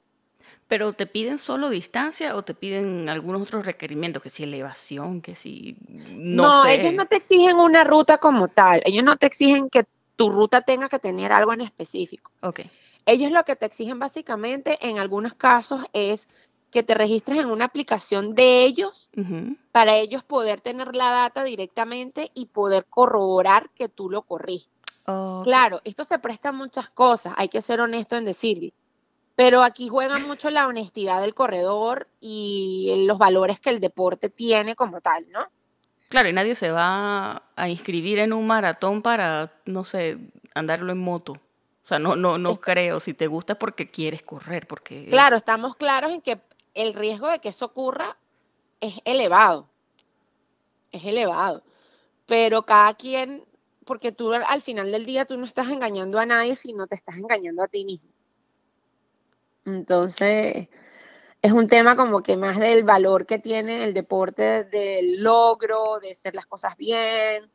Pero 0.67 0.93
te 0.93 1.07
piden 1.07 1.39
solo 1.39 1.69
distancia 1.69 2.35
o 2.35 2.43
te 2.43 2.55
piden 2.55 3.09
algunos 3.09 3.43
otros 3.43 3.65
requerimientos, 3.65 4.23
que 4.23 4.31
si 4.31 4.43
elevación, 4.43 5.21
que 5.21 5.35
si 5.37 5.77
no, 6.11 6.65
no 6.65 6.67
ellos 6.67 6.93
no 6.95 7.07
te 7.07 7.17
exigen 7.17 7.57
una 7.57 7.85
ruta 7.85 8.19
como 8.19 8.49
tal, 8.49 8.83
ellos 8.85 9.05
no 9.05 9.17
te 9.17 9.27
exigen 9.27 9.71
que 9.71 9.85
tu 10.17 10.31
ruta 10.31 10.63
tenga 10.63 10.89
que 10.89 10.99
tener 10.99 11.33
algo 11.33 11.53
en 11.53 11.61
específico. 11.61 12.33
Okay. 12.41 12.69
Ellos 13.07 13.31
lo 13.31 13.45
que 13.45 13.57
te 13.57 13.67
exigen 13.67 13.99
básicamente 13.99 14.79
en 14.81 14.99
algunos 14.99 15.35
casos 15.35 15.83
es 15.93 16.27
que 16.71 16.83
te 16.83 16.95
registres 16.95 17.39
en 17.39 17.51
una 17.51 17.67
aplicación 17.67 18.35
de 18.35 18.65
ellos 18.65 19.11
para 19.73 19.97
ellos 19.97 20.25
poder 20.25 20.61
tener 20.61 20.95
la 20.95 21.11
data 21.11 21.43
directamente 21.45 22.31
y 22.35 22.47
poder 22.47 22.87
corroborar 22.89 23.71
que 23.71 23.89
tú 23.89 24.09
lo 24.09 24.23
corriste. 24.23 24.71
Claro, 25.45 25.81
esto 25.85 26.05
se 26.05 26.19
presta 26.19 26.51
a 26.51 26.53
muchas 26.53 26.89
cosas, 26.91 27.35
hay 27.37 27.49
que 27.49 27.63
ser 27.63 27.81
honesto 27.81 28.17
en 28.17 28.25
decirlo. 28.25 28.71
Pero 29.37 29.63
aquí 29.63 29.89
juega 29.89 30.19
mucho 30.19 30.51
la 30.51 30.67
honestidad 30.67 31.21
del 31.21 31.35
corredor 31.35 32.09
y 32.21 33.05
los 33.07 33.17
valores 33.17 33.59
que 33.59 33.71
el 33.71 33.81
deporte 33.81 34.29
tiene 34.29 34.77
como 34.77 35.01
tal, 35.01 35.31
¿no? 35.31 35.47
Claro, 36.11 36.29
y 36.29 36.33
nadie 36.33 36.57
se 36.57 36.71
va 36.71 37.45
a 37.55 37.69
inscribir 37.69 38.19
en 38.19 38.33
un 38.33 38.47
maratón 38.47 39.01
para, 39.01 39.53
no 39.65 39.85
sé, 39.85 40.19
andarlo 40.55 40.93
en 40.93 40.99
moto. 40.99 41.33
O 41.85 41.89
sea, 41.89 41.99
no, 41.99 42.17
no, 42.17 42.37
no 42.37 42.57
creo. 42.57 43.01
Si 43.01 43.15
te 43.15 43.29
gusta 43.29 43.55
es 43.55 43.59
porque 43.59 43.91
quieres 43.91 44.23
correr, 44.23 44.67
porque... 44.67 45.07
Claro, 45.09 45.37
estamos 45.37 45.77
claros 45.77 46.13
en 46.13 46.21
que 46.21 46.41
el 46.75 46.95
riesgo 46.95 47.29
de 47.29 47.39
que 47.39 47.49
eso 47.49 47.67
ocurra 47.67 48.17
es 48.81 49.01
elevado. 49.05 49.69
Es 50.93 51.05
elevado. 51.05 51.63
Pero 52.27 52.63
cada 52.63 52.95
quien, 52.95 53.45
porque 53.91 54.13
tú 54.13 54.33
al 54.33 54.63
final 54.63 54.93
del 54.93 55.05
día 55.05 55.25
tú 55.25 55.37
no 55.37 55.45
estás 55.45 55.69
engañando 55.69 56.21
a 56.21 56.25
nadie, 56.25 56.55
sino 56.55 56.87
te 56.87 56.95
estás 56.95 57.17
engañando 57.17 57.65
a 57.65 57.67
ti 57.67 57.85
mismo. 57.85 58.09
Entonces, 59.65 60.69
es 61.43 61.51
un 61.51 61.67
tema 61.67 61.97
como 61.97 62.23
que 62.23 62.37
más 62.37 62.61
del 62.61 62.85
valor 62.85 63.27
que 63.27 63.41
tiene 63.41 63.83
el 63.83 63.93
deporte, 63.93 64.63
del 64.63 65.21
logro, 65.21 65.99
de 65.99 66.13
hacer 66.13 66.37
las 66.37 66.47
cosas 66.47 66.77
bien, 66.77 67.51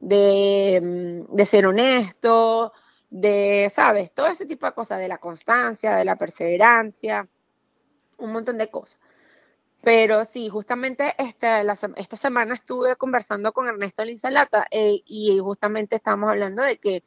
de, 0.00 0.80
mm, 1.28 1.36
de 1.36 1.44
ser 1.44 1.66
honesto, 1.66 2.72
de, 3.10 3.70
¿sabes? 3.74 4.10
Todo 4.14 4.28
ese 4.28 4.46
tipo 4.46 4.64
de 4.64 4.72
cosas, 4.72 4.98
de 5.00 5.08
la 5.08 5.18
constancia, 5.18 5.96
de 5.96 6.06
la 6.06 6.16
perseverancia, 6.16 7.28
un 8.16 8.32
montón 8.32 8.56
de 8.56 8.70
cosas. 8.70 8.98
Pero 9.84 10.24
sí, 10.24 10.48
justamente 10.48 11.14
este, 11.18 11.46
esta 11.96 12.16
semana 12.16 12.54
estuve 12.54 12.96
conversando 12.96 13.52
con 13.52 13.68
Ernesto 13.68 14.04
Linsalata 14.04 14.66
eh, 14.70 15.02
y 15.04 15.38
justamente 15.40 15.96
estábamos 15.96 16.30
hablando 16.30 16.62
de 16.62 16.78
que 16.78 17.02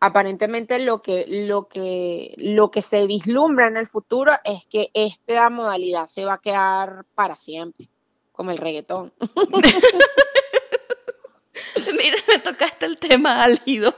aparentemente 0.00 0.78
lo 0.78 1.02
que, 1.02 1.24
lo, 1.26 1.66
que, 1.66 2.34
lo 2.36 2.70
que 2.70 2.82
se 2.82 3.06
vislumbra 3.06 3.66
en 3.66 3.76
el 3.76 3.86
futuro 3.86 4.32
es 4.44 4.66
que 4.66 4.90
esta 4.94 5.50
modalidad 5.50 6.06
se 6.06 6.24
va 6.24 6.34
a 6.34 6.40
quedar 6.40 7.04
para 7.14 7.34
siempre, 7.34 7.88
como 8.32 8.50
el 8.50 8.58
reggaetón. 8.58 9.12
Mira, 11.98 12.16
me 12.28 12.38
tocaste 12.38 12.86
el 12.86 12.98
tema 12.98 13.42
álgido. 13.42 13.94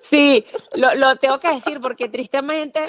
Sí, 0.00 0.44
lo, 0.74 0.94
lo 0.94 1.16
tengo 1.16 1.38
que 1.38 1.54
decir 1.54 1.80
porque 1.80 2.08
tristemente 2.08 2.80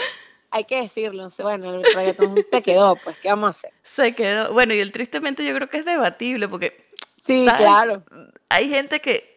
hay 0.54 0.66
que 0.66 0.76
decirlo. 0.82 1.30
Bueno, 1.40 1.74
el 1.74 1.84
reggaetón 1.84 2.36
se 2.52 2.62
quedó, 2.62 2.96
pues, 2.96 3.18
¿qué 3.18 3.30
vamos 3.30 3.48
a 3.48 3.50
hacer? 3.50 3.72
Se 3.82 4.14
quedó. 4.14 4.54
Bueno, 4.54 4.76
y 4.76 4.80
el 4.80 4.92
tristemente 4.92 5.44
yo 5.44 5.54
creo 5.56 5.68
que 5.68 5.78
es 5.78 5.86
debatible 5.86 6.48
porque. 6.48 6.90
Sí, 7.18 7.48
claro. 7.58 8.04
Hay 8.50 8.70
gente 8.70 9.02
que. 9.02 9.34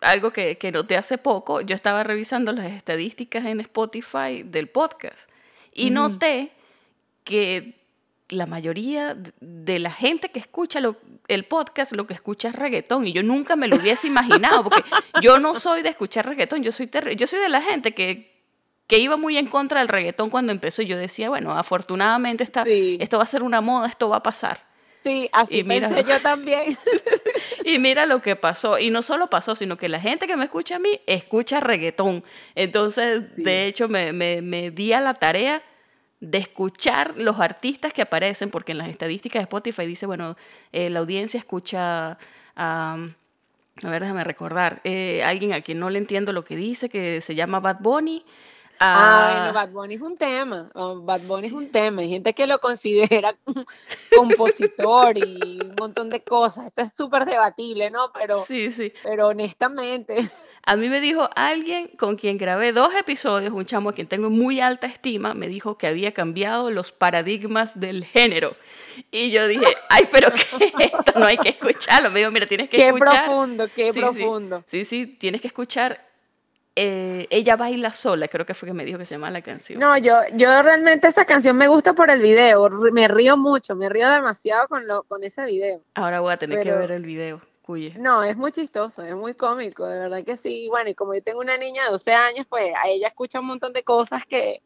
Algo 0.00 0.32
que, 0.32 0.58
que 0.58 0.72
noté 0.72 0.96
hace 0.96 1.18
poco, 1.18 1.60
yo 1.60 1.74
estaba 1.74 2.02
revisando 2.02 2.52
las 2.52 2.72
estadísticas 2.72 3.44
en 3.46 3.60
Spotify 3.60 4.42
del 4.44 4.68
podcast 4.68 5.30
y 5.72 5.90
noté 5.90 6.52
que 7.22 7.74
la 8.28 8.46
mayoría 8.46 9.16
de 9.40 9.78
la 9.78 9.90
gente 9.90 10.30
que 10.30 10.38
escucha 10.38 10.80
el 11.28 11.44
podcast 11.44 11.92
lo 11.92 12.06
que 12.06 12.14
escucha 12.14 12.48
es 12.48 12.56
reggaetón 12.56 13.06
y 13.06 13.12
yo 13.12 13.22
nunca 13.22 13.56
me 13.56 13.68
lo 13.68 13.76
hubiese 13.76 14.06
imaginado 14.08 14.64
porque 14.64 14.82
yo 15.22 15.38
no 15.38 15.58
soy 15.58 15.82
de 15.82 15.90
escuchar 15.90 16.26
reggaetón, 16.26 16.62
yo 16.62 16.72
soy, 16.72 16.90
yo 17.16 17.26
soy 17.26 17.38
de 17.38 17.48
la 17.48 17.62
gente 17.62 17.94
que, 17.94 18.33
que 18.86 18.98
iba 18.98 19.16
muy 19.16 19.36
en 19.38 19.46
contra 19.46 19.80
del 19.80 19.88
reggaetón 19.88 20.30
cuando 20.30 20.52
empezó. 20.52 20.82
Y 20.82 20.86
yo 20.86 20.96
decía, 20.96 21.28
bueno, 21.28 21.56
afortunadamente 21.56 22.44
está, 22.44 22.64
esto 22.66 23.18
va 23.18 23.24
a 23.24 23.26
ser 23.26 23.42
una 23.42 23.60
moda, 23.60 23.86
esto 23.86 24.08
va 24.08 24.16
a 24.16 24.22
pasar. 24.22 24.58
Sí, 25.04 25.28
así 25.32 25.58
y 25.58 25.64
pensé 25.64 26.02
yo 26.04 26.18
también. 26.20 26.74
y 27.64 27.78
mira 27.78 28.06
lo 28.06 28.22
que 28.22 28.36
pasó. 28.36 28.78
Y 28.78 28.88
no 28.88 29.02
solo 29.02 29.28
pasó, 29.28 29.54
sino 29.54 29.76
que 29.76 29.90
la 29.90 30.00
gente 30.00 30.26
que 30.26 30.34
me 30.34 30.44
escucha 30.44 30.76
a 30.76 30.78
mí 30.78 30.98
escucha 31.06 31.60
reggaetón. 31.60 32.24
Entonces, 32.54 33.36
de 33.36 33.66
hecho, 33.66 33.86
me, 33.88 34.14
me, 34.14 34.40
me, 34.40 34.70
di 34.70 34.94
a 34.94 35.02
la 35.02 35.12
tarea 35.12 35.62
de 36.20 36.38
escuchar 36.38 37.18
los 37.18 37.38
artistas 37.38 37.92
que 37.92 38.00
aparecen, 38.00 38.50
porque 38.50 38.72
en 38.72 38.78
las 38.78 38.88
estadísticas 38.88 39.40
de 39.40 39.44
Spotify 39.44 39.84
dice, 39.84 40.06
bueno, 40.06 40.38
eh, 40.72 40.88
la 40.88 41.00
audiencia 41.00 41.36
escucha 41.36 42.16
a... 42.56 42.96
a 43.82 43.90
ver, 43.90 44.00
déjame 44.00 44.24
recordar. 44.24 44.80
Eh, 44.84 45.22
alguien 45.22 45.52
a 45.52 45.60
quien 45.60 45.80
no 45.80 45.90
le 45.90 45.98
entiendo 45.98 46.32
lo 46.32 46.44
que 46.44 46.56
dice, 46.56 46.88
que 46.88 47.20
se 47.20 47.34
llama 47.34 47.60
Bad 47.60 47.80
Bunny. 47.80 48.24
Ah, 48.86 49.32
bueno, 49.32 49.52
Bad 49.54 49.70
Bunny 49.70 49.94
es 49.94 50.00
un 50.00 50.16
tema. 50.16 50.70
Oh, 50.74 51.00
Bad 51.00 51.22
Bunny 51.26 51.46
es 51.46 51.52
un 51.52 51.70
tema. 51.70 52.02
Hay 52.02 52.10
gente 52.10 52.34
que 52.34 52.46
lo 52.46 52.58
considera 52.58 53.34
compositor 54.14 55.16
y 55.16 55.60
un 55.62 55.74
montón 55.78 56.10
de 56.10 56.22
cosas. 56.22 56.70
Eso 56.72 56.82
es 56.82 56.94
súper 56.94 57.24
debatible, 57.24 57.90
¿no? 57.90 58.12
Pero, 58.12 58.42
sí, 58.42 58.70
sí. 58.70 58.92
pero 59.02 59.28
honestamente. 59.28 60.16
A 60.66 60.76
mí 60.76 60.88
me 60.88 61.00
dijo 61.00 61.28
alguien 61.36 61.88
con 61.98 62.16
quien 62.16 62.38
grabé 62.38 62.72
dos 62.72 62.94
episodios, 62.94 63.52
un 63.52 63.66
chamo 63.66 63.90
a 63.90 63.92
quien 63.92 64.06
tengo 64.06 64.30
muy 64.30 64.60
alta 64.60 64.86
estima, 64.86 65.34
me 65.34 65.48
dijo 65.48 65.76
que 65.76 65.86
había 65.86 66.12
cambiado 66.12 66.70
los 66.70 66.90
paradigmas 66.90 67.78
del 67.78 68.04
género. 68.04 68.56
Y 69.10 69.30
yo 69.30 69.46
dije, 69.46 69.66
ay, 69.90 70.08
pero 70.10 70.28
¿qué 70.32 70.72
esto? 70.78 71.18
No 71.18 71.26
hay 71.26 71.36
que 71.36 71.50
escucharlo. 71.50 72.10
Me 72.10 72.20
dijo, 72.20 72.30
mira, 72.30 72.46
tienes 72.46 72.70
que 72.70 72.86
escuchar. 72.86 73.08
Qué 73.08 73.24
profundo, 73.24 73.68
qué 73.74 73.92
profundo. 73.92 74.64
sí, 74.66 74.84
sí, 74.84 75.06
tienes 75.06 75.40
que 75.40 75.48
escuchar 75.48 76.13
eh, 76.76 77.26
ella 77.30 77.56
baila 77.56 77.92
sola, 77.92 78.26
creo 78.26 78.44
que 78.44 78.54
fue 78.54 78.66
que 78.66 78.72
me 78.72 78.84
dijo 78.84 78.98
que 78.98 79.06
se 79.06 79.14
llama 79.14 79.30
la 79.30 79.42
canción. 79.42 79.78
No, 79.78 79.96
yo, 79.98 80.14
yo 80.32 80.62
realmente 80.62 81.06
esa 81.06 81.24
canción 81.24 81.56
me 81.56 81.68
gusta 81.68 81.92
por 81.92 82.10
el 82.10 82.20
video, 82.20 82.68
me 82.92 83.06
río 83.06 83.36
mucho, 83.36 83.76
me 83.76 83.88
río 83.88 84.10
demasiado 84.10 84.66
con, 84.68 84.86
lo, 84.86 85.04
con 85.04 85.22
ese 85.22 85.44
video. 85.44 85.80
Ahora 85.94 86.20
voy 86.20 86.32
a 86.32 86.36
tener 86.36 86.62
que 86.62 86.72
ver 86.72 86.92
el 86.92 87.04
video. 87.04 87.40
Cuye. 87.62 87.94
No, 87.96 88.22
es 88.22 88.36
muy 88.36 88.52
chistoso, 88.52 89.02
es 89.02 89.14
muy 89.14 89.32
cómico, 89.32 89.86
de 89.86 89.98
verdad 89.98 90.22
que 90.22 90.36
sí. 90.36 90.68
Bueno, 90.68 90.90
y 90.90 90.94
como 90.94 91.14
yo 91.14 91.22
tengo 91.22 91.40
una 91.40 91.56
niña 91.56 91.84
de 91.84 91.92
12 91.92 92.12
años, 92.12 92.46
pues 92.46 92.74
a 92.76 92.88
ella 92.88 93.08
escucha 93.08 93.40
un 93.40 93.46
montón 93.46 93.72
de 93.72 93.82
cosas 93.82 94.26
que, 94.26 94.60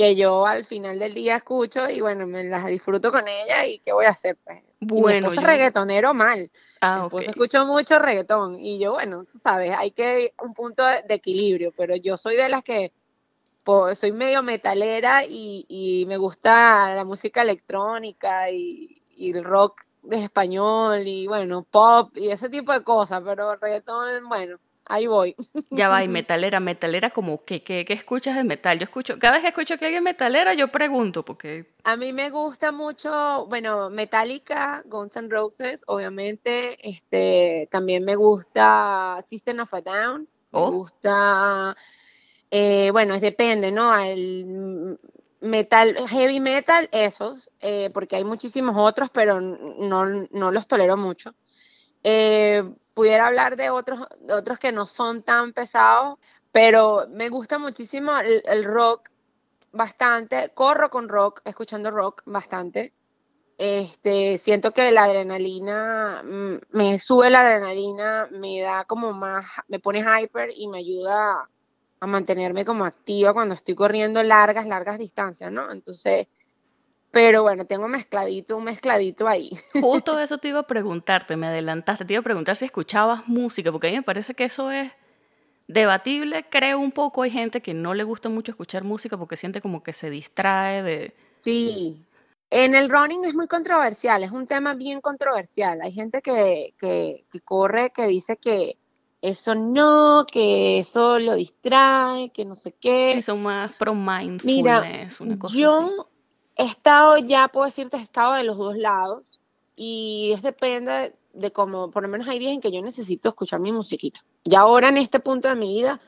que 0.00 0.16
yo 0.16 0.46
al 0.46 0.64
final 0.64 0.98
del 0.98 1.12
día 1.12 1.36
escucho 1.36 1.86
y 1.90 2.00
bueno, 2.00 2.26
me 2.26 2.42
las 2.44 2.64
disfruto 2.64 3.12
con 3.12 3.28
ella 3.28 3.66
y 3.66 3.80
¿qué 3.80 3.92
voy 3.92 4.06
a 4.06 4.10
hacer? 4.10 4.38
Pues 4.42 4.62
bueno, 4.78 5.28
mi 5.28 5.36
reggaetonero 5.36 6.14
mal. 6.14 6.50
Ah, 6.80 7.06
mi 7.12 7.22
escucho 7.26 7.66
mucho 7.66 7.98
reggaetón 7.98 8.56
y 8.56 8.78
yo, 8.78 8.92
bueno, 8.92 9.26
sabes, 9.42 9.74
hay 9.76 9.90
que 9.90 10.32
un 10.42 10.54
punto 10.54 10.86
de, 10.86 11.02
equilibrio, 11.10 11.74
pero 11.76 11.96
yo 11.96 12.16
soy 12.16 12.36
de 12.36 12.48
las 12.48 12.64
que 12.64 12.94
soy 13.92 14.12
medio 14.12 14.42
metalera 14.42 15.22
y, 15.28 16.06
me 16.08 16.16
gusta 16.16 16.94
la 16.94 17.04
música 17.04 17.42
electrónica 17.42 18.50
y, 18.50 19.02
y 19.14 19.32
el 19.32 19.44
rock 19.44 19.82
de 20.02 20.24
español 20.24 21.06
y 21.06 21.26
bueno, 21.26 21.66
pop 21.70 22.16
y 22.16 22.30
ese 22.30 22.48
tipo 22.48 22.72
de 22.72 22.82
cosas, 22.82 23.20
pero 23.22 23.54
reggaetón, 23.56 24.30
bueno, 24.30 24.56
ahí 24.90 25.06
voy. 25.06 25.36
Ya 25.70 25.88
va, 25.88 26.02
y 26.04 26.08
metalera, 26.20 26.60
metalera 26.60 27.10
como 27.10 27.44
que, 27.44 27.62
¿qué 27.62 27.86
escuchas 27.88 28.36
de 28.36 28.44
metal? 28.44 28.78
Yo 28.78 28.84
escucho, 28.84 29.18
cada 29.18 29.34
vez 29.34 29.42
que 29.42 29.48
escucho 29.48 29.78
que 29.78 29.86
alguien 29.86 30.04
metalera, 30.04 30.54
yo 30.54 30.68
pregunto, 30.68 31.24
porque... 31.24 31.72
A 31.84 31.96
mí 31.96 32.12
me 32.12 32.28
gusta 32.30 32.72
mucho, 32.72 33.46
bueno, 33.46 33.88
Metallica, 33.88 34.82
Guns 34.84 35.16
N' 35.16 35.28
Roses, 35.30 35.84
obviamente, 35.86 36.76
este, 36.86 37.68
también 37.70 38.04
me 38.04 38.16
gusta 38.16 39.24
System 39.26 39.60
of 39.60 39.72
a 39.72 39.80
Down, 39.80 40.28
me 40.52 40.60
oh. 40.60 40.70
gusta, 40.72 41.76
eh, 42.50 42.90
bueno, 42.90 43.14
es 43.14 43.20
depende, 43.20 43.70
¿no? 43.70 43.96
El, 43.96 44.98
metal, 45.40 45.96
heavy 46.08 46.40
metal, 46.40 46.88
esos, 46.92 47.50
eh, 47.60 47.90
porque 47.92 48.16
hay 48.16 48.24
muchísimos 48.24 48.76
otros, 48.76 49.10
pero 49.10 49.40
no, 49.40 50.04
no 50.30 50.52
los 50.52 50.66
tolero 50.66 50.96
mucho. 50.96 51.34
Eh, 52.02 52.62
pudiera 52.94 53.26
hablar 53.26 53.56
de 53.56 53.70
otros, 53.70 54.06
otros 54.30 54.58
que 54.58 54.72
no 54.72 54.86
son 54.86 55.22
tan 55.22 55.52
pesados, 55.52 56.18
pero 56.52 57.06
me 57.10 57.28
gusta 57.28 57.58
muchísimo 57.58 58.12
el, 58.18 58.64
rock 58.64 59.10
bastante, 59.72 60.50
corro 60.54 60.90
con 60.90 61.08
rock, 61.08 61.40
escuchando 61.44 61.90
rock 61.90 62.22
bastante. 62.26 62.92
Este, 63.58 64.38
siento 64.38 64.72
que 64.72 64.90
la 64.90 65.04
adrenalina, 65.04 66.22
mm, 66.24 66.76
me 66.76 66.98
sube 66.98 67.30
la 67.30 67.40
adrenalina, 67.40 68.28
me 68.30 68.60
da 68.60 68.84
como 68.84 69.12
más, 69.12 69.46
me 69.68 69.78
pone 69.80 70.00
hyper 70.00 70.50
y 70.56 70.66
me 70.68 70.78
ayuda 70.78 71.48
a 72.00 72.06
mantenerme 72.06 72.64
como 72.64 72.84
activa 72.86 73.34
cuando 73.34 73.54
estoy 73.54 73.74
corriendo 73.74 74.22
largas, 74.22 74.66
largas 74.66 74.98
distancias, 74.98 75.52
¿no? 75.52 75.70
Entonces, 75.70 76.26
pero 77.10 77.42
bueno, 77.42 77.66
tengo 77.66 77.88
mezcladito, 77.88 78.56
un 78.56 78.64
mezcladito 78.64 79.26
ahí. 79.26 79.50
Justo 79.80 80.18
eso 80.20 80.38
te 80.38 80.48
iba 80.48 80.60
a 80.60 80.66
preguntarte, 80.66 81.36
me 81.36 81.48
adelantaste, 81.48 82.04
te 82.04 82.14
iba 82.14 82.20
a 82.20 82.24
preguntar 82.24 82.56
si 82.56 82.64
escuchabas 82.64 83.26
música, 83.28 83.72
porque 83.72 83.88
a 83.88 83.90
mí 83.90 83.96
me 83.96 84.02
parece 84.02 84.34
que 84.34 84.44
eso 84.44 84.70
es 84.70 84.92
debatible, 85.66 86.46
creo 86.48 86.78
un 86.78 86.92
poco, 86.92 87.22
hay 87.22 87.30
gente 87.30 87.60
que 87.60 87.74
no 87.74 87.94
le 87.94 88.04
gusta 88.04 88.28
mucho 88.28 88.52
escuchar 88.52 88.84
música 88.84 89.16
porque 89.16 89.36
siente 89.36 89.60
como 89.60 89.82
que 89.82 89.92
se 89.92 90.10
distrae 90.10 90.82
de... 90.82 91.14
Sí, 91.38 92.04
en 92.50 92.74
el 92.74 92.90
running 92.90 93.24
es 93.24 93.34
muy 93.34 93.46
controversial, 93.46 94.24
es 94.24 94.32
un 94.32 94.46
tema 94.46 94.74
bien 94.74 95.00
controversial. 95.00 95.80
Hay 95.82 95.92
gente 95.92 96.20
que, 96.20 96.74
que, 96.78 97.24
que 97.30 97.40
corre, 97.40 97.90
que 97.90 98.06
dice 98.08 98.36
que 98.36 98.76
eso 99.22 99.54
no, 99.54 100.26
que 100.30 100.80
eso 100.80 101.18
lo 101.18 101.34
distrae, 101.34 102.30
que 102.30 102.44
no 102.44 102.56
sé 102.56 102.72
qué. 102.72 103.12
Sí, 103.14 103.22
son 103.22 103.42
más 103.42 103.72
pro 103.72 103.94
mindfulness, 103.94 105.20
una 105.20 105.38
cosa 105.38 105.56
yo 105.56 106.08
he 106.56 106.64
estado 106.64 107.16
ya, 107.18 107.48
puedo 107.48 107.66
decirte, 107.66 107.96
he 107.96 108.00
estado 108.00 108.34
de 108.34 108.44
los 108.44 108.56
dos 108.58 108.76
lados 108.76 109.22
y 109.76 110.30
es 110.34 110.42
depende 110.42 111.14
de 111.32 111.52
cómo, 111.52 111.90
por 111.90 112.02
lo 112.02 112.08
menos 112.08 112.28
hay 112.28 112.38
días 112.38 112.52
en 112.52 112.60
que 112.60 112.72
yo 112.72 112.82
necesito 112.82 113.28
escuchar 113.28 113.60
mi 113.60 113.72
musiquita. 113.72 114.20
Y 114.44 114.54
ahora 114.54 114.88
en 114.88 114.98
este 114.98 115.20
punto 115.20 115.48
de 115.48 115.54
mi 115.54 115.68
vida, 115.68 116.00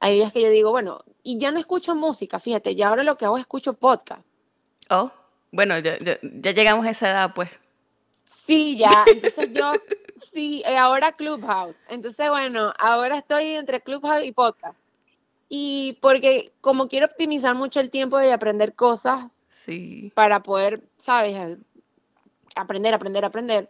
hay 0.00 0.16
días 0.16 0.32
que 0.32 0.40
yo 0.40 0.50
digo, 0.50 0.70
bueno, 0.70 1.04
y 1.22 1.38
ya 1.38 1.50
no 1.50 1.58
escucho 1.58 1.94
música, 1.94 2.38
fíjate, 2.38 2.74
ya 2.74 2.88
ahora 2.88 3.02
lo 3.02 3.16
que 3.16 3.24
hago 3.24 3.36
es 3.36 3.42
escucho 3.42 3.74
podcast. 3.74 4.26
Oh, 4.88 5.10
bueno, 5.50 5.78
ya, 5.78 5.98
ya 5.98 6.50
llegamos 6.52 6.86
a 6.86 6.90
esa 6.90 7.10
edad, 7.10 7.34
pues. 7.34 7.50
Sí, 8.46 8.78
ya, 8.78 9.04
entonces 9.12 9.50
yo, 9.52 9.72
sí, 10.32 10.62
eh, 10.64 10.78
ahora 10.78 11.12
Clubhouse. 11.12 11.76
Entonces, 11.88 12.30
bueno, 12.30 12.72
ahora 12.78 13.18
estoy 13.18 13.44
entre 13.44 13.82
Clubhouse 13.82 14.24
y 14.24 14.32
podcast. 14.32 14.80
Y 15.50 15.98
porque 16.00 16.52
como 16.60 16.88
quiero 16.88 17.06
optimizar 17.06 17.54
mucho 17.54 17.80
el 17.80 17.90
tiempo 17.90 18.18
de 18.18 18.32
aprender 18.32 18.74
cosas 18.74 19.46
para 20.14 20.42
poder, 20.42 20.88
¿sabes? 20.98 21.58
Aprender, 22.54 22.94
aprender, 22.94 23.24
aprender. 23.24 23.68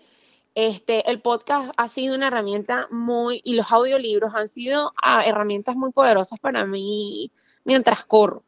Este, 0.54 1.08
el 1.10 1.20
podcast 1.20 1.72
ha 1.76 1.88
sido 1.88 2.14
una 2.14 2.28
herramienta 2.28 2.88
muy, 2.90 3.40
y 3.44 3.54
los 3.54 3.70
audiolibros 3.70 4.34
han 4.34 4.48
sido 4.48 4.92
ah, 5.02 5.22
herramientas 5.24 5.76
muy 5.76 5.92
poderosas 5.92 6.38
para 6.40 6.64
mí 6.64 7.30
mientras 7.64 8.04
corro. 8.04 8.44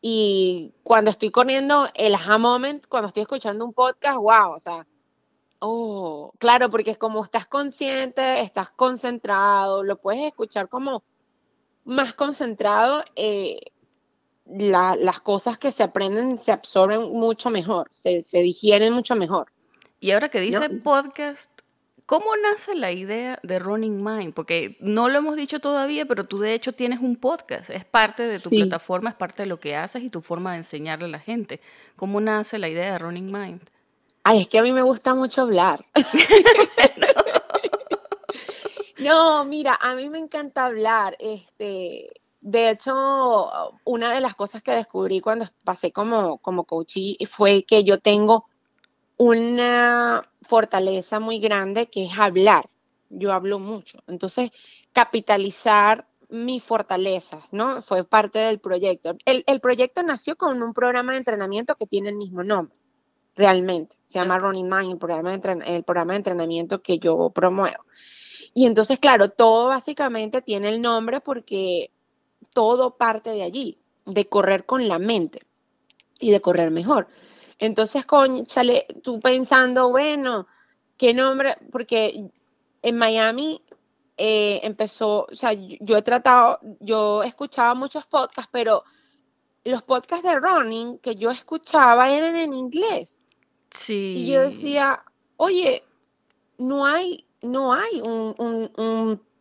Y 0.00 0.72
cuando 0.82 1.10
estoy 1.10 1.30
corriendo, 1.30 1.88
el 1.94 2.14
aha 2.14 2.38
moment, 2.38 2.86
cuando 2.88 3.08
estoy 3.08 3.22
escuchando 3.22 3.64
un 3.64 3.72
podcast, 3.72 4.16
wow, 4.16 4.52
o 4.54 4.60
sea, 4.60 4.86
Oh, 5.66 6.34
claro, 6.38 6.68
porque 6.68 6.90
es 6.90 6.98
como 6.98 7.24
estás 7.24 7.46
consciente, 7.46 8.40
estás 8.42 8.70
concentrado, 8.70 9.82
lo 9.82 9.98
puedes 9.98 10.22
escuchar 10.26 10.68
como 10.68 11.02
más 11.84 12.12
concentrado, 12.12 13.02
eh, 13.16 13.72
las 14.46 15.20
cosas 15.20 15.58
que 15.58 15.72
se 15.72 15.82
aprenden 15.82 16.38
se 16.38 16.52
absorben 16.52 17.12
mucho 17.12 17.50
mejor, 17.50 17.88
se, 17.90 18.22
digieren 18.32 18.92
mucho 18.92 19.16
mejor. 19.16 19.48
Y 20.00 20.10
ahora 20.10 20.28
que 20.28 20.40
dice 20.40 20.68
podcast, 20.68 21.50
¿cómo 22.04 22.26
nace 22.36 22.74
la 22.74 22.92
idea 22.92 23.38
de 23.42 23.58
Running 23.58 24.04
Mind? 24.04 24.34
Porque 24.34 24.76
no 24.80 25.08
lo 25.08 25.18
hemos 25.18 25.36
dicho 25.36 25.60
todavía, 25.60 26.04
pero 26.04 26.24
tú 26.24 26.38
de 26.38 26.52
hecho 26.52 26.72
tienes 26.72 27.00
un 27.00 27.16
podcast, 27.16 27.70
es 27.70 27.86
parte 27.86 28.26
de 28.26 28.38
tu 28.38 28.50
plataforma, 28.50 29.10
es 29.10 29.16
parte 29.16 29.44
de 29.44 29.46
lo 29.46 29.58
que 29.58 29.76
haces 29.76 30.02
y 30.02 30.10
tu 30.10 30.20
forma 30.20 30.52
de 30.52 30.58
enseñarle 30.58 31.06
a 31.06 31.10
la 31.10 31.20
gente. 31.20 31.60
¿Cómo 31.96 32.20
nace 32.20 32.58
la 32.58 32.68
idea 32.68 32.92
de 32.92 32.98
Running 32.98 33.32
Mind? 33.32 33.62
Ay, 34.24 34.42
es 34.42 34.48
que 34.48 34.58
a 34.58 34.62
mí 34.62 34.72
me 34.72 34.82
gusta 34.82 35.14
mucho 35.14 35.42
hablar. 35.42 35.86
no, 38.98 39.44
mira, 39.46 39.78
a 39.80 39.94
mí 39.94 40.10
me 40.10 40.18
encanta 40.18 40.66
hablar. 40.66 41.16
Este, 41.18 42.12
de 42.46 42.68
hecho, 42.68 43.50
una 43.84 44.12
de 44.12 44.20
las 44.20 44.34
cosas 44.34 44.60
que 44.60 44.72
descubrí 44.72 45.22
cuando 45.22 45.46
pasé 45.64 45.92
como, 45.92 46.36
como 46.38 46.64
coachee 46.64 47.16
fue 47.26 47.64
que 47.64 47.84
yo 47.84 48.00
tengo 48.00 48.44
una 49.16 50.28
fortaleza 50.42 51.20
muy 51.20 51.38
grande 51.38 51.86
que 51.86 52.04
es 52.04 52.18
hablar. 52.18 52.68
Yo 53.08 53.32
hablo 53.32 53.58
mucho. 53.58 54.00
Entonces, 54.08 54.50
capitalizar 54.92 56.06
mis 56.28 56.62
fortalezas, 56.62 57.50
¿no? 57.50 57.80
Fue 57.80 58.04
parte 58.04 58.40
del 58.40 58.58
proyecto. 58.58 59.16
El, 59.24 59.42
el 59.46 59.60
proyecto 59.62 60.02
nació 60.02 60.36
con 60.36 60.62
un 60.62 60.74
programa 60.74 61.12
de 61.12 61.18
entrenamiento 61.18 61.76
que 61.76 61.86
tiene 61.86 62.10
el 62.10 62.16
mismo 62.16 62.42
nombre 62.42 62.76
realmente. 63.34 63.96
Se 64.04 64.18
llama 64.18 64.38
Running 64.38 64.68
Mind, 64.68 64.92
el 64.92 64.98
programa, 64.98 65.34
de 65.34 65.76
el 65.76 65.82
programa 65.82 66.12
de 66.12 66.18
entrenamiento 66.18 66.82
que 66.82 66.98
yo 66.98 67.30
promuevo. 67.30 67.86
Y 68.52 68.66
entonces, 68.66 68.98
claro, 68.98 69.30
todo 69.30 69.68
básicamente 69.68 70.42
tiene 70.42 70.68
el 70.68 70.82
nombre 70.82 71.20
porque 71.20 71.90
todo 72.54 72.96
parte 72.96 73.30
de 73.30 73.42
allí, 73.42 73.78
de 74.06 74.26
correr 74.26 74.64
con 74.64 74.88
la 74.88 74.98
mente 74.98 75.40
y 76.18 76.30
de 76.30 76.40
correr 76.40 76.70
mejor. 76.70 77.08
Entonces, 77.58 78.06
chale, 78.46 78.86
tú 79.02 79.20
pensando, 79.20 79.90
bueno, 79.90 80.46
¿qué 80.96 81.12
nombre? 81.12 81.56
Porque 81.70 82.30
en 82.82 82.96
Miami 82.96 83.60
eh, 84.16 84.60
empezó, 84.62 85.26
o 85.30 85.34
sea, 85.34 85.52
yo 85.52 85.96
he 85.96 86.02
tratado, 86.02 86.58
yo 86.80 87.22
escuchaba 87.22 87.74
muchos 87.74 88.06
podcasts, 88.06 88.50
pero 88.52 88.84
los 89.64 89.82
podcasts 89.82 90.26
de 90.26 90.38
running 90.38 90.98
que 90.98 91.16
yo 91.16 91.30
escuchaba 91.30 92.10
eran 92.10 92.36
en 92.36 92.52
inglés. 92.52 93.24
Y 94.16 94.26
yo 94.30 94.40
decía, 94.40 95.02
oye, 95.36 95.82
no 96.58 96.86
hay, 96.86 97.26
no 97.42 97.72
hay 97.72 98.02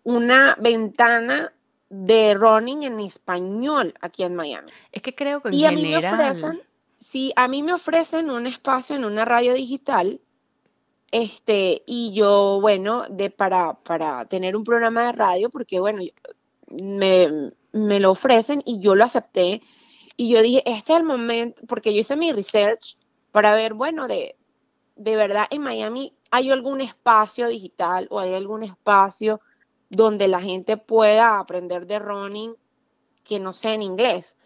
una 0.03 0.57
ventana 0.59 1.53
de 1.96 2.34
running 2.34 2.82
en 2.84 3.00
español 3.00 3.94
aquí 4.02 4.24
en 4.24 4.36
Miami. 4.36 4.72
Es 4.91 5.04
que 5.04 5.14
creo 5.14 5.41
que 5.41 5.50
en 5.50 5.54
y 5.54 5.66
a 5.66 5.72
mí 5.72 5.84
me 5.84 5.98
ofrecen, 5.98 6.62
sí, 7.00 7.32
a 7.36 7.48
mí 7.48 7.62
me 7.62 7.74
ofrecen 7.74 8.32
un 8.32 8.48
espacio 8.48 8.96
en 8.96 9.06
una 9.06 9.26
radio 9.26 9.54
digital, 9.54 10.20
este, 11.12 11.84
y 11.86 12.12
yo, 12.16 12.58
bueno, 12.60 13.04
de 13.10 13.30
para, 13.30 13.76
para 13.76 14.26
tener 14.26 14.56
un 14.56 14.64
programa 14.64 15.06
de 15.06 15.12
radio, 15.12 15.52
porque 15.52 15.80
bueno, 15.80 16.02
me, 16.72 17.52
me 17.72 18.00
lo 18.00 18.10
ofrecen 18.10 18.64
y 18.66 18.80
yo 18.80 18.96
lo 18.96 19.04
acepté. 19.04 19.62
Y 20.18 20.30
yo 20.30 20.41
dije, 20.41 20.64
este 20.66 20.94
es 20.94 21.00
el 21.00 21.06
momento, 21.06 21.62
porque 21.68 21.94
yo 21.94 22.00
hice 22.00 22.16
mi 22.16 22.32
research 22.32 22.98
para 23.32 23.54
ver, 23.54 23.76
bueno, 23.76 24.08
de, 24.08 24.36
de 24.96 25.16
verdad 25.16 25.46
en 25.52 25.62
Miami 25.62 26.12
hay 26.32 26.50
algún 26.50 26.82
espacio 26.82 27.48
digital 27.50 28.08
o 28.10 28.20
hay 28.20 28.34
algún 28.34 28.64
espacio 28.64 29.41
donde 29.96 30.28
la 30.28 30.39
gente 30.39 30.78
pueda 30.78 31.39
aprender 31.39 31.88
de 31.88 32.00
running 32.00 32.56
que 33.24 33.39
no 33.39 33.54
sea 33.54 33.74
en 33.74 33.84
inglés. 33.84 34.38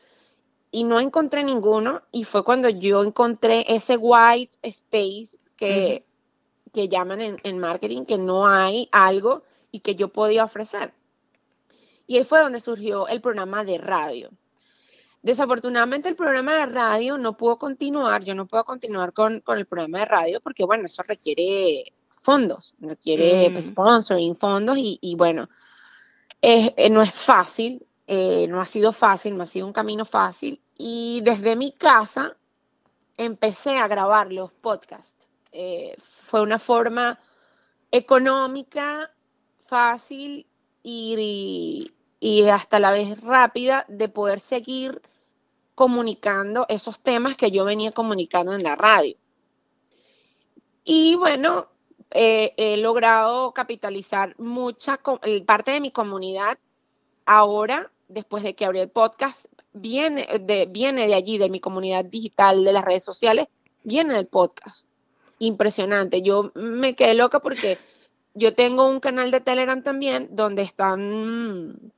Y 0.72 0.84
no 0.84 1.00
encontré 1.00 1.43
ninguno 1.43 2.02
y 2.12 2.24
fue 2.24 2.43
cuando 2.43 2.70
yo 2.70 3.04
encontré 3.04 3.66
ese 3.74 3.98
white 3.98 4.58
space 4.62 5.39
que, 5.56 6.06
que 6.74 6.89
llaman 6.89 7.22
en, 7.22 7.38
en 7.43 7.60
marketing, 7.60 8.04
que 8.06 8.18
no 8.18 8.48
hay 8.48 8.89
algo 8.91 9.43
y 9.72 9.80
que 9.80 9.95
yo 9.95 10.10
podía 10.10 10.43
ofrecer. 10.43 10.93
Y 12.06 12.18
ahí 12.18 12.24
fue 12.24 12.39
donde 12.39 12.60
surgió 12.60 13.08
el 13.08 13.22
programa 13.22 13.64
de 13.64 13.78
radio. 13.78 14.30
Desafortunadamente 15.22 16.08
el 16.08 16.16
programa 16.16 16.54
de 16.54 16.66
radio 16.68 17.18
no 17.18 17.36
pudo 17.36 17.58
continuar, 17.58 18.24
yo 18.24 18.36
no 18.36 18.45
puedo 18.45 18.64
continuar 18.64 19.14
con, 19.14 19.43
el 19.45 19.66
programa 19.66 20.00
de 20.00 20.06
radio 20.06 20.41
porque, 20.41 20.64
bueno, 20.64 20.86
eso 20.86 21.04
requiere 21.04 21.93
fondos, 22.28 22.75
requiere 22.82 23.49
mm. 23.49 23.61
sponsoring, 23.61 24.36
fondos 24.36 24.78
y, 24.78 25.15
bueno, 25.15 25.47
eh, 26.41 26.89
no 26.89 27.01
es 27.01 27.13
fácil, 27.13 27.88
eh, 28.05 28.47
no 28.49 28.59
ha 28.59 28.65
sido 28.65 28.91
fácil, 28.91 29.38
no 29.38 29.43
ha 29.43 29.45
sido 29.45 29.65
un 29.65 29.71
camino 29.71 30.03
fácil 30.03 30.59
y 30.78 31.21
desde 31.23 31.55
mi 31.55 31.71
casa 31.71 32.36
empecé 33.15 33.78
a 33.78 33.88
grabar 33.88 34.34
los 34.34 34.53
podcasts. 34.53 35.30
Eh, 35.53 35.95
fue 35.99 36.41
una 36.41 36.59
forma 36.59 37.17
económica, 37.91 39.09
fácil 39.59 40.45
y, 40.84 41.89
y 42.19 42.43
hasta 42.49 42.82
la 42.82 42.91
vez 42.91 43.21
rápida 43.21 43.86
de 43.88 44.09
poder 44.09 44.41
seguir 44.41 45.01
comunicando 45.75 46.65
esos 46.67 46.99
temas 46.99 47.38
que 47.38 47.51
yo 47.51 47.63
venía 47.63 47.93
comunicando 47.93 48.51
en 48.53 48.63
la 48.63 48.75
radio. 48.75 49.15
Y 50.84 51.15
bueno, 51.15 51.69
eh, 52.12 52.53
he 52.58 52.78
logrado 52.78 53.53
capitalizar 53.53 54.36
mucha 54.38 54.99
parte 55.45 55.72
de 55.72 55.82
mi 55.82 55.91
comunidad 55.91 56.58
ahora, 57.26 57.91
después 58.08 58.43
de 58.43 58.55
que 58.55 58.66
abrí 58.66 58.80
el 58.80 58.89
podcast, 58.89 59.47
viene 59.74 60.28
de, 60.39 60.68
viene 60.68 61.08
de 61.08 61.16
allí, 61.16 61.38
de 61.38 61.49
mi 61.49 61.60
comunidad 61.60 62.05
digital, 62.05 62.64
de 62.64 62.74
las 62.74 62.86
redes 62.86 63.03
sociales, 63.03 63.47
viene 63.84 64.14
del 64.14 64.28
podcast. 64.28 64.88
Impresionante. 65.39 66.22
Yo 66.22 66.51
me 66.55 66.95
quedé 66.95 67.14
loca 67.14 67.39
porque 67.39 67.78
yo 68.34 68.55
tengo 68.55 68.88
un 68.88 68.99
canal 68.99 69.30
de 69.32 69.41
Telegram 69.41 69.82
también 69.84 70.30
donde 70.32 70.64
están 70.64 71.91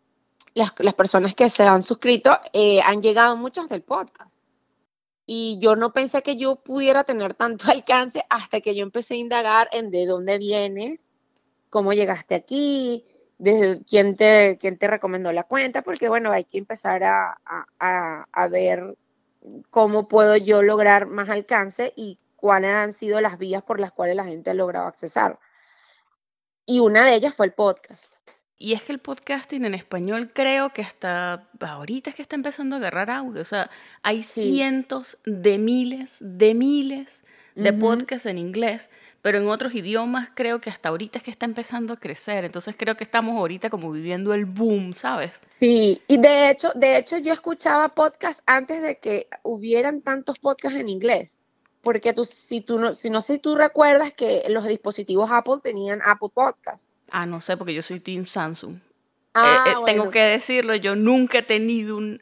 las, 0.53 0.72
personas 0.95 1.36
que 1.36 1.49
se 1.49 1.64
han 1.64 1.84
suscrito, 1.84 2.38
eh, 2.53 2.82
han 2.82 3.01
llegado 3.01 3.38
muchas 3.38 3.70
del 3.70 3.82
podcast. 3.82 4.38
Y 5.32 5.59
yo 5.59 5.75
no 5.75 5.93
pensé 5.93 6.23
que 6.23 6.38
yo 6.38 6.55
pudiera 6.55 7.03
tener 7.03 7.36
tanto 7.36 7.65
alcance 7.71 8.25
hasta 8.32 8.61
que 8.61 8.73
yo 8.73 8.82
empecé 8.82 9.13
a 9.13 9.17
indagar 9.17 9.69
en 9.71 9.91
de 9.91 10.07
dónde 10.07 10.39
vienes, 10.39 11.07
cómo 11.69 11.93
llegaste 11.93 12.34
aquí, 12.34 13.05
desde 13.38 13.84
quién 13.84 14.15
te, 14.17 14.57
quién 14.59 14.80
te 14.80 14.88
recomendó 14.88 15.32
la 15.32 15.43
cuenta, 15.43 15.84
porque 15.84 16.09
bueno, 16.09 16.32
hay 16.32 16.45
que 16.45 16.57
empezar 16.57 17.03
a, 17.03 17.38
a, 17.80 18.47
ver 18.47 18.97
cómo 19.69 20.07
puedo 20.07 20.36
yo 20.36 20.63
lograr 20.63 21.05
más 21.05 21.30
alcance 21.30 21.93
y 21.95 22.17
cuáles 22.36 22.71
han 22.71 22.91
sido 22.91 23.21
las 23.21 23.38
vías 23.38 23.61
por 23.61 23.80
las 23.80 23.91
cuales 23.91 24.15
la 24.15 24.25
gente 24.25 24.49
ha 24.49 24.55
logrado 24.55 24.88
accesar. 24.88 25.38
Y 26.65 26.80
una 26.80 27.05
de 27.05 27.13
ellas 27.13 27.36
fue 27.36 27.45
el 27.45 27.53
podcast. 27.53 28.15
Y 28.60 28.74
es 28.74 28.84
que 28.84 28.91
el 28.91 28.99
podcasting 28.99 29.66
en 29.66 29.74
español 29.74 30.32
creo 30.34 30.74
que 30.74 30.82
hasta 30.82 31.47
ahorita 31.60 32.10
es 32.10 32.16
que 32.16 32.22
está 32.22 32.36
empezando 32.36 32.76
a 32.76 32.80
agarrar 32.80 33.10
audio. 33.10 33.41
O 33.41 33.45
sea, 33.45 33.70
hay 34.03 34.22
cientos 34.22 35.18
de 35.26 35.57
miles, 35.57 36.18
de 36.20 36.53
miles 36.53 37.24
de 37.55 37.74
podcasts 37.74 38.26
en 38.26 38.38
inglés 38.38 38.89
pero 39.22 39.38
en 39.38 39.47
otros 39.47 39.76
idiomas 39.76 40.30
creo 40.34 40.62
que 40.62 40.70
hasta 40.70 40.89
ahorita 40.89 41.20
es 41.20 41.24
que 41.24 41.32
está 41.32 41.45
empezando 41.45 41.93
a 41.93 41.97
crecer, 41.97 42.45
entonces 42.45 42.76
creo 42.78 42.95
que 42.95 43.03
estamos 43.03 43.38
ahorita 43.38 43.70
como 43.70 43.91
viviendo 43.91 44.34
el 44.34 44.45
boom, 44.45 44.93
¿sabes? 44.93 45.41
Sí, 45.55 46.01
y 46.07 46.18
de 46.18 46.51
hecho, 46.51 46.72
de 46.76 46.97
hecho 46.97 47.18
yo 47.18 47.34
escuchaba 47.34 47.89
podcasts 47.89 48.43
antes 48.45 48.82
de 48.82 48.97
que 48.97 49.28
hubieran 49.43 50.01
tantos 50.01 50.39
podcasts 50.39 50.80
en 50.80 50.89
inglés, 50.89 51.38
porque 51.82 52.14
tú, 52.14 52.24
si 52.26 52.62
tú 52.62 52.80
no, 52.80 52.93
si 52.93 53.10
no 53.10 53.22
sé 53.22 53.34
si 53.34 53.39
tú 53.39 53.55
recuerdas 53.55 54.14
que 54.14 54.45
los 54.49 54.66
dispositivos 54.66 55.30
Apple 55.32 55.57
tenían 55.62 56.01
Apple 56.05 56.30
Podcast. 56.34 56.89
Ah, 57.12 57.26
no 57.26 57.41
sé, 57.41 57.57
porque 57.57 57.74
yo 57.74 57.82
soy 57.82 57.99
Team 57.99 58.26
Samsung. 58.26 58.80
Ah, 59.34 59.64
eh, 59.68 59.72
eh, 59.72 59.76
tengo 59.86 60.10
que 60.12 60.22
decirlo, 60.22 60.76
yo 60.76 60.95
nunca 60.95 61.39
he 61.39 61.43
tenido 61.43 61.97
un 61.97 62.22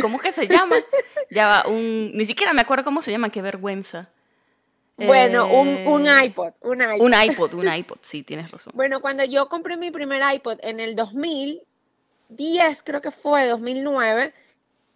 ¿Cómo 0.00 0.18
que 0.18 0.32
se 0.32 0.46
llama? 0.46 0.76
ya 1.30 1.48
va, 1.48 1.66
un. 1.66 2.12
Ni 2.14 2.24
siquiera 2.24 2.52
me 2.52 2.60
acuerdo 2.60 2.84
cómo 2.84 3.02
se 3.02 3.10
llama, 3.10 3.30
qué 3.30 3.42
vergüenza. 3.42 4.08
Bueno, 4.96 5.46
un, 5.46 5.86
un, 5.86 6.06
eh, 6.08 6.26
iPod, 6.26 6.54
un 6.62 6.80
iPod. 6.80 7.00
Un 7.00 7.14
iPod, 7.24 7.54
un 7.54 7.72
iPod, 7.72 7.98
sí, 8.02 8.24
tienes 8.24 8.50
razón. 8.50 8.72
Bueno, 8.74 9.00
cuando 9.00 9.24
yo 9.24 9.48
compré 9.48 9.76
mi 9.76 9.92
primer 9.92 10.22
iPod 10.34 10.58
en 10.60 10.80
el 10.80 10.96
2010, 10.96 12.82
creo 12.82 13.00
que 13.00 13.12
fue, 13.12 13.46
2009, 13.46 14.34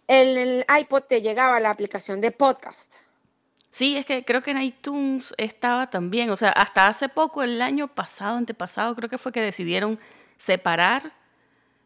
en 0.07 0.37
el 0.37 0.65
iPod 0.77 1.03
te 1.03 1.21
llegaba 1.21 1.61
la 1.61 1.69
aplicación 1.69 2.19
de 2.19 2.31
podcast. 2.31 2.95
Sí, 3.73 3.97
es 3.97 4.05
que 4.05 4.23
creo 4.23 4.43
que 4.43 4.51
en 4.51 4.61
iTunes 4.61 5.33
estaba 5.37 5.89
también, 5.89 6.29
o 6.29 6.37
sea, 6.37 6.49
hasta 6.49 6.85
hace 6.85 7.09
poco, 7.09 7.41
el 7.41 7.59
año 7.59 7.87
pasado, 7.87 8.37
antepasado, 8.37 8.95
creo 8.95 9.09
que 9.09 9.17
fue 9.17 9.31
que 9.31 9.41
decidieron 9.41 9.99
separar 10.37 11.11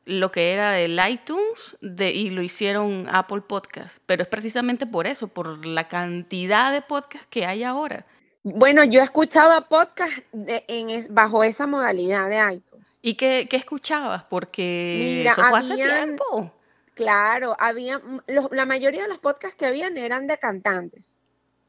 lo 0.03 0.29
que 0.29 0.51
era 0.51 0.77
el 0.79 0.99
iTunes 1.09 1.77
de, 1.79 2.11
y 2.11 2.29
lo 2.29 2.41
hicieron 2.41 3.07
Apple 3.09 3.39
Podcast. 3.39 3.99
Pero 4.05 4.21
es 4.23 4.27
precisamente 4.27 4.85
por 4.85 5.07
eso, 5.07 5.29
por 5.29 5.65
la 5.65 5.87
cantidad 5.87 6.73
de 6.73 6.81
podcasts 6.81 7.27
que 7.29 7.45
hay 7.45 7.63
ahora. 7.63 8.05
Bueno, 8.43 8.83
yo 8.83 9.01
escuchaba 9.01 9.69
podcast 9.69 10.13
en, 10.33 11.13
bajo 11.13 11.41
esa 11.45 11.67
modalidad 11.67 12.29
de 12.29 12.55
iTunes. 12.55 12.99
¿Y 13.01 13.15
qué, 13.15 13.47
escuchabas? 13.49 14.25
Porque 14.25 15.25
eso 15.25 15.41
fue 15.41 15.59
hace 15.59 15.75
tiempo. 15.75 16.53
Claro, 16.95 17.55
había, 17.59 18.01
la 18.27 18.65
mayoría 18.65 19.03
de 19.03 19.07
los 19.07 19.19
podcasts 19.19 19.55
que 19.57 19.65
habían 19.65 19.97
eran 19.97 20.27
de 20.27 20.37
cantantes, 20.37 21.17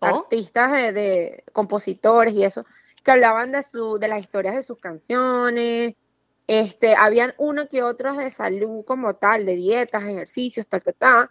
¿Oh? 0.01 0.07
artistas, 0.07 0.73
de, 0.73 0.93
de, 0.93 1.45
compositores 1.53 2.35
y 2.35 2.45
eso, 2.45 2.65
que 3.03 3.11
hablaban 3.11 3.53
de, 3.53 3.63
su, 3.63 3.99
de 3.99 4.09
las 4.09 4.21
historias 4.21 4.55
de 4.55 4.63
sus 4.63 4.79
canciones, 4.79 5.95
este, 6.49 6.95
habían 6.95 7.35
uno 7.37 7.69
que 7.69 7.83
otros 7.83 8.17
de 8.17 8.31
salud 8.31 8.85
como 8.87 9.15
tal, 9.15 9.45
de 9.45 9.55
dietas, 9.55 10.03
ejercicios, 10.03 10.67
tal, 10.67 10.83
tal, 10.83 10.95
tal. 10.95 11.29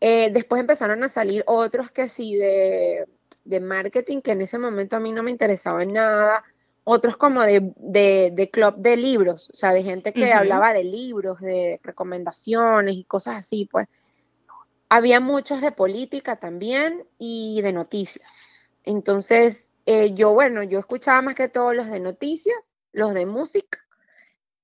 Eh, 0.00 0.30
después 0.32 0.60
empezaron 0.60 1.04
a 1.04 1.10
salir 1.10 1.44
otros 1.46 1.90
que 1.90 2.08
sí 2.08 2.34
de, 2.36 3.06
de, 3.44 3.60
marketing, 3.60 4.22
que 4.22 4.32
en 4.32 4.40
ese 4.40 4.58
momento 4.58 4.96
a 4.96 5.00
mí 5.00 5.12
no 5.12 5.22
me 5.22 5.30
interesaba 5.30 5.84
nada. 5.84 6.42
Otros 6.84 7.18
como 7.18 7.42
de, 7.42 7.72
de, 7.76 8.30
de 8.32 8.50
club 8.50 8.76
de 8.76 8.96
libros, 8.96 9.50
o 9.50 9.56
sea, 9.56 9.72
de 9.72 9.82
gente 9.82 10.12
que 10.12 10.32
hablaba 10.32 10.72
de 10.72 10.84
libros, 10.84 11.40
de 11.40 11.80
recomendaciones 11.82 12.94
y 12.94 13.04
cosas 13.04 13.36
así, 13.36 13.68
pues. 13.70 13.88
Había 14.88 15.20
muchos 15.20 15.60
de 15.60 15.72
política 15.72 16.36
también 16.36 17.06
y 17.18 17.60
de 17.62 17.72
noticias. 17.72 18.72
Entonces, 18.84 19.72
eh, 19.84 20.14
yo, 20.14 20.32
bueno, 20.32 20.62
yo 20.62 20.78
escuchaba 20.78 21.22
más 21.22 21.34
que 21.34 21.48
todos 21.48 21.74
los 21.74 21.88
de 21.88 22.00
noticias, 22.00 22.74
los 22.92 23.14
de 23.14 23.26
música 23.26 23.86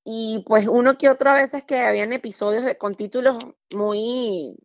y 0.04 0.42
pues 0.46 0.66
uno 0.66 0.98
que 0.98 1.08
otra 1.08 1.32
veces 1.34 1.64
que 1.64 1.78
habían 1.80 2.12
episodios 2.12 2.64
de, 2.64 2.76
con 2.76 2.96
títulos 2.96 3.38
muy, 3.72 4.56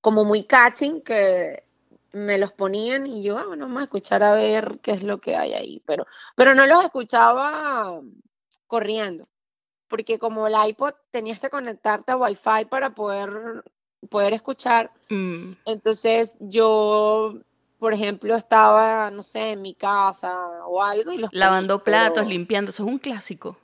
como 0.00 0.24
muy 0.24 0.44
catching, 0.44 1.02
que 1.02 1.64
me 2.12 2.38
los 2.38 2.52
ponían 2.52 3.06
y 3.06 3.22
yo, 3.22 3.38
ah, 3.38 3.46
bueno, 3.46 3.66
vamos 3.66 3.80
a 3.82 3.84
escuchar 3.84 4.22
a 4.22 4.34
ver 4.34 4.78
qué 4.82 4.92
es 4.92 5.02
lo 5.02 5.20
que 5.20 5.36
hay 5.36 5.52
ahí, 5.52 5.82
pero, 5.86 6.06
pero 6.36 6.54
no 6.54 6.66
los 6.66 6.84
escuchaba 6.84 8.00
corriendo, 8.66 9.28
porque 9.88 10.18
como 10.18 10.46
el 10.46 10.54
iPod 10.68 10.94
tenías 11.10 11.40
que 11.40 11.50
conectarte 11.50 12.12
a 12.12 12.16
Wi-Fi 12.16 12.66
para 12.70 12.94
poder, 12.94 13.64
poder 14.08 14.32
escuchar, 14.32 14.90
mm. 15.08 15.52
entonces 15.66 16.36
yo 16.40 17.34
por 17.84 17.92
ejemplo, 17.92 18.34
estaba, 18.34 19.10
no 19.10 19.22
sé, 19.22 19.50
en 19.50 19.60
mi 19.60 19.74
casa 19.74 20.34
o 20.66 20.82
algo 20.82 21.12
y 21.12 21.18
los 21.18 21.28
lavando 21.34 21.82
platos, 21.82 22.26
limpiando, 22.26 22.70
eso 22.70 22.82
es 22.82 22.88
un 22.88 22.98
clásico. 22.98 23.58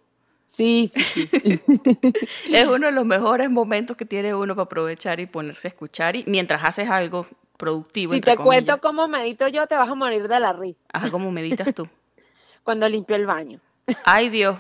Sí, 0.47 0.93
sí, 0.95 1.31
es 2.53 2.69
uno 2.69 2.89
de 2.89 2.93
los 2.93 3.07
mejores 3.07 3.49
momentos 3.49 3.97
que 3.97 4.05
tiene 4.05 4.35
uno 4.35 4.55
para 4.55 4.65
aprovechar 4.65 5.21
y 5.21 5.27
ponerse 5.27 5.69
a 5.69 5.71
escuchar 5.71 6.17
y 6.17 6.25
mientras 6.27 6.63
haces 6.63 6.91
algo 6.91 7.27
productivo. 7.57 8.13
Si 8.13 8.21
te 8.21 8.37
cuento 8.37 8.79
cómo 8.83 9.09
medito 9.09 9.49
yo, 9.49 9.67
te 9.67 9.77
vas 9.77 9.89
a 9.89 9.95
morir 9.95 10.29
de 10.29 10.39
la 10.39 10.53
risa. 10.53 10.87
Ajá, 10.93 11.11
¿cómo 11.11 11.33
meditas 11.33 11.75
tú? 11.75 11.89
Cuando 12.63 12.87
limpio 12.91 13.17
el 13.17 13.25
baño. 13.25 13.59
Ay, 14.05 14.29
Dios. 14.29 14.59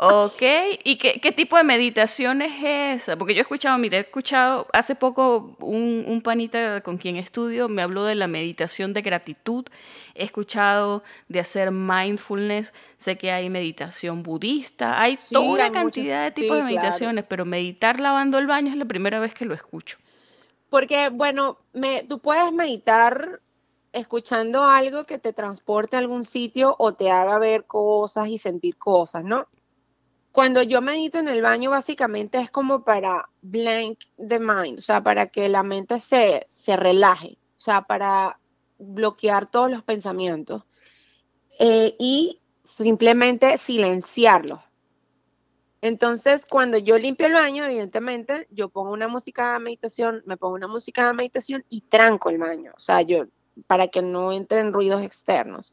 Ok, 0.00 0.42
¿y 0.84 0.94
qué, 0.94 1.20
qué, 1.20 1.32
tipo 1.32 1.56
de 1.56 1.64
meditación 1.64 2.40
es 2.40 3.02
esa? 3.02 3.18
Porque 3.18 3.34
yo 3.34 3.40
he 3.40 3.42
escuchado, 3.42 3.76
mire, 3.78 3.96
he 3.96 4.00
escuchado 4.02 4.68
hace 4.72 4.94
poco 4.94 5.56
un, 5.58 6.04
un, 6.06 6.22
panita 6.22 6.82
con 6.82 6.98
quien 6.98 7.16
estudio 7.16 7.68
me 7.68 7.82
habló 7.82 8.04
de 8.04 8.14
la 8.14 8.28
meditación 8.28 8.92
de 8.92 9.02
gratitud, 9.02 9.66
he 10.14 10.22
escuchado 10.22 11.02
de 11.26 11.40
hacer 11.40 11.72
mindfulness, 11.72 12.72
sé 12.96 13.18
que 13.18 13.32
hay 13.32 13.50
meditación 13.50 14.22
budista, 14.22 15.00
hay 15.00 15.18
toda 15.32 15.46
una 15.46 15.72
cantidad 15.72 16.26
de 16.26 16.30
tipos 16.30 16.58
de 16.58 16.62
meditaciones, 16.62 17.24
pero 17.26 17.44
meditar 17.44 17.98
lavando 17.98 18.38
el 18.38 18.46
baño 18.46 18.70
es 18.70 18.76
la 18.76 18.84
primera 18.84 19.18
vez 19.18 19.34
que 19.34 19.46
lo 19.46 19.54
escucho. 19.54 19.98
Porque, 20.70 21.08
bueno, 21.08 21.58
me, 21.72 22.04
tú 22.04 22.20
puedes 22.20 22.52
meditar 22.52 23.40
escuchando 23.92 24.64
algo 24.64 25.04
que 25.04 25.18
te 25.18 25.32
transporte 25.32 25.96
a 25.96 26.00
algún 26.00 26.24
sitio 26.24 26.74
o 26.78 26.94
te 26.94 27.10
haga 27.10 27.38
ver 27.38 27.64
cosas 27.64 28.28
y 28.28 28.38
sentir 28.38 28.76
cosas, 28.76 29.24
¿no? 29.24 29.46
Cuando 30.32 30.62
yo 30.62 30.80
medito 30.80 31.18
en 31.18 31.28
el 31.28 31.42
baño, 31.42 31.70
básicamente 31.70 32.38
es 32.38 32.50
como 32.50 32.84
para 32.84 33.28
blank 33.42 33.98
the 34.16 34.38
mind, 34.38 34.78
o 34.78 34.82
sea, 34.82 35.02
para 35.02 35.28
que 35.28 35.48
la 35.48 35.62
mente 35.62 35.98
se, 35.98 36.46
se 36.50 36.76
relaje, 36.76 37.38
o 37.56 37.60
sea, 37.60 37.82
para 37.82 38.38
bloquear 38.78 39.50
todos 39.50 39.70
los 39.70 39.82
pensamientos 39.82 40.62
eh, 41.58 41.96
y 41.98 42.40
simplemente 42.62 43.58
silenciarlos. 43.58 44.60
Entonces, 45.80 46.44
cuando 46.46 46.76
yo 46.76 46.98
limpio 46.98 47.26
el 47.26 47.34
baño, 47.34 47.64
evidentemente, 47.64 48.48
yo 48.50 48.68
pongo 48.68 48.92
una 48.92 49.08
música 49.08 49.54
de 49.54 49.60
meditación, 49.60 50.22
me 50.26 50.36
pongo 50.36 50.54
una 50.54 50.66
música 50.66 51.06
de 51.06 51.12
meditación 51.14 51.64
y 51.68 51.82
tranco 51.82 52.30
el 52.30 52.38
baño, 52.38 52.72
o 52.76 52.80
sea, 52.80 53.02
yo, 53.02 53.26
para 53.66 53.88
que 53.88 54.02
no 54.02 54.32
entren 54.32 54.72
ruidos 54.72 55.02
externos. 55.02 55.72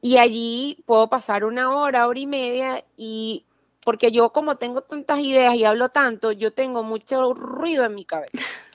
Y 0.00 0.18
allí 0.18 0.82
puedo 0.86 1.08
pasar 1.08 1.44
una 1.44 1.76
hora, 1.76 2.08
hora 2.08 2.18
y 2.18 2.26
media 2.26 2.84
y 2.96 3.44
porque 3.84 4.10
yo 4.10 4.30
como 4.30 4.56
tengo 4.56 4.82
tantas 4.82 5.20
ideas 5.20 5.54
y 5.54 5.64
hablo 5.64 5.88
tanto, 5.88 6.32
yo 6.32 6.52
tengo 6.52 6.82
mucho 6.82 7.34
ruido 7.34 7.84
en 7.84 7.94
mi 7.94 8.04
cabeza. 8.04 8.32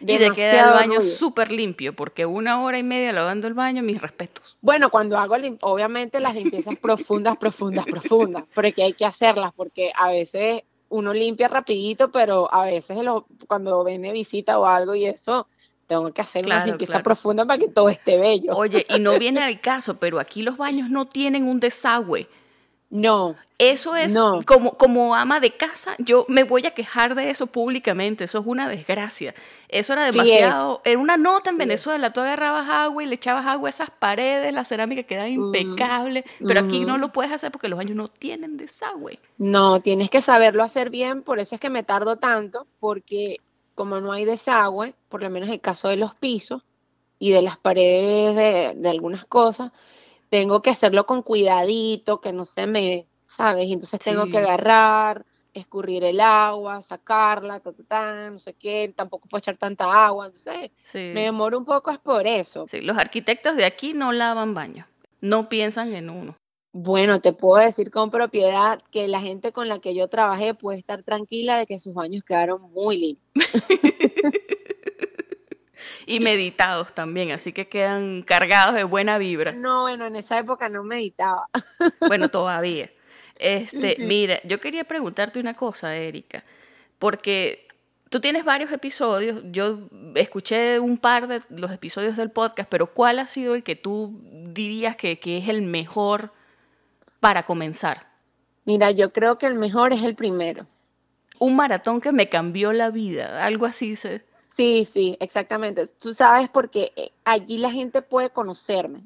y 0.00 0.18
de 0.18 0.30
queda 0.32 0.68
el 0.68 0.74
baño 0.74 1.00
súper 1.00 1.52
limpio, 1.52 1.94
porque 1.94 2.26
una 2.26 2.62
hora 2.62 2.78
y 2.78 2.82
media 2.82 3.12
lavando 3.12 3.46
el 3.46 3.54
baño, 3.54 3.82
mis 3.82 4.00
respetos. 4.00 4.56
Bueno, 4.60 4.90
cuando 4.90 5.18
hago, 5.18 5.36
obviamente 5.60 6.20
las 6.20 6.34
limpiezas 6.34 6.76
profundas, 6.76 7.36
profundas, 7.36 7.84
profundas, 7.86 8.44
porque 8.54 8.82
hay 8.82 8.92
que 8.94 9.04
hacerlas, 9.04 9.52
porque 9.54 9.92
a 9.94 10.08
veces 10.10 10.62
uno 10.88 11.12
limpia 11.12 11.48
rapidito, 11.48 12.10
pero 12.10 12.52
a 12.52 12.64
veces 12.64 12.98
cuando 13.46 13.82
viene 13.84 14.12
visita 14.12 14.58
o 14.58 14.66
algo 14.66 14.94
y 14.94 15.06
eso, 15.06 15.46
tengo 15.92 16.12
que 16.12 16.22
hacer 16.22 16.46
una 16.46 16.64
limpieza 16.64 17.02
profunda 17.02 17.44
para 17.44 17.58
que 17.58 17.68
todo 17.68 17.90
esté 17.90 18.18
bello. 18.18 18.54
Oye, 18.54 18.86
y 18.88 18.98
no 18.98 19.18
viene 19.18 19.42
al 19.42 19.60
caso, 19.60 19.96
pero 19.98 20.18
aquí 20.18 20.42
los 20.42 20.56
baños 20.56 20.88
no 20.88 21.06
tienen 21.06 21.46
un 21.46 21.60
desagüe 21.60 22.28
No. 22.88 23.36
Eso 23.58 23.94
es 23.94 24.16
como, 24.44 24.72
como 24.72 25.14
ama 25.14 25.38
de 25.38 25.52
casa, 25.52 25.94
yo 25.98 26.26
me 26.28 26.42
voy 26.42 26.66
a 26.66 26.72
quejar 26.72 27.14
de 27.14 27.30
eso 27.30 27.46
públicamente, 27.46 28.24
eso 28.24 28.40
es 28.40 28.46
una 28.46 28.68
desgracia. 28.68 29.36
Eso 29.68 29.92
era 29.92 30.04
demasiado. 30.04 30.80
en 30.84 30.98
una 30.98 31.16
nota 31.16 31.50
en 31.50 31.58
Venezuela, 31.58 32.12
tú 32.12 32.20
agarrabas 32.20 32.68
agua 32.68 33.04
y 33.04 33.06
le 33.06 33.14
echabas 33.14 33.46
agua 33.46 33.68
a 33.68 33.70
esas 33.70 33.90
paredes, 33.90 34.52
la 34.52 34.64
cerámica 34.64 35.04
queda 35.04 35.28
impecable, 35.28 36.24
pero 36.44 36.58
aquí 36.58 36.80
no 36.80 36.98
lo 36.98 37.12
puedes 37.12 37.30
hacer 37.30 37.52
porque 37.52 37.68
los 37.68 37.76
baños 37.76 37.94
no 37.94 38.08
tienen 38.08 38.56
desagüe. 38.56 39.20
No, 39.38 39.80
tienes 39.80 40.10
que 40.10 40.20
saberlo 40.20 40.64
hacer 40.64 40.90
bien, 40.90 41.22
por 41.22 41.38
eso 41.38 41.54
es 41.54 41.60
que 41.60 41.70
me 41.70 41.84
tardo 41.84 42.16
tanto, 42.16 42.66
porque 42.80 43.36
como 43.74 44.00
no 44.00 44.12
hay 44.12 44.24
desagüe, 44.24 44.94
por 45.08 45.22
lo 45.22 45.30
menos 45.30 45.48
en 45.48 45.54
el 45.54 45.60
caso 45.60 45.88
de 45.88 45.96
los 45.96 46.14
pisos 46.14 46.62
y 47.18 47.30
de 47.30 47.42
las 47.42 47.56
paredes 47.56 48.34
de, 48.36 48.80
de 48.80 48.88
algunas 48.88 49.24
cosas, 49.24 49.72
tengo 50.28 50.62
que 50.62 50.70
hacerlo 50.70 51.06
con 51.06 51.22
cuidadito, 51.22 52.20
que 52.20 52.32
no 52.32 52.44
se 52.44 52.66
me, 52.66 53.06
¿sabes? 53.26 53.66
Y 53.66 53.74
entonces 53.74 54.00
tengo 54.00 54.26
que 54.28 54.38
agarrar, 54.38 55.24
escurrir 55.54 56.04
el 56.04 56.20
agua, 56.20 56.82
sacarla, 56.82 57.60
no 58.30 58.38
sé 58.38 58.54
qué, 58.54 58.92
tampoco 58.94 59.28
puedo 59.28 59.40
echar 59.40 59.56
tanta 59.56 60.06
agua, 60.06 60.26
entonces 60.26 60.70
me 60.94 61.24
demoro 61.24 61.58
un 61.58 61.64
poco 61.64 61.90
es 61.90 61.98
por 61.98 62.26
eso. 62.26 62.66
Sí, 62.70 62.80
los 62.80 62.96
arquitectos 62.96 63.56
de 63.56 63.64
aquí 63.64 63.92
no 63.92 64.12
lavan 64.12 64.54
baños, 64.54 64.86
no 65.20 65.48
piensan 65.48 65.94
en 65.94 66.10
uno. 66.10 66.36
Bueno, 66.72 67.20
te 67.20 67.34
puedo 67.34 67.62
decir 67.62 67.90
con 67.90 68.10
propiedad 68.10 68.82
que 68.90 69.06
la 69.06 69.20
gente 69.20 69.52
con 69.52 69.68
la 69.68 69.78
que 69.78 69.94
yo 69.94 70.08
trabajé 70.08 70.54
puede 70.54 70.78
estar 70.78 71.02
tranquila 71.02 71.58
de 71.58 71.66
que 71.66 71.78
sus 71.78 71.92
baños 71.92 72.24
quedaron 72.24 72.62
muy 72.72 72.96
limpios. 72.96 73.46
y 76.06 76.20
meditados 76.20 76.94
también, 76.94 77.30
así 77.32 77.52
que 77.52 77.68
quedan 77.68 78.22
cargados 78.22 78.74
de 78.74 78.84
buena 78.84 79.18
vibra. 79.18 79.52
No, 79.52 79.82
bueno, 79.82 80.06
en 80.06 80.16
esa 80.16 80.38
época 80.38 80.68
no 80.68 80.82
meditaba. 80.82 81.48
Bueno, 82.08 82.30
todavía. 82.30 82.90
Este, 83.36 83.96
mira, 83.98 84.40
yo 84.44 84.60
quería 84.60 84.84
preguntarte 84.84 85.40
una 85.40 85.54
cosa, 85.54 85.94
Erika, 85.96 86.44
porque 86.98 87.66
tú 88.08 88.20
tienes 88.20 88.44
varios 88.44 88.72
episodios, 88.72 89.42
yo 89.50 89.88
escuché 90.14 90.78
un 90.78 90.96
par 90.96 91.28
de 91.28 91.42
los 91.50 91.70
episodios 91.72 92.16
del 92.16 92.30
podcast, 92.30 92.68
pero 92.70 92.86
¿cuál 92.86 93.18
ha 93.18 93.26
sido 93.26 93.54
el 93.54 93.62
que 93.62 93.76
tú 93.76 94.20
dirías 94.48 94.96
que, 94.96 95.18
que 95.18 95.38
es 95.38 95.48
el 95.48 95.62
mejor 95.62 96.32
para 97.22 97.44
comenzar? 97.44 98.08
Mira, 98.64 98.90
yo 98.90 99.12
creo 99.12 99.38
que 99.38 99.46
el 99.46 99.54
mejor 99.54 99.92
es 99.92 100.02
el 100.02 100.16
primero. 100.16 100.66
Un 101.38 101.54
maratón 101.54 102.00
que 102.00 102.10
me 102.10 102.28
cambió 102.28 102.72
la 102.72 102.90
vida, 102.90 103.44
algo 103.44 103.64
así 103.64 103.94
se... 103.94 104.26
Sí, 104.56 104.84
sí, 104.92 105.16
exactamente. 105.20 105.86
Tú 105.86 106.14
sabes 106.14 106.48
porque 106.48 106.92
eh, 106.96 107.12
allí 107.24 107.58
la 107.58 107.70
gente 107.70 108.02
puede 108.02 108.30
conocerme, 108.30 109.04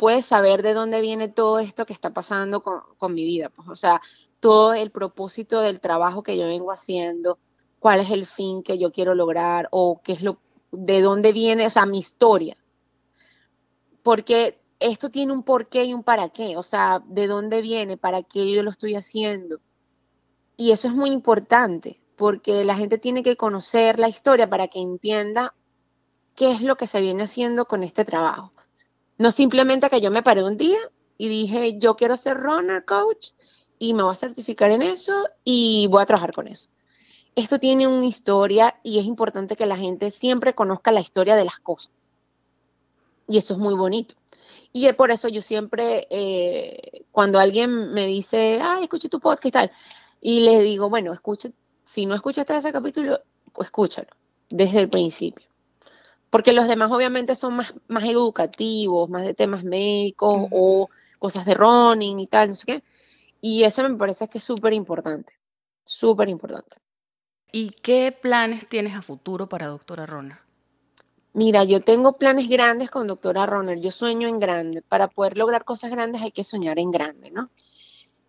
puede 0.00 0.22
saber 0.22 0.62
de 0.62 0.74
dónde 0.74 1.00
viene 1.00 1.28
todo 1.28 1.60
esto 1.60 1.86
que 1.86 1.92
está 1.92 2.10
pasando 2.10 2.64
con, 2.64 3.14
mi 3.14 3.24
vida. 3.24 3.48
Pues, 3.48 3.68
o 3.68 3.76
sea, 3.76 4.00
todo 4.40 4.74
el 4.74 4.90
propósito 4.90 5.60
del 5.60 5.80
trabajo 5.80 6.24
que 6.24 6.36
yo 6.36 6.46
vengo 6.46 6.72
haciendo, 6.72 7.38
cuál 7.78 8.00
es 8.00 8.10
el 8.10 8.26
fin 8.26 8.64
que 8.64 8.76
yo 8.76 8.90
quiero 8.90 9.14
lograr 9.14 9.68
o 9.70 10.00
qué 10.02 10.14
es 10.14 10.22
lo, 10.24 10.38
de 10.72 11.00
dónde 11.00 11.32
viene, 11.32 11.66
o 11.66 11.70
sea, 11.70 11.86
mi 11.86 12.00
historia. 12.00 12.56
Porque 14.02 14.61
esto 14.82 15.10
tiene 15.10 15.32
un 15.32 15.42
porqué 15.42 15.84
y 15.84 15.94
un 15.94 16.02
para 16.02 16.28
qué, 16.28 16.56
o 16.56 16.62
sea, 16.62 17.02
de 17.06 17.26
dónde 17.26 17.62
viene, 17.62 17.96
para 17.96 18.22
qué 18.22 18.50
yo 18.50 18.62
lo 18.62 18.70
estoy 18.70 18.94
haciendo. 18.94 19.60
Y 20.56 20.72
eso 20.72 20.88
es 20.88 20.94
muy 20.94 21.10
importante 21.10 22.00
porque 22.16 22.64
la 22.64 22.76
gente 22.76 22.98
tiene 22.98 23.22
que 23.22 23.36
conocer 23.36 23.98
la 23.98 24.08
historia 24.08 24.48
para 24.48 24.68
que 24.68 24.80
entienda 24.80 25.54
qué 26.36 26.52
es 26.52 26.62
lo 26.62 26.76
que 26.76 26.86
se 26.86 27.00
viene 27.00 27.24
haciendo 27.24 27.66
con 27.66 27.82
este 27.82 28.04
trabajo. 28.04 28.52
No 29.18 29.30
simplemente 29.30 29.90
que 29.90 30.00
yo 30.00 30.10
me 30.10 30.22
paré 30.22 30.42
un 30.44 30.56
día 30.56 30.78
y 31.18 31.28
dije, 31.28 31.78
yo 31.78 31.96
quiero 31.96 32.16
ser 32.16 32.38
runner 32.38 32.84
coach 32.84 33.30
y 33.78 33.94
me 33.94 34.02
voy 34.02 34.12
a 34.12 34.16
certificar 34.16 34.70
en 34.70 34.82
eso 34.82 35.28
y 35.44 35.86
voy 35.90 36.02
a 36.02 36.06
trabajar 36.06 36.32
con 36.32 36.48
eso. 36.48 36.70
Esto 37.34 37.58
tiene 37.58 37.86
una 37.86 38.04
historia 38.04 38.78
y 38.82 38.98
es 38.98 39.06
importante 39.06 39.56
que 39.56 39.66
la 39.66 39.76
gente 39.76 40.10
siempre 40.10 40.54
conozca 40.54 40.92
la 40.92 41.00
historia 41.00 41.34
de 41.34 41.44
las 41.44 41.58
cosas. 41.58 41.92
Y 43.26 43.38
eso 43.38 43.54
es 43.54 43.58
muy 43.58 43.74
bonito. 43.74 44.14
Y 44.72 44.90
por 44.94 45.10
eso 45.10 45.28
yo 45.28 45.42
siempre, 45.42 46.06
eh, 46.10 47.04
cuando 47.10 47.38
alguien 47.38 47.92
me 47.92 48.06
dice, 48.06 48.60
ay, 48.62 48.84
escuché 48.84 49.08
tu 49.08 49.20
podcast 49.20 49.46
y 49.46 49.50
tal, 49.50 49.72
y 50.20 50.40
les 50.40 50.62
digo, 50.62 50.88
bueno, 50.88 51.12
escuche 51.12 51.52
si 51.92 52.06
no 52.06 52.14
escuchaste 52.14 52.56
ese 52.56 52.72
capítulo, 52.72 53.20
escúchalo 53.60 54.08
desde 54.48 54.80
el 54.80 54.88
principio. 54.88 55.46
Porque 56.30 56.54
los 56.54 56.66
demás 56.66 56.90
obviamente 56.90 57.34
son 57.34 57.56
más, 57.56 57.74
más 57.88 58.04
educativos, 58.04 59.10
más 59.10 59.24
de 59.24 59.34
temas 59.34 59.62
médicos 59.62 60.48
o 60.50 60.88
cosas 61.18 61.44
de 61.44 61.54
running 61.54 62.18
y 62.18 62.26
tal, 62.26 62.48
no 62.48 62.54
sé 62.54 62.66
qué. 62.66 62.84
Y 63.42 63.64
eso 63.64 63.86
me 63.86 63.96
parece 63.96 64.26
que 64.28 64.38
es 64.38 64.44
súper 64.44 64.72
importante, 64.72 65.34
súper 65.84 66.30
importante. 66.30 66.76
¿Y 67.52 67.70
qué 67.70 68.16
planes 68.18 68.66
tienes 68.66 68.94
a 68.94 69.02
futuro 69.02 69.46
para 69.48 69.66
Doctora 69.66 70.06
Runner? 70.06 70.38
Mira, 71.34 71.64
yo 71.64 71.80
tengo 71.80 72.12
planes 72.12 72.48
grandes 72.48 72.90
con 72.90 73.06
Doctora 73.06 73.46
Runner. 73.46 73.80
Yo 73.80 73.90
sueño 73.90 74.28
en 74.28 74.38
grande. 74.38 74.82
Para 74.82 75.08
poder 75.08 75.38
lograr 75.38 75.64
cosas 75.64 75.90
grandes 75.90 76.20
hay 76.20 76.30
que 76.30 76.44
soñar 76.44 76.78
en 76.78 76.90
grande, 76.90 77.30
¿no? 77.30 77.50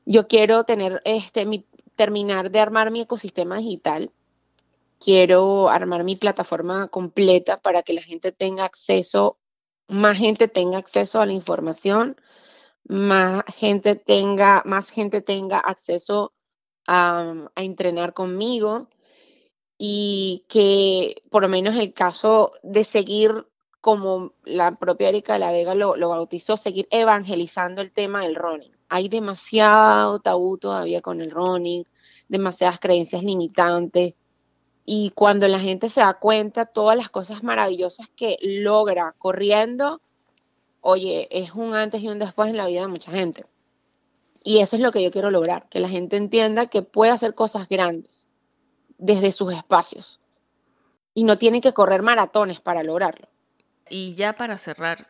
Yo 0.05 0.27
quiero 0.27 0.63
tener 0.63 1.01
este, 1.03 1.45
mi, 1.45 1.65
terminar 1.95 2.49
de 2.49 2.59
armar 2.59 2.91
mi 2.91 3.01
ecosistema 3.01 3.57
digital. 3.57 4.11
Quiero 4.99 5.69
armar 5.69 6.05
mi 6.05 6.15
plataforma 6.15 6.87
completa 6.87 7.57
para 7.57 7.83
que 7.83 7.93
la 7.93 8.01
gente 8.01 8.31
tenga 8.31 8.63
acceso, 8.63 9.37
más 9.89 10.17
gente 10.17 10.47
tenga 10.47 10.77
acceso 10.77 11.19
a 11.19 11.25
la 11.25 11.33
información, 11.33 12.15
más 12.85 13.43
gente 13.53 13.95
tenga, 13.95 14.61
más 14.65 14.89
gente 14.89 15.21
tenga 15.21 15.59
acceso 15.59 16.31
a 16.87 17.33
entrenar 17.55 18.13
conmigo 18.13 18.87
y 19.85 20.45
que 20.47 21.23
por 21.29 21.41
lo 21.41 21.49
menos 21.49 21.75
el 21.75 21.91
caso 21.91 22.53
de 22.63 22.85
seguir 22.85 23.45
como 23.81 24.31
la 24.45 24.75
propia 24.75 25.09
Erika 25.09 25.33
de 25.33 25.39
la 25.39 25.51
Vega 25.51 25.75
lo, 25.75 25.97
lo, 25.97 26.07
bautizó, 26.07 26.55
seguir 26.55 26.87
evangelizando 26.89 27.81
el 27.81 27.91
tema 27.91 28.23
del 28.23 28.35
running 28.35 28.71
hay 28.93 29.09
demasiado 29.09 30.19
tabú 30.19 30.59
todavía 30.59 31.01
con 31.01 31.19
el 31.19 31.31
running, 31.31 31.83
demasiadas 32.27 32.79
creencias 32.79 33.23
limitantes. 33.23 34.13
Y 34.85 35.09
cuando 35.15 35.47
la 35.47 35.59
gente 35.59 35.89
se 35.89 36.01
da 36.01 36.13
cuenta 36.13 36.67
todas 36.67 36.95
las 36.95 37.09
cosas 37.09 37.41
maravillosas 37.41 38.07
que 38.15 38.37
logra 38.43 39.15
corriendo, 39.17 39.99
oye, 40.79 41.27
es 41.31 41.53
un 41.53 41.73
antes 41.73 42.03
y 42.03 42.07
un 42.07 42.19
después 42.19 42.51
en 42.51 42.57
la 42.57 42.67
vida 42.67 42.81
de 42.81 42.87
mucha 42.87 43.11
gente. 43.11 43.45
Y 44.43 44.59
eso 44.59 44.75
es 44.75 44.81
lo 44.83 44.91
que 44.91 45.01
yo 45.01 45.09
quiero 45.09 45.31
lograr, 45.31 45.67
que 45.69 45.79
la 45.79 45.89
gente 45.89 46.15
entienda 46.15 46.67
que 46.67 46.83
puede 46.83 47.11
hacer 47.11 47.33
cosas 47.33 47.67
grandes 47.67 48.27
desde 48.97 49.31
sus 49.31 49.53
espacios. 49.53 50.19
Y 51.13 51.23
no 51.23 51.37
tiene 51.37 51.61
que 51.61 51.73
correr 51.73 52.01
maratones 52.01 52.59
para 52.59 52.83
lograrlo. 52.83 53.27
Y 53.89 54.15
ya 54.15 54.33
para 54.33 54.57
cerrar, 54.57 55.07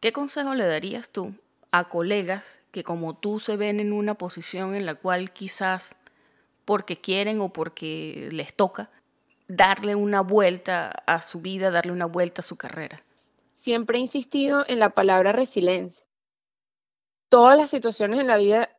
¿qué 0.00 0.12
consejo 0.12 0.54
le 0.54 0.66
darías 0.66 1.10
tú 1.10 1.34
a 1.70 1.88
colegas 1.88 2.60
que 2.70 2.84
como 2.84 3.14
tú 3.14 3.40
se 3.40 3.56
ven 3.56 3.80
en 3.80 3.92
una 3.92 4.14
posición 4.14 4.74
en 4.74 4.86
la 4.86 4.94
cual 4.94 5.32
quizás 5.32 5.94
porque 6.64 7.00
quieren 7.00 7.40
o 7.40 7.52
porque 7.52 8.28
les 8.32 8.54
toca 8.54 8.90
darle 9.48 9.94
una 9.96 10.20
vuelta 10.20 10.90
a 11.06 11.20
su 11.20 11.40
vida, 11.40 11.70
darle 11.70 11.92
una 11.92 12.06
vuelta 12.06 12.40
a 12.40 12.44
su 12.44 12.56
carrera? 12.56 13.02
Siempre 13.52 13.98
he 13.98 14.00
insistido 14.00 14.64
en 14.68 14.78
la 14.78 14.90
palabra 14.90 15.32
resiliencia. 15.32 16.06
Todas 17.28 17.58
las 17.58 17.70
situaciones 17.70 18.20
en 18.20 18.28
la 18.28 18.38
vida 18.38 18.70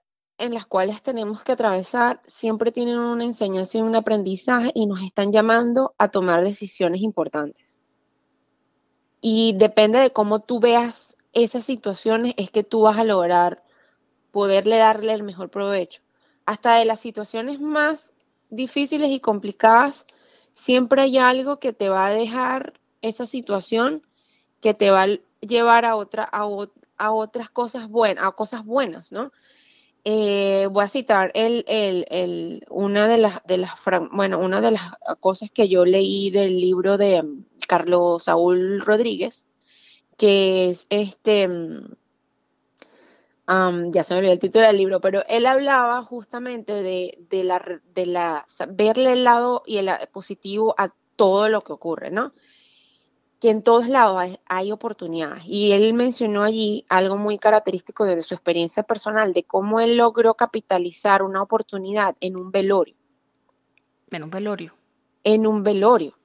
en 0.41 0.53
las 0.53 0.65
cuales 0.65 1.01
tenemos 1.01 1.43
que 1.43 1.51
atravesar 1.51 2.21
siempre 2.25 2.71
tienen 2.71 2.99
una 2.99 3.23
enseñanza 3.23 3.77
y 3.77 3.81
un 3.81 3.95
aprendizaje 3.95 4.71
y 4.73 4.87
nos 4.87 5.01
están 5.01 5.31
llamando 5.31 5.93
a 5.97 6.09
tomar 6.09 6.43
decisiones 6.43 7.01
importantes. 7.01 7.79
Y 9.21 9.53
depende 9.57 9.99
de 9.99 10.11
cómo 10.11 10.39
tú 10.39 10.59
veas 10.59 11.15
esas 11.33 11.63
situaciones 11.63 12.33
es 12.37 12.49
que 12.49 12.63
tú 12.63 12.81
vas 12.81 12.97
a 12.97 13.03
lograr 13.03 13.63
poderle 14.31 14.77
darle 14.77 15.13
el 15.13 15.23
mejor 15.23 15.49
provecho. 15.49 16.01
Hasta 16.45 16.75
de 16.75 16.85
las 16.85 16.99
situaciones 16.99 17.59
más 17.59 18.13
difíciles 18.49 19.11
y 19.11 19.19
complicadas, 19.19 20.07
siempre 20.53 21.03
hay 21.03 21.17
algo 21.17 21.59
que 21.59 21.73
te 21.73 21.89
va 21.89 22.07
a 22.07 22.11
dejar 22.11 22.73
esa 23.01 23.25
situación 23.25 24.05
que 24.59 24.73
te 24.73 24.91
va 24.91 25.03
a 25.03 25.07
llevar 25.41 25.85
a, 25.85 25.95
otra, 25.95 26.23
a, 26.23 27.11
otras 27.11 27.49
cosas 27.49 27.89
buenas, 27.89 28.25
a 28.25 28.31
cosas 28.31 28.65
buenas, 28.65 29.11
¿no? 29.11 29.31
Eh, 30.03 30.67
voy 30.71 30.83
a 30.83 30.87
citar 30.87 31.31
el, 31.35 32.65
una 32.69 33.07
de 33.07 33.17
las, 33.19 33.43
de 33.45 33.57
las, 33.57 33.71
cosas 35.19 35.51
que 35.51 35.69
yo 35.69 35.85
leí 35.85 36.31
del 36.31 36.59
libro 36.59 36.97
de 36.97 37.21
mm, 37.21 37.45
Carlos 37.67 38.23
Saúl 38.23 38.81
Rodríguez, 38.81 39.45
que 40.17 40.71
es 40.71 40.87
este, 40.89 41.47
mm, 41.47 41.91
ya 43.93 44.03
se 44.03 44.13
me 44.13 44.19
olvidó 44.19 44.33
el 44.33 44.39
título 44.39 44.65
del 44.65 44.77
libro, 44.77 45.01
pero 45.01 45.23
él 45.27 45.45
hablaba 45.45 46.03
justamente 46.03 46.73
de, 46.73 47.19
de, 47.29 47.43
la, 48.05 48.45
verle 48.69 49.13
el 49.13 49.23
lado 49.23 49.61
y 49.67 49.77
el 49.77 49.89
positivo 50.11 50.73
a 50.77 50.93
todo 51.15 51.49
lo 51.49 51.61
que 51.63 51.73
ocurre, 51.73 52.09
¿no? 52.09 52.33
Que 53.41 53.49
en 53.49 53.63
todos 53.63 53.89
lados 53.89 54.37
hay, 54.45 54.71
oportunidades. 54.71 55.43
Y 55.47 55.71
él 55.71 55.95
mencionó 55.95 56.43
allí 56.43 56.85
algo 56.89 57.17
muy 57.17 57.39
característico 57.39 58.05
de 58.05 58.21
su 58.21 58.35
experiencia 58.35 58.83
personal, 58.83 59.33
de 59.33 59.43
cómo 59.43 59.79
él 59.79 59.97
logró 59.97 60.35
capitalizar 60.35 61.23
una 61.23 61.41
oportunidad 61.41 62.15
en 62.21 62.37
un 62.37 62.51
velorio. 62.51 62.95
En 64.11 64.23
un 64.23 64.29
velorio. 64.29 64.75
En 65.23 65.47
un 65.47 65.63
velorio. 65.63 66.15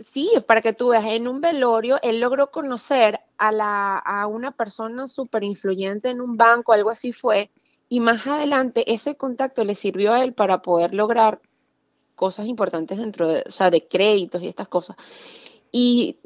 Sí, 0.00 0.30
para 0.46 0.62
que 0.62 0.72
tú 0.72 0.88
veas, 0.88 1.04
en 1.04 1.28
un 1.28 1.42
velorio 1.42 1.98
él 2.02 2.20
logró 2.20 2.50
conocer 2.50 3.20
a, 3.36 3.52
la, 3.52 3.98
a 3.98 4.26
una 4.26 4.52
persona 4.52 5.08
súper 5.08 5.44
influyente 5.44 6.08
en 6.08 6.22
un 6.22 6.38
banco, 6.38 6.72
algo 6.72 6.88
así 6.88 7.12
fue, 7.12 7.50
y 7.90 8.00
más 8.00 8.26
adelante 8.26 8.94
ese 8.94 9.16
contacto 9.16 9.62
le 9.62 9.74
sirvió 9.74 10.14
a 10.14 10.24
él 10.24 10.32
para 10.32 10.62
poder 10.62 10.94
lograr 10.94 11.42
cosas 12.14 12.46
importantes 12.46 12.96
dentro 12.96 13.28
de, 13.28 13.44
o 13.46 13.50
sea, 13.50 13.70
de 13.70 13.86
créditos 13.86 14.42
y 14.42 14.48
estas 14.48 14.68
cosas. 14.68 14.96
Y, 15.70 16.18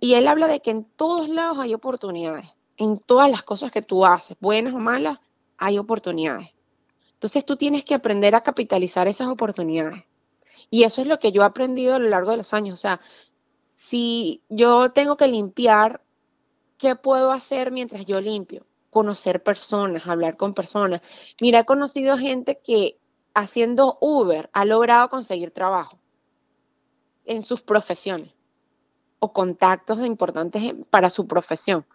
él 0.00 0.28
habla 0.28 0.46
de 0.46 0.60
que 0.60 0.70
en 0.70 0.84
todos 0.84 1.28
lados 1.28 1.58
hay 1.58 1.74
oportunidades, 1.74 2.54
en 2.76 2.98
todas 2.98 3.30
las 3.30 3.42
cosas 3.42 3.70
que 3.70 3.82
tú 3.82 4.04
haces, 4.04 4.36
buenas 4.40 4.74
o 4.74 4.78
malas, 4.78 5.18
hay 5.56 5.78
oportunidades. 5.78 6.54
Entonces 7.14 7.44
tú 7.44 7.56
tienes 7.56 7.84
que 7.84 7.94
aprender 7.94 8.34
a 8.34 8.42
capitalizar 8.42 9.08
esas 9.08 9.28
oportunidades. 9.28 10.04
Y 10.70 10.84
eso 10.84 11.02
es 11.02 11.08
lo 11.08 11.18
que 11.18 11.32
yo 11.32 11.42
he 11.42 11.44
aprendido 11.44 11.94
a 11.94 11.98
lo 11.98 12.08
largo 12.08 12.30
de 12.30 12.38
los 12.38 12.54
años. 12.54 12.74
O 12.74 12.76
sea, 12.80 13.00
si 13.76 14.42
yo 14.48 14.90
tengo 14.92 15.16
que 15.16 15.28
limpiar, 15.28 16.02
¿qué 16.78 16.96
puedo 16.96 17.32
hacer 17.32 17.72
mientras 17.72 18.06
yo 18.06 18.20
limpio? 18.20 18.66
Conocer 18.90 19.42
personas, 19.42 20.06
hablar 20.06 20.36
con 20.36 20.54
personas. 20.54 21.02
Mira, 21.40 21.60
he 21.60 21.64
conocido 21.64 22.18
gente 22.18 22.60
que 22.62 22.98
haciendo 23.34 23.98
Uber 24.00 24.50
ha 24.52 24.64
logrado 24.64 25.08
conseguir 25.08 25.50
trabajo 25.50 25.98
en 27.24 27.42
sus 27.42 27.62
profesiones 27.62 28.32
o 29.20 29.32
contactos 29.32 30.04
importantes 30.04 30.74
para 30.90 31.10
su 31.10 31.26
profesión. 31.26 31.86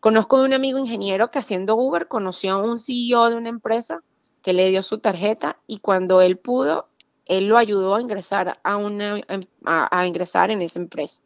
Conozco 0.00 0.38
de 0.38 0.44
un 0.44 0.52
amigo 0.52 0.78
ingeniero 0.78 1.30
que 1.30 1.38
haciendo 1.38 1.76
Uber 1.76 2.08
conoció 2.08 2.56
a 2.56 2.62
un 2.62 2.78
CEO 2.78 3.30
de 3.30 3.36
una 3.36 3.48
empresa 3.48 4.02
que 4.42 4.52
le 4.52 4.68
dio 4.68 4.82
su 4.82 4.98
tarjeta 4.98 5.58
y 5.66 5.78
cuando 5.78 6.20
él 6.20 6.36
pudo, 6.36 6.88
él 7.24 7.46
lo 7.48 7.56
ayudó 7.56 7.94
a 7.94 8.02
ingresar 8.02 8.58
a, 8.62 8.76
una, 8.76 9.18
em, 9.28 9.44
a, 9.64 10.06
ingresar 10.06 10.50
en 10.50 10.60
esa 10.60 10.78
empresa, 10.78 11.22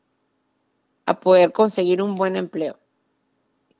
a 1.06 1.18
poder 1.18 1.50
conseguir 1.50 2.00
un 2.00 2.14
buen 2.14 2.36
empleo. 2.36 2.76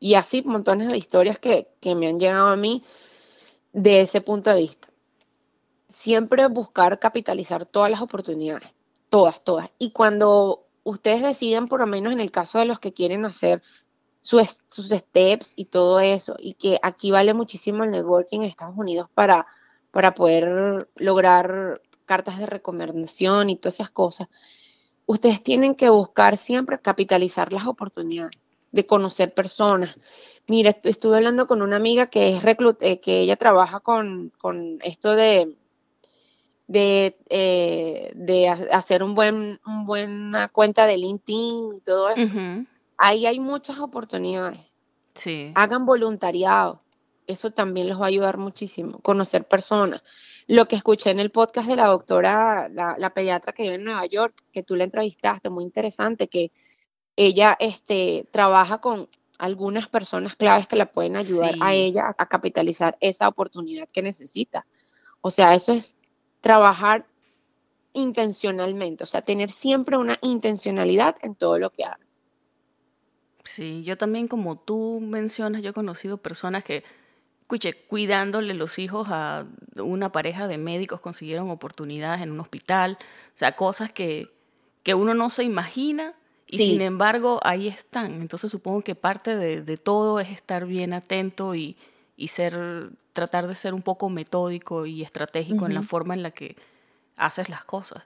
Y 0.00 0.14
así 0.14 0.42
montones 0.42 0.88
de 0.88 0.96
historias 0.96 1.38
que, 1.38 1.68
que 1.80 1.94
me 1.94 2.08
han 2.08 2.18
llegado 2.18 2.48
a 2.48 2.56
mí 2.56 2.82
de 3.72 4.00
ese 4.00 4.20
punto 4.20 4.50
de 4.50 4.60
vista. 4.60 4.88
Siempre 5.88 6.48
buscar 6.48 6.98
capitalizar 6.98 7.66
todas 7.66 7.90
las 7.90 8.00
oportunidades, 8.00 8.70
todas, 9.08 9.44
todas. 9.44 9.70
Y 9.78 9.92
cuando 9.92 10.67
ustedes 10.90 11.22
deciden, 11.22 11.68
por 11.68 11.80
lo 11.80 11.86
menos 11.86 12.12
en 12.12 12.20
el 12.20 12.30
caso 12.30 12.58
de 12.58 12.64
los 12.64 12.80
que 12.80 12.94
quieren 12.94 13.26
hacer 13.26 13.62
sus, 14.22 14.48
steps 14.68 15.52
y 15.54 15.66
todo 15.66 16.00
eso, 16.00 16.34
y 16.38 16.54
que 16.54 16.78
aquí 16.82 17.10
vale 17.10 17.34
muchísimo 17.34 17.84
el 17.84 17.90
networking 17.90 18.40
en 18.40 18.44
Estados 18.44 18.76
Unidos 18.76 19.08
para, 19.12 19.46
para 19.90 20.14
poder 20.14 20.88
lograr 20.96 21.82
cartas 22.06 22.38
de 22.38 22.46
recomendación 22.46 23.50
y 23.50 23.56
todas 23.56 23.74
esas 23.74 23.90
cosas, 23.90 24.28
ustedes 25.04 25.42
tienen 25.42 25.74
que 25.74 25.90
buscar 25.90 26.38
siempre 26.38 26.80
capitalizar 26.80 27.52
las 27.52 27.66
oportunidades 27.66 28.38
de 28.72 28.86
conocer 28.86 29.34
personas. 29.34 29.94
Mira, 30.46 30.74
estuve 30.84 31.16
hablando 31.16 31.46
con 31.46 31.60
una 31.60 31.76
amiga 31.76 32.06
que 32.06 32.34
es 32.34 32.42
reclut 32.42 32.82
eh, 32.82 32.98
que 33.00 33.20
ella 33.20 33.36
trabaja 33.36 33.80
con, 33.80 34.32
con 34.38 34.78
esto 34.82 35.14
de 35.14 35.54
de, 36.68 37.18
eh, 37.30 38.12
de 38.14 38.48
hacer 38.48 39.02
un 39.02 39.14
buen, 39.14 39.58
un 39.66 39.86
buena 39.86 40.48
cuenta 40.48 40.86
de 40.86 40.98
LinkedIn 40.98 41.74
y 41.76 41.80
todo 41.80 42.10
eso. 42.10 42.38
Ahí 42.96 43.26
hay 43.26 43.40
muchas 43.40 43.78
oportunidades. 43.78 44.60
Sí. 45.14 45.50
Hagan 45.54 45.86
voluntariado. 45.86 46.82
Eso 47.26 47.50
también 47.50 47.88
les 47.88 47.98
va 47.98 48.04
a 48.04 48.08
ayudar 48.08 48.38
muchísimo. 48.38 49.00
Conocer 49.00 49.46
personas. 49.46 50.02
Lo 50.46 50.66
que 50.66 50.76
escuché 50.76 51.10
en 51.10 51.20
el 51.20 51.30
podcast 51.30 51.68
de 51.68 51.76
la 51.76 51.86
doctora, 51.86 52.68
la, 52.68 52.96
la 52.98 53.10
pediatra 53.12 53.52
que 53.52 53.64
vive 53.64 53.74
en 53.74 53.84
Nueva 53.84 54.06
York, 54.06 54.42
que 54.52 54.62
tú 54.62 54.76
la 54.76 54.84
entrevistaste, 54.84 55.50
muy 55.50 55.64
interesante, 55.64 56.28
que 56.28 56.52
ella 57.16 57.56
este, 57.58 58.28
trabaja 58.30 58.78
con 58.78 59.08
algunas 59.38 59.88
personas 59.88 60.36
claves 60.36 60.66
que 60.66 60.76
la 60.76 60.90
pueden 60.90 61.16
ayudar 61.16 61.54
a 61.60 61.74
ella 61.74 62.14
a 62.16 62.26
capitalizar 62.26 62.96
esa 63.00 63.28
oportunidad 63.28 63.88
que 63.92 64.02
necesita. 64.02 64.66
O 65.20 65.30
sea, 65.30 65.54
eso 65.54 65.72
es 65.72 65.97
trabajar 66.40 67.06
intencionalmente, 67.92 69.04
o 69.04 69.06
sea, 69.06 69.22
tener 69.22 69.50
siempre 69.50 69.96
una 69.96 70.16
intencionalidad 70.22 71.16
en 71.22 71.34
todo 71.34 71.58
lo 71.58 71.70
que 71.70 71.84
hagan. 71.84 72.06
Sí, 73.44 73.82
yo 73.82 73.96
también 73.96 74.28
como 74.28 74.58
tú 74.58 75.00
mencionas, 75.00 75.62
yo 75.62 75.70
he 75.70 75.74
conocido 75.74 76.18
personas 76.18 76.64
que, 76.64 76.84
escuche, 77.40 77.72
cuidándole 77.72 78.52
los 78.52 78.78
hijos 78.78 79.08
a 79.10 79.46
una 79.76 80.12
pareja 80.12 80.46
de 80.48 80.58
médicos 80.58 81.00
consiguieron 81.00 81.50
oportunidades 81.50 82.20
en 82.20 82.30
un 82.30 82.40
hospital, 82.40 82.98
o 83.00 83.38
sea, 83.38 83.56
cosas 83.56 83.90
que, 83.90 84.30
que 84.82 84.94
uno 84.94 85.14
no 85.14 85.30
se 85.30 85.44
imagina 85.44 86.14
y 86.46 86.58
sin 86.58 86.82
embargo 86.82 87.40
ahí 87.42 87.68
están. 87.68 88.20
Entonces 88.20 88.50
supongo 88.50 88.82
que 88.82 88.94
parte 88.94 89.34
de, 89.36 89.62
de 89.62 89.76
todo 89.78 90.20
es 90.20 90.28
estar 90.30 90.66
bien 90.66 90.92
atento 90.92 91.54
y, 91.54 91.76
y 92.18 92.28
ser, 92.28 92.90
tratar 93.12 93.46
de 93.46 93.54
ser 93.54 93.72
un 93.72 93.82
poco 93.82 94.10
metódico 94.10 94.86
y 94.86 95.02
estratégico 95.02 95.66
en 95.66 95.74
la 95.74 95.84
forma 95.84 96.14
en 96.14 96.24
la 96.24 96.32
que 96.32 96.56
haces 97.16 97.48
las 97.48 97.64
cosas. 97.64 98.02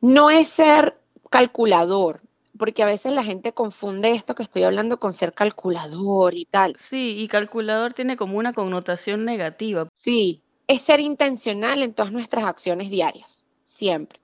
No 0.00 0.28
es 0.28 0.48
ser 0.48 0.98
calculador, 1.30 2.20
porque 2.58 2.82
a 2.82 2.86
veces 2.86 3.12
la 3.12 3.22
gente 3.22 3.52
confunde 3.52 4.10
esto 4.10 4.34
que 4.34 4.42
estoy 4.42 4.64
hablando 4.64 4.98
con 4.98 5.12
ser 5.12 5.32
calculador 5.32 6.34
y 6.34 6.46
tal. 6.46 6.74
Sí, 6.76 7.16
y 7.16 7.28
calculador 7.28 7.94
tiene 7.94 8.16
como 8.16 8.38
una 8.38 8.52
connotación 8.52 9.24
negativa. 9.24 9.88
Sí, 9.94 10.42
es 10.66 10.82
ser 10.82 10.98
intencional 10.98 11.84
en 11.84 11.94
todas 11.94 12.10
nuestras 12.10 12.44
acciones 12.44 12.90
diarias, 12.90 13.44
siempre. 13.64 14.18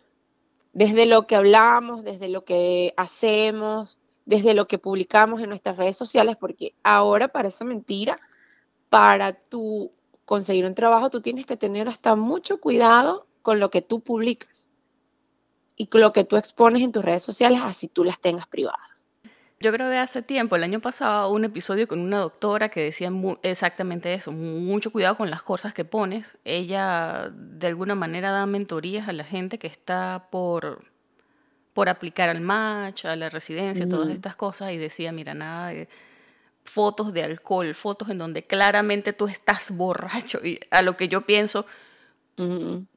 Desde 0.72 1.06
lo 1.06 1.28
que 1.28 1.36
hablamos, 1.36 2.02
desde 2.02 2.28
lo 2.28 2.44
que 2.44 2.94
hacemos, 2.96 4.00
desde 4.26 4.54
lo 4.54 4.66
que 4.66 4.78
publicamos 4.78 5.40
en 5.40 5.50
nuestras 5.50 5.76
redes 5.76 5.96
sociales, 5.96 6.36
porque 6.36 6.74
ahora 6.82 7.28
parece 7.28 7.64
mentira, 7.64 8.18
para 8.92 9.32
tú 9.32 9.90
conseguir 10.26 10.66
un 10.66 10.74
trabajo, 10.74 11.08
tú 11.08 11.22
tienes 11.22 11.46
que 11.46 11.56
tener 11.56 11.88
hasta 11.88 12.14
mucho 12.14 12.60
cuidado 12.60 13.26
con 13.40 13.58
lo 13.58 13.70
que 13.70 13.80
tú 13.80 14.00
publicas 14.00 14.68
y 15.76 15.86
con 15.86 16.02
lo 16.02 16.12
que 16.12 16.24
tú 16.24 16.36
expones 16.36 16.82
en 16.82 16.92
tus 16.92 17.02
redes 17.02 17.22
sociales, 17.22 17.60
así 17.64 17.88
tú 17.88 18.04
las 18.04 18.20
tengas 18.20 18.46
privadas. 18.46 19.06
Yo 19.60 19.72
creo 19.72 19.88
que 19.88 19.96
hace 19.96 20.20
tiempo, 20.20 20.56
el 20.56 20.62
año 20.62 20.80
pasado, 20.80 21.30
un 21.30 21.46
episodio 21.46 21.88
con 21.88 22.00
una 22.00 22.18
doctora 22.18 22.68
que 22.68 22.82
decía 22.82 23.10
exactamente 23.42 24.12
eso, 24.12 24.30
mucho 24.30 24.92
cuidado 24.92 25.16
con 25.16 25.30
las 25.30 25.40
cosas 25.40 25.72
que 25.72 25.86
pones. 25.86 26.36
Ella 26.44 27.32
de 27.34 27.68
alguna 27.68 27.94
manera 27.94 28.30
da 28.30 28.44
mentorías 28.44 29.08
a 29.08 29.12
la 29.12 29.24
gente 29.24 29.58
que 29.58 29.68
está 29.68 30.28
por, 30.30 30.84
por 31.72 31.88
aplicar 31.88 32.28
al 32.28 32.42
match, 32.42 33.06
a 33.06 33.16
la 33.16 33.30
residencia, 33.30 33.88
todas 33.88 34.10
estas 34.10 34.36
cosas, 34.36 34.72
y 34.72 34.76
decía, 34.76 35.12
mira, 35.12 35.32
nada 35.32 35.68
de 35.68 35.88
fotos 36.64 37.12
de 37.12 37.22
alcohol, 37.22 37.74
fotos 37.74 38.10
en 38.10 38.18
donde 38.18 38.44
claramente 38.44 39.12
tú 39.12 39.26
estás 39.26 39.70
borracho. 39.70 40.40
Y 40.44 40.60
a 40.70 40.82
lo 40.82 40.96
que 40.96 41.08
yo 41.08 41.22
pienso, 41.22 41.66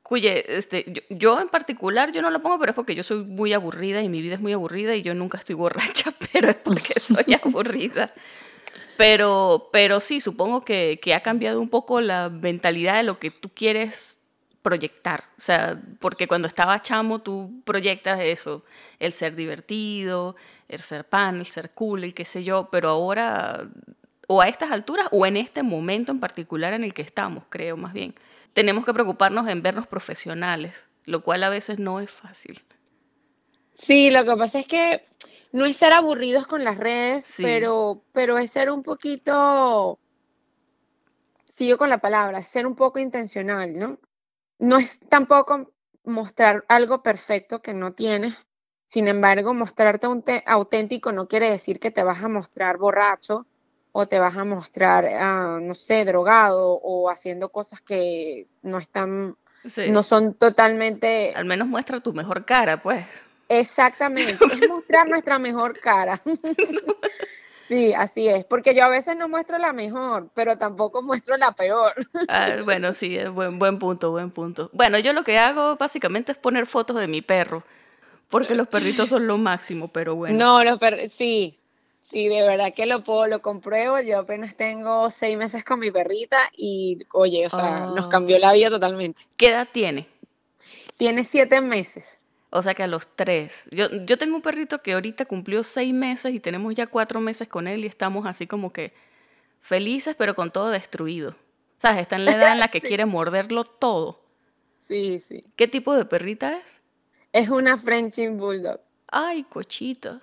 cuye, 0.01 0.57
este, 0.57 1.05
yo, 1.09 1.39
en 1.39 1.49
particular, 1.49 2.11
yo 2.11 2.21
no 2.21 2.29
lo 2.29 2.41
pongo, 2.41 2.59
pero 2.59 2.71
es 2.71 2.75
porque 2.75 2.95
yo 2.95 3.03
soy 3.03 3.23
muy 3.23 3.53
aburrida 3.53 4.01
y 4.01 4.09
mi 4.09 4.21
vida 4.21 4.35
es 4.35 4.41
muy 4.41 4.53
aburrida 4.53 4.95
y 4.95 5.01
yo 5.01 5.13
nunca 5.13 5.37
estoy 5.37 5.55
borracha, 5.55 6.13
pero 6.31 6.49
es 6.49 6.55
porque 6.55 6.93
soy 6.99 7.35
aburrida. 7.43 8.13
Pero, 8.97 9.69
pero 9.73 9.99
sí, 9.99 10.21
supongo 10.21 10.63
que, 10.63 10.99
que 11.01 11.13
ha 11.13 11.21
cambiado 11.21 11.59
un 11.59 11.69
poco 11.69 11.99
la 11.99 12.29
mentalidad 12.29 12.95
de 12.95 13.03
lo 13.03 13.19
que 13.19 13.29
tú 13.29 13.49
quieres 13.49 14.15
proyectar. 14.61 15.25
O 15.37 15.41
sea, 15.41 15.79
porque 15.99 16.27
cuando 16.27 16.47
estaba 16.47 16.81
chamo 16.81 17.19
tú 17.19 17.61
proyectas 17.65 18.19
eso, 18.21 18.63
el 18.99 19.11
ser 19.11 19.35
divertido, 19.35 20.35
el 20.67 20.79
ser 20.81 21.05
pan, 21.05 21.37
el 21.37 21.45
ser 21.45 21.71
cool, 21.71 22.03
el 22.03 22.13
qué 22.13 22.25
sé 22.25 22.43
yo, 22.43 22.69
pero 22.71 22.89
ahora, 22.89 23.69
o 24.27 24.41
a 24.41 24.47
estas 24.47 24.71
alturas, 24.71 25.07
o 25.11 25.25
en 25.25 25.37
este 25.37 25.63
momento 25.63 26.11
en 26.11 26.19
particular 26.19 26.73
en 26.73 26.83
el 26.83 26.93
que 26.93 27.01
estamos, 27.01 27.43
creo 27.49 27.77
más 27.77 27.93
bien, 27.93 28.15
tenemos 28.53 28.85
que 28.85 28.93
preocuparnos 28.93 29.47
en 29.47 29.61
vernos 29.61 29.87
profesionales, 29.87 30.87
lo 31.05 31.21
cual 31.21 31.43
a 31.43 31.49
veces 31.49 31.79
no 31.79 31.99
es 31.99 32.09
fácil. 32.09 32.63
Sí, 33.73 34.09
lo 34.09 34.23
que 34.23 34.35
pasa 34.37 34.59
es 34.59 34.67
que 34.67 35.05
no 35.51 35.65
es 35.65 35.77
ser 35.77 35.93
aburridos 35.93 36.47
con 36.47 36.63
las 36.63 36.77
redes, 36.77 37.35
pero, 37.37 38.01
pero 38.13 38.37
es 38.37 38.51
ser 38.51 38.71
un 38.71 38.83
poquito, 38.83 39.99
sigo 41.47 41.77
con 41.77 41.89
la 41.89 41.99
palabra, 41.99 42.41
ser 42.43 42.65
un 42.65 42.75
poco 42.75 42.99
intencional, 42.99 43.77
¿no? 43.77 43.99
No 44.59 44.77
es 44.77 44.99
tampoco 45.09 45.73
mostrar 46.05 46.63
algo 46.69 47.03
perfecto 47.03 47.61
que 47.61 47.73
no 47.73 47.93
tienes, 47.93 48.35
sin 48.87 49.07
embargo, 49.07 49.53
mostrarte 49.53 50.07
auténtico 50.45 51.11
no 51.11 51.27
quiere 51.27 51.49
decir 51.49 51.79
que 51.79 51.91
te 51.91 52.03
vas 52.03 52.23
a 52.23 52.27
mostrar 52.27 52.77
borracho 52.77 53.45
o 53.91 54.07
te 54.07 54.19
vas 54.19 54.35
a 54.35 54.43
mostrar, 54.43 55.05
ah, 55.05 55.59
no 55.61 55.73
sé, 55.73 56.05
drogado 56.05 56.73
o 56.73 57.09
haciendo 57.09 57.49
cosas 57.49 57.81
que 57.81 58.47
no 58.61 58.77
están, 58.77 59.37
no 59.87 60.03
son 60.03 60.33
totalmente... 60.33 61.33
Al 61.35 61.45
menos 61.45 61.67
muestra 61.67 61.99
tu 62.01 62.13
mejor 62.13 62.45
cara, 62.45 62.81
pues. 62.81 63.05
Exactamente, 63.47 64.37
es 64.45 64.69
mostrar 64.69 65.07
nuestra 65.07 65.39
mejor 65.39 65.79
cara. 65.79 66.21
Sí, 67.67 67.93
así 67.95 68.27
es, 68.27 68.45
porque 68.45 68.75
yo 68.75 68.83
a 68.83 68.89
veces 68.89 69.17
no 69.17 69.27
muestro 69.27 69.57
la 69.57 69.73
mejor, 69.73 70.29
pero 70.35 70.55
tampoco 70.57 71.01
muestro 71.01 71.35
la 71.35 71.51
peor. 71.53 71.93
Ah, 72.27 72.57
bueno, 72.63 72.93
sí, 72.93 73.17
buen 73.25 73.79
punto, 73.79 74.11
buen 74.11 74.29
punto. 74.29 74.69
Bueno, 74.71 74.99
yo 74.99 75.13
lo 75.13 75.23
que 75.23 75.39
hago 75.39 75.75
básicamente 75.75 76.31
es 76.31 76.37
poner 76.37 76.67
fotos 76.67 76.97
de 76.97 77.07
mi 77.07 77.23
perro, 77.23 77.63
porque 78.35 78.53
los 78.53 78.67
perritos 78.67 79.07
son 79.07 79.27
lo 79.27 79.37
máximo, 79.37 79.87
pero 79.87 80.13
bueno. 80.13 80.37
No, 80.37 80.61
los 80.65 80.77
perritos, 80.77 81.13
sí, 81.15 81.57
sí, 82.03 82.27
de 82.27 82.41
verdad 82.41 82.73
que 82.73 82.85
lo 82.85 83.01
puedo, 83.01 83.27
lo 83.27 83.41
compruebo. 83.41 84.01
Yo 84.01 84.19
apenas 84.19 84.57
tengo 84.57 85.09
seis 85.09 85.37
meses 85.37 85.63
con 85.63 85.79
mi 85.79 85.89
perrita 85.89 86.51
y, 86.53 86.99
oye, 87.13 87.45
o 87.45 87.49
sea, 87.49 87.91
nos 87.95 88.07
cambió 88.07 88.37
la 88.37 88.51
vida 88.51 88.69
totalmente. 88.69 89.21
¿Qué 89.37 89.51
edad 89.51 89.69
tiene? 89.71 90.09
Tiene 90.97 91.23
siete 91.23 91.61
meses. 91.61 92.19
O 92.49 92.61
sea 92.61 92.73
que 92.73 92.83
a 92.83 92.87
los 92.87 93.07
tres. 93.15 93.69
Yo, 93.71 93.87
yo 94.05 94.17
tengo 94.17 94.35
un 94.35 94.41
perrito 94.41 94.81
que 94.81 94.91
ahorita 94.91 95.23
cumplió 95.23 95.63
seis 95.63 95.93
meses 95.93 96.33
y 96.33 96.41
tenemos 96.41 96.75
ya 96.75 96.87
cuatro 96.87 97.21
meses 97.21 97.47
con 97.47 97.69
él 97.69 97.85
y 97.85 97.87
estamos 97.87 98.25
así 98.25 98.47
como 98.47 98.73
que 98.73 98.91
felices, 99.61 100.13
pero 100.17 100.35
con 100.35 100.51
todo 100.51 100.71
destruido. 100.71 101.37
¿Sabes? 101.77 101.99
Está 102.01 102.17
en 102.17 102.25
la 102.25 102.33
edad 102.33 102.51
en 102.51 102.59
la 102.59 102.67
que 102.67 102.81
quiere 102.81 103.05
morderlo 103.05 103.63
todo. 103.63 104.25
Sí, 104.89 105.21
sí. 105.25 105.45
¿Qué 105.55 105.69
tipo 105.69 105.95
de 105.95 106.03
perrita 106.03 106.57
es? 106.57 106.81
Es 107.35 107.49
una 107.49 107.77
Frenching 107.77 108.37
Bulldog. 108.37 108.79
Ay, 109.07 109.43
cochita. 109.43 110.21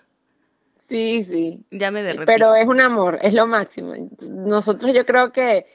Sí, 0.88 1.22
sí. 1.24 1.62
Ya 1.70 1.90
me 1.90 2.02
derretí. 2.02 2.24
Pero 2.24 2.54
es 2.54 2.66
un 2.66 2.80
amor, 2.80 3.18
es 3.20 3.34
lo 3.34 3.46
máximo. 3.46 3.92
Nosotros 4.22 4.94
yo 4.94 5.04
creo 5.04 5.30
que 5.30 5.66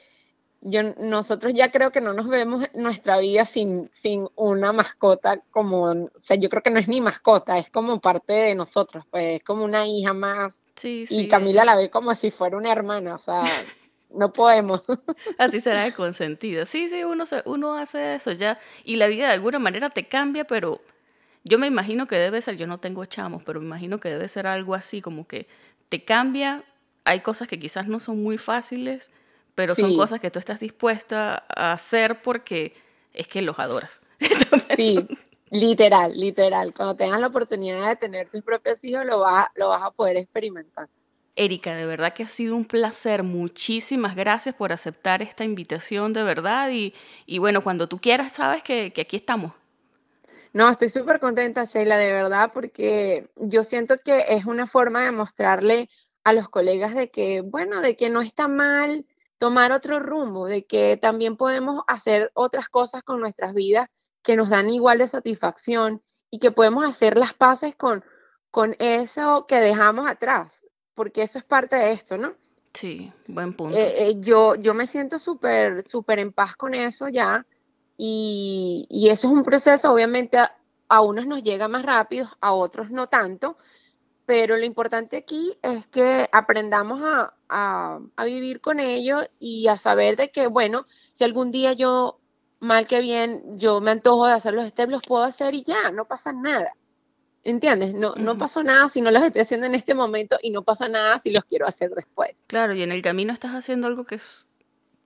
yo, 0.62 0.80
nosotros 0.98 1.54
ya 1.54 1.70
creo 1.70 1.92
que 1.92 2.00
no 2.00 2.12
nos 2.12 2.26
vemos 2.26 2.64
nuestra 2.74 3.18
vida 3.18 3.44
sin, 3.44 3.88
sin 3.92 4.26
una 4.34 4.72
mascota 4.72 5.40
como, 5.52 5.92
o 5.92 6.10
sea, 6.18 6.36
yo 6.36 6.48
creo 6.48 6.64
que 6.64 6.70
no 6.70 6.80
es 6.80 6.88
ni 6.88 7.00
mascota, 7.00 7.56
es 7.56 7.70
como 7.70 8.00
parte 8.00 8.32
de 8.32 8.56
nosotros, 8.56 9.04
pues 9.08 9.36
es 9.36 9.44
como 9.44 9.64
una 9.64 9.86
hija 9.86 10.12
más. 10.14 10.60
Sí, 10.74 11.06
sí. 11.06 11.20
Y 11.20 11.28
Camila 11.28 11.64
la 11.64 11.76
ve 11.76 11.88
como 11.88 12.12
si 12.16 12.32
fuera 12.32 12.56
una 12.56 12.72
hermana, 12.72 13.14
o 13.14 13.18
sea, 13.20 13.44
no 14.10 14.32
podemos. 14.32 14.82
Así 15.38 15.60
será 15.60 15.84
de 15.84 15.92
consentida. 15.92 16.66
Sí, 16.66 16.88
sí, 16.88 17.04
uno, 17.04 17.26
se, 17.26 17.42
uno 17.44 17.74
hace 17.74 18.16
eso 18.16 18.32
ya. 18.32 18.58
Y 18.82 18.96
la 18.96 19.06
vida 19.06 19.28
de 19.28 19.34
alguna 19.34 19.60
manera 19.60 19.90
te 19.90 20.08
cambia, 20.08 20.44
pero 20.44 20.80
yo 21.48 21.58
me 21.58 21.66
imagino 21.66 22.06
que 22.06 22.16
debe 22.16 22.40
ser, 22.42 22.56
yo 22.56 22.66
no 22.66 22.78
tengo 22.78 23.04
chamos, 23.06 23.42
pero 23.42 23.60
me 23.60 23.66
imagino 23.66 23.98
que 23.98 24.08
debe 24.08 24.28
ser 24.28 24.46
algo 24.46 24.74
así, 24.74 25.00
como 25.00 25.26
que 25.26 25.48
te 25.88 26.04
cambia, 26.04 26.64
hay 27.04 27.20
cosas 27.20 27.48
que 27.48 27.58
quizás 27.58 27.88
no 27.88 28.00
son 28.00 28.22
muy 28.22 28.38
fáciles 28.38 29.10
pero 29.58 29.74
son 29.74 29.96
cosas 29.96 30.20
que 30.20 30.30
tú 30.30 30.38
estás 30.38 30.60
dispuesta 30.60 31.42
a 31.48 31.72
hacer 31.72 32.22
porque 32.22 32.76
es 33.12 33.26
que 33.26 33.42
los 33.42 33.58
adoras. 33.58 34.00
sí, 34.76 35.04
literal, 35.50 36.16
literal. 36.16 36.72
Cuando 36.72 36.94
tengas 36.94 37.18
la 37.18 37.26
oportunidad 37.26 37.88
de 37.88 37.96
tener 37.96 38.28
tus 38.28 38.42
propios 38.42 38.84
hijos, 38.84 39.04
lo 39.04 39.18
vas, 39.18 39.48
lo 39.56 39.70
vas 39.70 39.82
a 39.82 39.90
poder 39.90 40.16
experimentar. 40.16 40.86
Erika, 41.34 41.74
de 41.74 41.86
verdad 41.86 42.14
que 42.14 42.22
ha 42.22 42.28
sido 42.28 42.54
un 42.54 42.66
placer. 42.66 43.24
Muchísimas 43.24 44.14
gracias 44.14 44.54
por 44.54 44.72
aceptar 44.72 45.22
esta 45.22 45.42
invitación, 45.42 46.12
de 46.12 46.22
verdad. 46.22 46.70
Y, 46.70 46.94
y 47.26 47.38
bueno, 47.38 47.60
cuando 47.60 47.88
tú 47.88 47.98
quieras, 47.98 48.34
sabes 48.34 48.62
que, 48.62 48.92
que 48.92 49.00
aquí 49.00 49.16
estamos. 49.16 49.54
No, 50.52 50.68
estoy 50.68 50.88
súper 50.88 51.20
contenta, 51.20 51.64
Sheila, 51.64 51.96
de 51.96 52.12
verdad, 52.12 52.50
porque 52.52 53.28
yo 53.36 53.62
siento 53.62 53.96
que 53.98 54.24
es 54.28 54.46
una 54.46 54.66
forma 54.66 55.04
de 55.04 55.12
mostrarle 55.12 55.88
a 56.24 56.32
los 56.32 56.48
colegas 56.48 56.94
de 56.94 57.10
que, 57.10 57.42
bueno, 57.42 57.80
de 57.80 57.96
que 57.96 58.10
no 58.10 58.20
está 58.20 58.48
mal 58.48 59.06
tomar 59.38 59.72
otro 59.72 60.00
rumbo, 60.00 60.46
de 60.46 60.64
que 60.64 60.96
también 60.96 61.36
podemos 61.36 61.82
hacer 61.86 62.30
otras 62.34 62.68
cosas 62.68 63.02
con 63.02 63.20
nuestras 63.20 63.54
vidas 63.54 63.88
que 64.22 64.36
nos 64.36 64.48
dan 64.48 64.68
igual 64.68 64.98
de 64.98 65.06
satisfacción 65.06 66.02
y 66.30 66.38
que 66.38 66.50
podemos 66.50 66.84
hacer 66.84 67.16
las 67.16 67.34
paces 67.34 67.76
con, 67.76 68.04
con 68.50 68.74
eso 68.78 69.46
que 69.46 69.56
dejamos 69.56 70.06
atrás, 70.06 70.64
porque 70.94 71.22
eso 71.22 71.38
es 71.38 71.44
parte 71.44 71.76
de 71.76 71.92
esto, 71.92 72.18
¿no? 72.18 72.34
Sí, 72.74 73.12
buen 73.26 73.54
punto. 73.54 73.76
Eh, 73.76 74.08
eh, 74.08 74.16
yo, 74.20 74.54
yo 74.56 74.74
me 74.74 74.86
siento 74.86 75.18
súper, 75.18 75.82
súper 75.82 76.18
en 76.18 76.32
paz 76.32 76.54
con 76.56 76.74
eso 76.74 77.08
ya 77.08 77.46
y, 77.98 78.86
y, 78.88 79.10
eso 79.10 79.28
es 79.28 79.34
un 79.34 79.42
proceso, 79.42 79.92
obviamente 79.92 80.38
a 80.88 81.00
unos 81.02 81.26
nos 81.26 81.42
llega 81.42 81.68
más 81.68 81.84
rápido, 81.84 82.28
a 82.40 82.52
otros 82.52 82.90
no 82.90 83.08
tanto, 83.08 83.58
pero 84.28 84.58
lo 84.58 84.64
importante 84.64 85.16
aquí 85.16 85.56
es 85.62 85.86
que 85.86 86.28
aprendamos 86.32 87.00
a, 87.02 87.98
vivir 88.26 88.60
con 88.60 88.78
ello 88.78 89.20
y 89.40 89.68
a 89.68 89.78
saber 89.78 90.16
de 90.16 90.30
que, 90.30 90.48
bueno, 90.48 90.84
si 91.14 91.24
algún 91.24 91.50
día 91.50 91.72
yo, 91.72 92.20
mal 92.60 92.86
que 92.86 93.00
bien, 93.00 93.58
yo 93.58 93.80
me 93.80 93.90
antojo 93.90 94.26
de 94.26 94.34
hacer 94.34 94.52
los 94.52 94.68
steps, 94.68 94.92
los 94.92 95.00
puedo 95.00 95.24
hacer 95.24 95.54
y 95.54 95.62
ya, 95.62 95.90
no 95.92 96.04
pasa 96.04 96.32
nada. 96.32 96.72
¿Entiendes? 97.42 97.94
No, 97.94 98.14
no 98.16 98.36
pasó 98.36 98.62
nada 98.62 98.90
si 98.90 99.00
no 99.00 99.10
los 99.10 99.22
estoy 99.22 99.40
haciendo 99.40 99.66
en 99.66 99.74
este 99.74 99.94
momento 99.94 100.36
y 100.42 100.50
no 100.50 100.62
pasa 100.62 100.90
nada 100.90 101.18
si 101.20 101.30
los 101.30 101.44
quiero 101.44 101.66
hacer 101.66 101.92
después. 101.92 102.44
Claro, 102.48 102.74
y 102.74 102.82
en 102.82 102.92
el 102.92 103.00
camino 103.00 103.32
estás 103.32 103.52
haciendo 103.52 103.86
algo 103.86 104.04
que 104.04 104.16
es 104.16 104.46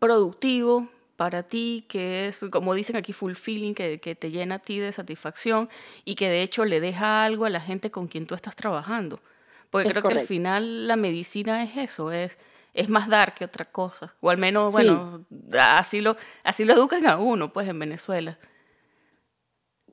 productivo, 0.01 0.89
para 1.23 1.45
ti, 1.45 1.85
que 1.89 2.27
es, 2.27 2.45
como 2.51 2.75
dicen 2.75 2.97
aquí, 2.97 3.13
fulfilling, 3.13 3.77
que, 3.77 4.01
que 4.01 4.17
te 4.17 4.33
llena 4.33 4.57
a 4.57 4.59
ti 4.59 4.81
de 4.81 4.91
satisfacción 4.91 5.69
y 6.05 6.17
que 6.17 6.29
de 6.29 6.43
hecho 6.43 6.65
le 6.65 6.81
deja 6.81 7.25
algo 7.25 7.45
a 7.45 7.51
la 7.51 7.61
gente 7.61 7.93
con 7.93 8.09
quien 8.09 8.27
tú 8.27 8.35
estás 8.35 8.57
trabajando. 8.57 9.21
Porque 9.71 9.91
creo 9.91 10.03
que 10.03 10.19
al 10.19 10.27
final 10.27 10.89
la 10.89 10.97
medicina 10.97 11.63
es 11.63 11.77
eso, 11.77 12.11
es, 12.11 12.39
es 12.75 12.89
más 12.89 13.09
dar 13.09 13.35
que 13.35 13.45
otra 13.45 13.67
cosa. 13.67 14.13
O 14.21 14.31
al 14.31 14.37
menos, 14.37 14.73
bueno, 14.73 15.25
así, 15.61 16.01
lo, 16.01 16.17
así 16.43 16.65
lo 16.65 16.75
educan 16.75 17.07
a 17.07 17.19
uno, 17.19 17.53
pues, 17.53 17.69
en 17.69 17.79
Venezuela. 17.79 18.37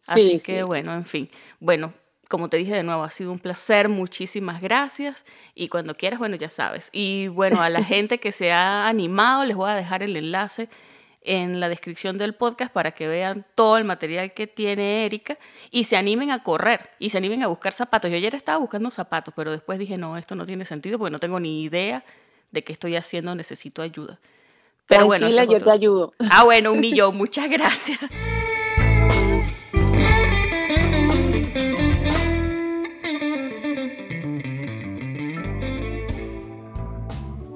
Así 0.07 0.39
que, 0.39 0.63
bueno, 0.63 0.91
en 0.93 1.05
fin. 1.05 1.29
Bueno, 1.59 1.93
como 2.27 2.49
te 2.49 2.57
dije 2.57 2.73
de 2.73 2.81
nuevo, 2.81 3.03
ha 3.03 3.11
sido 3.11 3.31
un 3.31 3.37
placer, 3.37 3.87
muchísimas 3.87 4.61
gracias. 4.61 5.25
Y 5.53 5.67
cuando 5.67 5.93
quieras, 5.93 6.17
bueno, 6.17 6.35
ya 6.37 6.49
sabes. 6.49 6.89
Y 6.91 7.27
bueno, 7.27 7.61
a 7.61 7.69
la 7.69 7.83
gente 7.83 8.19
que 8.19 8.31
se 8.31 8.51
ha 8.51 8.87
animado, 8.87 9.45
les 9.45 9.55
voy 9.55 9.69
a 9.69 9.75
dejar 9.75 10.01
el 10.01 10.17
enlace 10.17 10.69
en 11.21 11.59
la 11.59 11.69
descripción 11.69 12.17
del 12.17 12.33
podcast 12.33 12.71
para 12.71 12.91
que 12.91 13.07
vean 13.07 13.45
todo 13.55 13.77
el 13.77 13.83
material 13.83 14.33
que 14.33 14.47
tiene 14.47 15.05
Erika 15.05 15.37
y 15.69 15.83
se 15.83 15.97
animen 15.97 16.31
a 16.31 16.43
correr 16.43 16.89
y 16.97 17.09
se 17.09 17.17
animen 17.17 17.43
a 17.43 17.47
buscar 17.47 17.73
zapatos. 17.73 18.09
Yo 18.09 18.17
ayer 18.17 18.35
estaba 18.35 18.57
buscando 18.57 18.89
zapatos, 18.89 19.33
pero 19.35 19.51
después 19.51 19.79
dije, 19.79 19.97
no, 19.97 20.17
esto 20.17 20.35
no 20.35 20.45
tiene 20.45 20.65
sentido 20.65 20.97
porque 20.97 21.11
no 21.11 21.19
tengo 21.19 21.39
ni 21.39 21.63
idea 21.63 22.03
de 22.51 22.63
qué 22.63 22.73
estoy 22.73 22.95
haciendo, 22.95 23.35
necesito 23.35 23.81
ayuda. 23.81 24.19
Pero 24.87 25.07
Tranquila, 25.07 25.43
yo 25.43 25.61
te 25.61 25.69
ayudo. 25.69 26.13
Ah, 26.31 26.43
bueno, 26.43 26.73
un 26.73 26.79
millón, 26.79 27.15
muchas 27.15 27.49
gracias. 27.49 27.99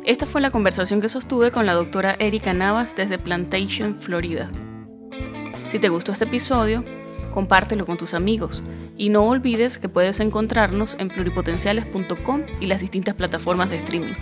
Esta 0.06 0.26
fue 0.26 0.41
la 0.41 0.51
conversación 0.51 0.99
que 0.99 1.08
sostuve 1.08 1.51
con 1.51 1.66
la 1.66 1.74
doctora 1.74 2.18
Erika 2.20 2.54
Navas 2.54 2.93
desde 2.93 3.18
Plantation, 3.18 4.01
Florida. 4.01 4.51
Si 5.70 5.80
te 5.80 5.88
gustó 5.88 6.12
este 6.12 6.26
episodio, 6.26 6.84
compártelo 7.34 7.86
con 7.86 7.97
tus 7.97 8.14
amigos 8.14 8.64
y 8.97 9.08
no 9.08 9.24
olvides 9.24 9.78
que 9.78 9.88
puedes 9.88 10.20
encontrarnos 10.20 10.97
en 10.99 11.08
pluripotenciales.com 11.08 12.41
y 12.60 12.68
las 12.68 12.82
distintas 12.82 13.15
plataformas 13.15 13.69
de 13.69 13.78
streaming. 13.78 14.14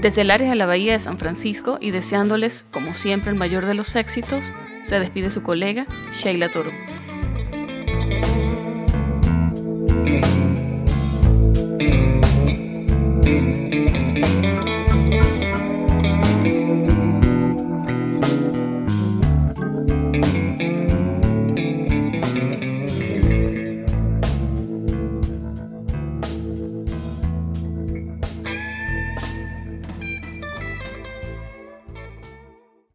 Desde 0.00 0.22
el 0.22 0.30
área 0.30 0.48
de 0.48 0.56
la 0.56 0.66
Bahía 0.66 0.94
de 0.94 1.00
San 1.00 1.18
Francisco 1.18 1.76
y 1.78 1.90
deseándoles, 1.90 2.64
como 2.70 2.94
siempre, 2.94 3.30
el 3.30 3.36
mayor 3.36 3.66
de 3.66 3.74
los 3.74 3.94
éxitos, 3.94 4.54
se 4.84 4.98
despide 4.98 5.30
su 5.30 5.42
colega 5.42 5.86
Sheila 6.14 6.48
Toro. 6.48 6.72